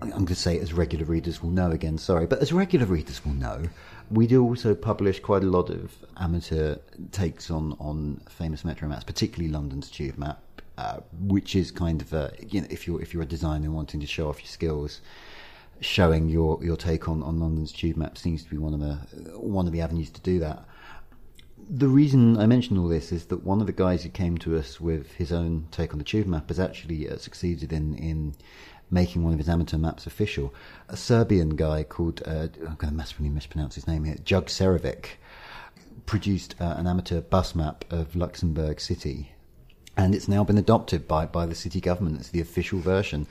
I'm 0.00 0.08
going 0.08 0.26
to 0.28 0.34
say, 0.34 0.58
as 0.58 0.72
regular 0.72 1.04
readers 1.04 1.42
will 1.42 1.50
know 1.50 1.70
again, 1.70 1.98
sorry, 1.98 2.26
but 2.26 2.38
as 2.38 2.50
regular 2.50 2.86
readers 2.86 3.22
will 3.26 3.34
know, 3.34 3.64
we 4.10 4.26
do 4.26 4.42
also 4.42 4.74
publish 4.74 5.20
quite 5.20 5.42
a 5.42 5.48
lot 5.48 5.68
of 5.68 5.94
amateur 6.16 6.76
takes 7.12 7.50
on, 7.50 7.76
on 7.78 8.22
famous 8.30 8.64
metro 8.64 8.88
maps, 8.88 9.04
particularly 9.04 9.52
London's 9.52 9.90
tube 9.90 10.16
map, 10.16 10.40
uh, 10.76 10.98
which 11.20 11.54
is 11.54 11.70
kind 11.70 12.02
of 12.02 12.12
a, 12.12 12.32
you 12.48 12.60
know, 12.60 12.66
if 12.70 12.86
you're 12.86 13.00
if 13.00 13.14
you're 13.14 13.22
a 13.22 13.26
designer 13.26 13.70
wanting 13.70 14.00
to 14.00 14.06
show 14.06 14.28
off 14.28 14.40
your 14.40 14.48
skills, 14.48 15.00
showing 15.80 16.28
your, 16.28 16.62
your 16.62 16.76
take 16.76 17.08
on, 17.08 17.22
on 17.22 17.38
London's 17.40 17.72
tube 17.72 17.96
map 17.96 18.18
seems 18.18 18.42
to 18.42 18.50
be 18.50 18.58
one 18.58 18.74
of 18.74 18.80
the 18.80 18.94
one 19.38 19.66
of 19.66 19.72
the 19.72 19.80
avenues 19.80 20.10
to 20.10 20.20
do 20.20 20.38
that. 20.40 20.64
The 21.70 21.88
reason 21.88 22.36
I 22.36 22.46
mention 22.46 22.76
all 22.76 22.88
this 22.88 23.12
is 23.12 23.26
that 23.26 23.44
one 23.44 23.60
of 23.60 23.66
the 23.66 23.72
guys 23.72 24.02
who 24.02 24.10
came 24.10 24.36
to 24.38 24.56
us 24.58 24.80
with 24.80 25.12
his 25.12 25.32
own 25.32 25.68
take 25.70 25.92
on 25.92 25.98
the 25.98 26.04
tube 26.04 26.26
map 26.26 26.48
has 26.48 26.60
actually 26.60 27.08
uh, 27.08 27.16
succeeded 27.16 27.72
in 27.72 27.94
in 27.94 28.34
making 28.90 29.22
one 29.22 29.32
of 29.32 29.38
his 29.38 29.48
amateur 29.48 29.78
maps 29.78 30.06
official. 30.06 30.52
A 30.88 30.96
Serbian 30.96 31.56
guy 31.56 31.84
called 31.84 32.22
uh, 32.26 32.48
I'm 32.66 32.74
going 32.74 32.90
to 32.90 32.92
massively 32.92 33.28
mispronounce 33.28 33.76
his 33.76 33.86
name 33.86 34.04
here, 34.04 34.16
Jug 34.24 34.46
Cerović, 34.46 35.06
produced 36.04 36.54
uh, 36.60 36.74
an 36.76 36.86
amateur 36.86 37.20
bus 37.20 37.54
map 37.54 37.84
of 37.90 38.14
Luxembourg 38.14 38.80
City 38.80 39.33
and 39.96 40.14
it's 40.14 40.28
now 40.28 40.44
been 40.44 40.58
adopted 40.58 41.06
by, 41.06 41.26
by 41.26 41.46
the 41.46 41.54
city 41.54 41.80
government. 41.80 42.18
It's 42.20 42.30
the 42.30 42.40
official 42.40 42.78
version. 42.80 43.26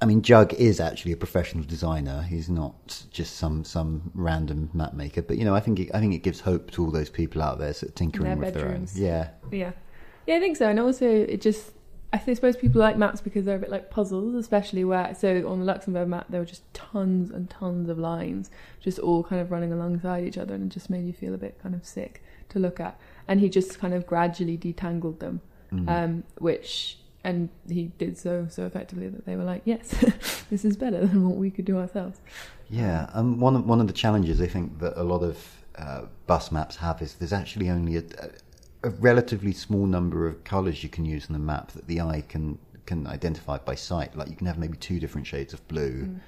I 0.00 0.06
mean, 0.06 0.22
Jug 0.22 0.54
is 0.54 0.80
actually 0.80 1.12
a 1.12 1.16
professional 1.16 1.62
designer. 1.64 2.22
He's 2.22 2.48
not 2.48 3.04
just 3.10 3.36
some 3.36 3.64
some 3.64 4.10
random 4.14 4.70
map 4.72 4.94
maker. 4.94 5.22
But 5.22 5.36
you 5.36 5.44
know, 5.44 5.54
I 5.54 5.60
think 5.60 5.78
it, 5.78 5.90
I 5.94 6.00
think 6.00 6.14
it 6.14 6.22
gives 6.22 6.40
hope 6.40 6.70
to 6.72 6.84
all 6.84 6.90
those 6.90 7.10
people 7.10 7.42
out 7.42 7.58
there 7.58 7.72
sort 7.74 7.90
of 7.90 7.94
tinkering 7.94 8.28
Their 8.28 8.36
with 8.36 8.54
bedrooms. 8.54 8.94
their 8.94 9.04
own. 9.04 9.28
Yeah, 9.50 9.58
Yeah. 9.58 9.72
Yeah, 10.26 10.36
I 10.36 10.40
think 10.40 10.56
so. 10.56 10.68
And 10.70 10.80
also, 10.80 11.06
it 11.06 11.42
just, 11.42 11.72
I 12.10 12.18
suppose 12.18 12.56
people 12.56 12.80
like 12.80 12.96
maps 12.96 13.20
because 13.20 13.44
they're 13.44 13.56
a 13.56 13.60
bit 13.60 13.68
like 13.70 13.90
puzzles, 13.90 14.34
especially 14.34 14.82
where, 14.82 15.14
so 15.14 15.46
on 15.46 15.58
the 15.58 15.66
Luxembourg 15.66 16.08
map, 16.08 16.26
there 16.30 16.40
were 16.40 16.46
just 16.46 16.62
tons 16.72 17.30
and 17.30 17.50
tons 17.50 17.90
of 17.90 17.98
lines, 17.98 18.50
just 18.80 18.98
all 18.98 19.22
kind 19.22 19.42
of 19.42 19.50
running 19.50 19.70
alongside 19.70 20.24
each 20.24 20.38
other, 20.38 20.54
and 20.54 20.70
it 20.70 20.74
just 20.74 20.88
made 20.88 21.04
you 21.04 21.12
feel 21.12 21.34
a 21.34 21.38
bit 21.38 21.60
kind 21.62 21.74
of 21.74 21.84
sick 21.84 22.22
to 22.48 22.58
look 22.58 22.80
at. 22.80 22.98
And 23.28 23.40
he 23.40 23.50
just 23.50 23.78
kind 23.78 23.92
of 23.92 24.06
gradually 24.06 24.56
detangled 24.56 25.18
them, 25.18 25.42
Mm. 25.74 25.88
um, 25.88 26.24
which, 26.38 26.98
and 27.24 27.48
he 27.68 27.84
did 27.98 28.16
so 28.16 28.46
so 28.48 28.66
effectively 28.66 29.08
that 29.08 29.26
they 29.26 29.36
were 29.36 29.44
like, 29.44 29.62
yes, 29.64 29.88
this 30.50 30.64
is 30.64 30.76
better 30.76 31.06
than 31.06 31.28
what 31.28 31.36
we 31.36 31.50
could 31.50 31.64
do 31.64 31.78
ourselves. 31.78 32.20
yeah. 32.70 33.10
Um, 33.12 33.40
one 33.40 33.56
of, 33.56 33.66
one 33.66 33.80
of 33.80 33.86
the 33.86 33.92
challenges 33.92 34.40
I 34.40 34.46
think 34.46 34.78
that 34.78 34.94
a 34.96 35.02
lot 35.02 35.22
of 35.22 35.36
uh, 35.76 36.02
bus 36.26 36.52
maps 36.52 36.76
have 36.76 37.02
is 37.02 37.14
there's 37.14 37.32
actually 37.32 37.68
only 37.68 37.96
a, 37.96 38.04
a, 38.84 38.90
relatively 38.90 39.52
small 39.52 39.86
number 39.86 40.28
of 40.28 40.44
colours 40.44 40.84
you 40.84 40.88
can 40.88 41.04
use 41.04 41.26
on 41.26 41.32
the 41.32 41.38
map 41.38 41.72
that 41.72 41.86
the 41.88 42.00
eye 42.00 42.22
can 42.28 42.58
can 42.86 43.06
identify 43.06 43.58
by 43.58 43.74
sight. 43.74 44.16
Like 44.16 44.28
you 44.28 44.36
can 44.36 44.46
have 44.46 44.58
maybe 44.58 44.76
two 44.76 45.00
different 45.00 45.26
shades 45.26 45.52
of 45.54 45.66
blue. 45.68 46.04
Mm. 46.04 46.20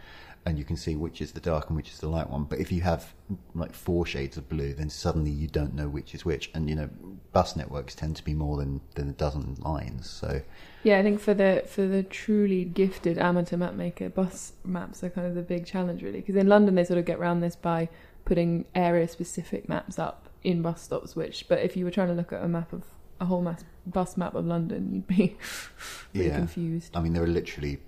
And 0.47 0.57
you 0.57 0.65
can 0.65 0.77
see 0.77 0.95
which 0.97 1.21
is 1.21 1.33
the 1.33 1.41
dark 1.41 1.69
and 1.69 1.77
which 1.77 1.91
is 1.91 1.99
the 1.99 2.09
light 2.09 2.31
one. 2.31 2.45
But 2.45 2.61
if 2.61 2.71
you 2.71 2.81
have 2.83 3.13
like 3.55 3.75
four 3.75 4.07
shades 4.07 4.37
of 4.37 4.49
blue, 4.49 4.73
then 4.75 4.89
suddenly 4.89 5.31
you 5.31 5.49
don't 5.49 5.75
know 5.75 5.89
which 5.89 6.15
is 6.15 6.25
which. 6.25 6.51
And 6.55 6.71
you 6.71 6.77
know, 6.77 6.89
bus 7.33 7.57
networks 7.57 7.95
tend 7.95 8.17
to 8.17 8.25
be 8.25 8.33
more 8.33 8.57
than, 8.57 8.81
than 8.95 9.09
a 9.09 9.13
dozen 9.13 9.57
lines. 9.59 10.09
So 10.09 10.41
Yeah, 10.85 10.99
I 10.99 11.03
think 11.03 11.21
for 11.21 11.35
the 11.35 11.65
for 11.67 11.83
the 11.87 12.05
truly 12.05 12.65
gifted 12.65 13.19
amateur 13.19 13.57
map 13.57 13.75
maker, 13.75 14.09
bus 14.09 14.53
maps 14.65 15.03
are 15.03 15.11
kind 15.11 15.27
of 15.27 15.35
the 15.35 15.43
big 15.43 15.67
challenge, 15.67 16.03
really. 16.03 16.21
Because 16.21 16.37
in 16.37 16.47
London, 16.47 16.77
they 16.77 16.85
sort 16.85 16.99
of 17.01 17.05
get 17.05 17.19
around 17.19 17.41
this 17.41 17.57
by 17.57 17.89
putting 18.25 18.67
area 18.75 19.09
specific 19.09 19.69
maps 19.69 19.99
up 19.99 20.29
in 20.45 20.63
bus 20.63 20.81
stops. 20.81 21.17
Which, 21.17 21.49
but 21.49 21.59
if 21.59 21.77
you 21.77 21.85
were 21.85 21.91
trying 21.91 22.09
to 22.09 22.15
look 22.15 22.33
at 22.33 22.43
a 22.43 22.49
map 22.49 22.73
of 22.73 22.85
a 23.21 23.25
whole 23.25 23.43
mass 23.43 23.65
bus 23.87 24.17
map 24.17 24.35
of 24.35 24.47
London, 24.47 24.93
you'd 24.93 25.07
be 25.07 25.37
really 26.15 26.31
confused. 26.31 26.97
I 26.97 27.01
mean, 27.01 27.13
there 27.13 27.23
are 27.23 27.29
literally 27.29 27.79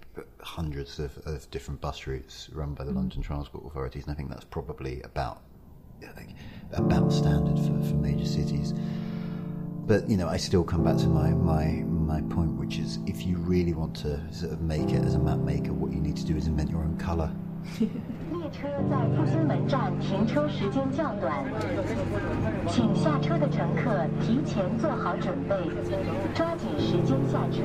hundreds 0.41 0.99
of, 0.99 1.17
of 1.27 1.51
different 1.51 1.81
bus 1.81 2.07
routes 2.07 2.49
run 2.53 2.75
by 2.75 2.85
the 2.85 2.93
Mm. 2.93 2.97
London 2.97 3.23
Transport 3.23 3.65
Authorities, 3.67 4.05
and 4.05 4.13
I 4.13 4.17
think 4.17 4.31
that's 4.31 4.45
probably 4.45 5.03
about 5.03 5.43
I 6.03 6.13
think, 6.13 6.37
about 6.73 7.13
standard 7.13 7.59
for, 7.59 7.89
for 7.89 7.95
major 7.97 8.25
cities. 8.25 8.73
But 9.87 10.09
you 10.09 10.17
know, 10.17 10.29
I 10.29 10.37
still 10.37 10.63
come 10.63 10.85
back 10.85 10.97
to 10.99 11.07
my, 11.07 11.31
my 11.31 11.67
my 11.87 12.21
point, 12.35 12.53
which 12.53 12.79
is 12.79 12.99
if 13.07 13.27
you 13.27 13.37
really 13.39 13.73
want 13.75 13.95
to 13.97 14.21
sort 14.33 14.53
of 14.53 14.61
make 14.61 14.91
it 14.91 15.05
as 15.05 15.15
a 15.15 15.19
map 15.19 15.39
maker, 15.39 15.73
what 15.73 15.93
you 15.93 16.01
need 16.01 16.17
to 16.17 16.25
do 16.25 16.37
is 16.37 16.47
invent 16.47 16.71
your 16.71 16.81
own 16.81 16.97
colour. 16.99 17.33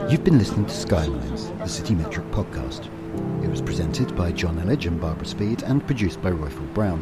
You've 0.09 0.23
been 0.23 0.37
listening 0.37 0.65
to 0.65 0.73
Skylines, 0.73 1.47
the 1.47 1.63
CityMetric 1.65 2.29
podcast. 2.31 2.89
It 3.43 3.49
was 3.49 3.61
presented 3.61 4.15
by 4.15 4.31
Jonn 4.31 4.61
Elledge 4.61 4.85
and 4.87 4.99
Barbara 4.99 5.25
Speed 5.25 5.63
and 5.63 5.85
produced 5.85 6.21
by 6.21 6.31
Roifield 6.31 6.73
Brown. 6.73 7.01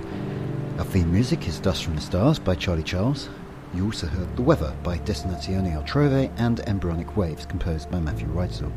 Our 0.78 0.86
theme 0.86 1.12
music 1.12 1.48
is 1.48 1.60
Dust 1.60 1.84
from 1.84 1.96
the 1.96 2.02
Stars 2.02 2.40
by 2.40 2.56
Charlie 2.56 2.84
Charles. 2.84 3.30
You 3.74 3.86
also 3.86 4.08
heard 4.08 4.36
The 4.36 4.42
Weather 4.42 4.74
by 4.84 5.00
Destinazione 5.00 5.74
Altrove 5.76 6.32
and 6.38 6.60
Embryonic 6.62 7.18
Waves 7.18 7.46
composed 7.46 7.90
by 7.92 8.00
Matthew 8.00 8.28
Reitzel. 8.28 8.72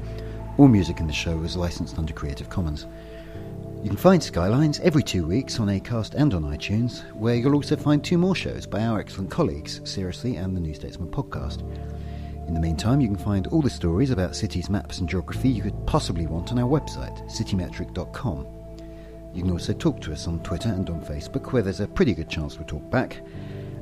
All 0.57 0.69
music 0.69 1.01
in 1.01 1.07
the 1.07 1.13
show 1.13 1.43
is 1.43 1.57
licensed 1.57 1.99
under 1.99 2.13
Creative 2.13 2.49
Commons. 2.49 2.87
You 3.85 3.91
can 3.91 3.99
find 3.99 4.23
Skylines 4.23 4.81
every 4.81 5.03
two 5.03 5.27
weeks 5.27 5.61
on 5.61 5.69
Acast 5.69 6.15
and 6.15 6.33
on 6.33 6.43
iTunes, 6.45 7.03
where 7.13 7.35
you'll 7.35 7.55
also 7.55 7.77
find 7.77 8.03
two 8.03 8.17
more 8.17 8.35
shows 8.35 8.65
by 8.65 8.83
our 8.83 8.99
excellent 8.99 9.31
colleagues, 9.31 9.83
Seriously 9.85 10.37
and 10.37 10.57
the 10.57 10.61
New 10.61 10.73
Statesman 10.73 11.11
podcast. 11.11 11.61
In 12.49 12.55
the 12.55 12.61
meantime, 12.61 13.03
you 13.03 13.09
can 13.09 13.19
find 13.19 13.47
all 13.49 13.61
the 13.61 13.69
stories 13.69 14.11
about 14.11 14.35
cities, 14.35 14.71
maps, 14.71 15.01
and 15.01 15.09
geography 15.09 15.51
you 15.51 15.61
could 15.61 15.87
possibly 15.87 16.27
want 16.27 16.51
on 16.51 16.59
our 16.59 16.67
website, 16.67 17.31
citymetric.com. 17.31 18.47
You 19.35 19.43
can 19.43 19.51
also 19.51 19.75
talk 19.75 20.01
to 20.01 20.13
us 20.13 20.27
on 20.29 20.43
Twitter 20.43 20.71
and 20.71 20.89
on 20.89 21.03
Facebook, 21.03 21.53
where 21.53 21.63
there's 21.63 21.81
a 21.81 21.87
pretty 21.87 22.15
good 22.15 22.31
chance 22.31 22.57
we'll 22.57 22.67
talk 22.67 22.91
back. 22.91 23.21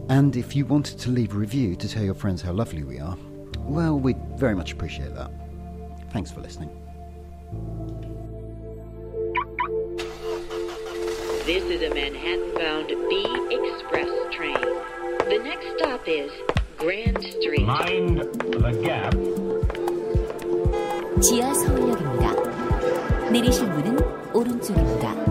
And 0.08 0.34
if 0.34 0.56
you 0.56 0.66
wanted 0.66 0.98
to 0.98 1.10
leave 1.10 1.32
a 1.32 1.38
review 1.38 1.76
to 1.76 1.88
tell 1.88 2.02
your 2.02 2.14
friends 2.14 2.42
how 2.42 2.50
lovely 2.50 2.82
we 2.82 2.98
are, 2.98 3.16
well, 3.58 4.00
we'd 4.00 4.18
very 4.36 4.56
much 4.56 4.72
appreciate 4.72 5.14
that. 5.14 5.30
Thanks 6.10 6.32
for 6.32 6.40
listening. 6.40 6.76
This 11.41 11.63
is 11.63 11.81
a 11.81 11.89
Manhattan 11.95 12.53
bound 12.53 12.89
B 13.09 13.25
Express 13.49 14.07
train. 14.35 14.53
The 15.27 15.39
next 15.43 15.65
stop 15.75 16.07
is 16.07 16.31
Grand 16.77 17.17
Street. 17.23 17.65
Mind 17.65 18.19
the 18.51 18.71
gap. 18.83 19.15
지하 21.19 21.51
서울역입니다. 21.55 23.31
내리실 23.31 23.65
문은 23.67 23.97
오른쪽입니다. 24.31 25.30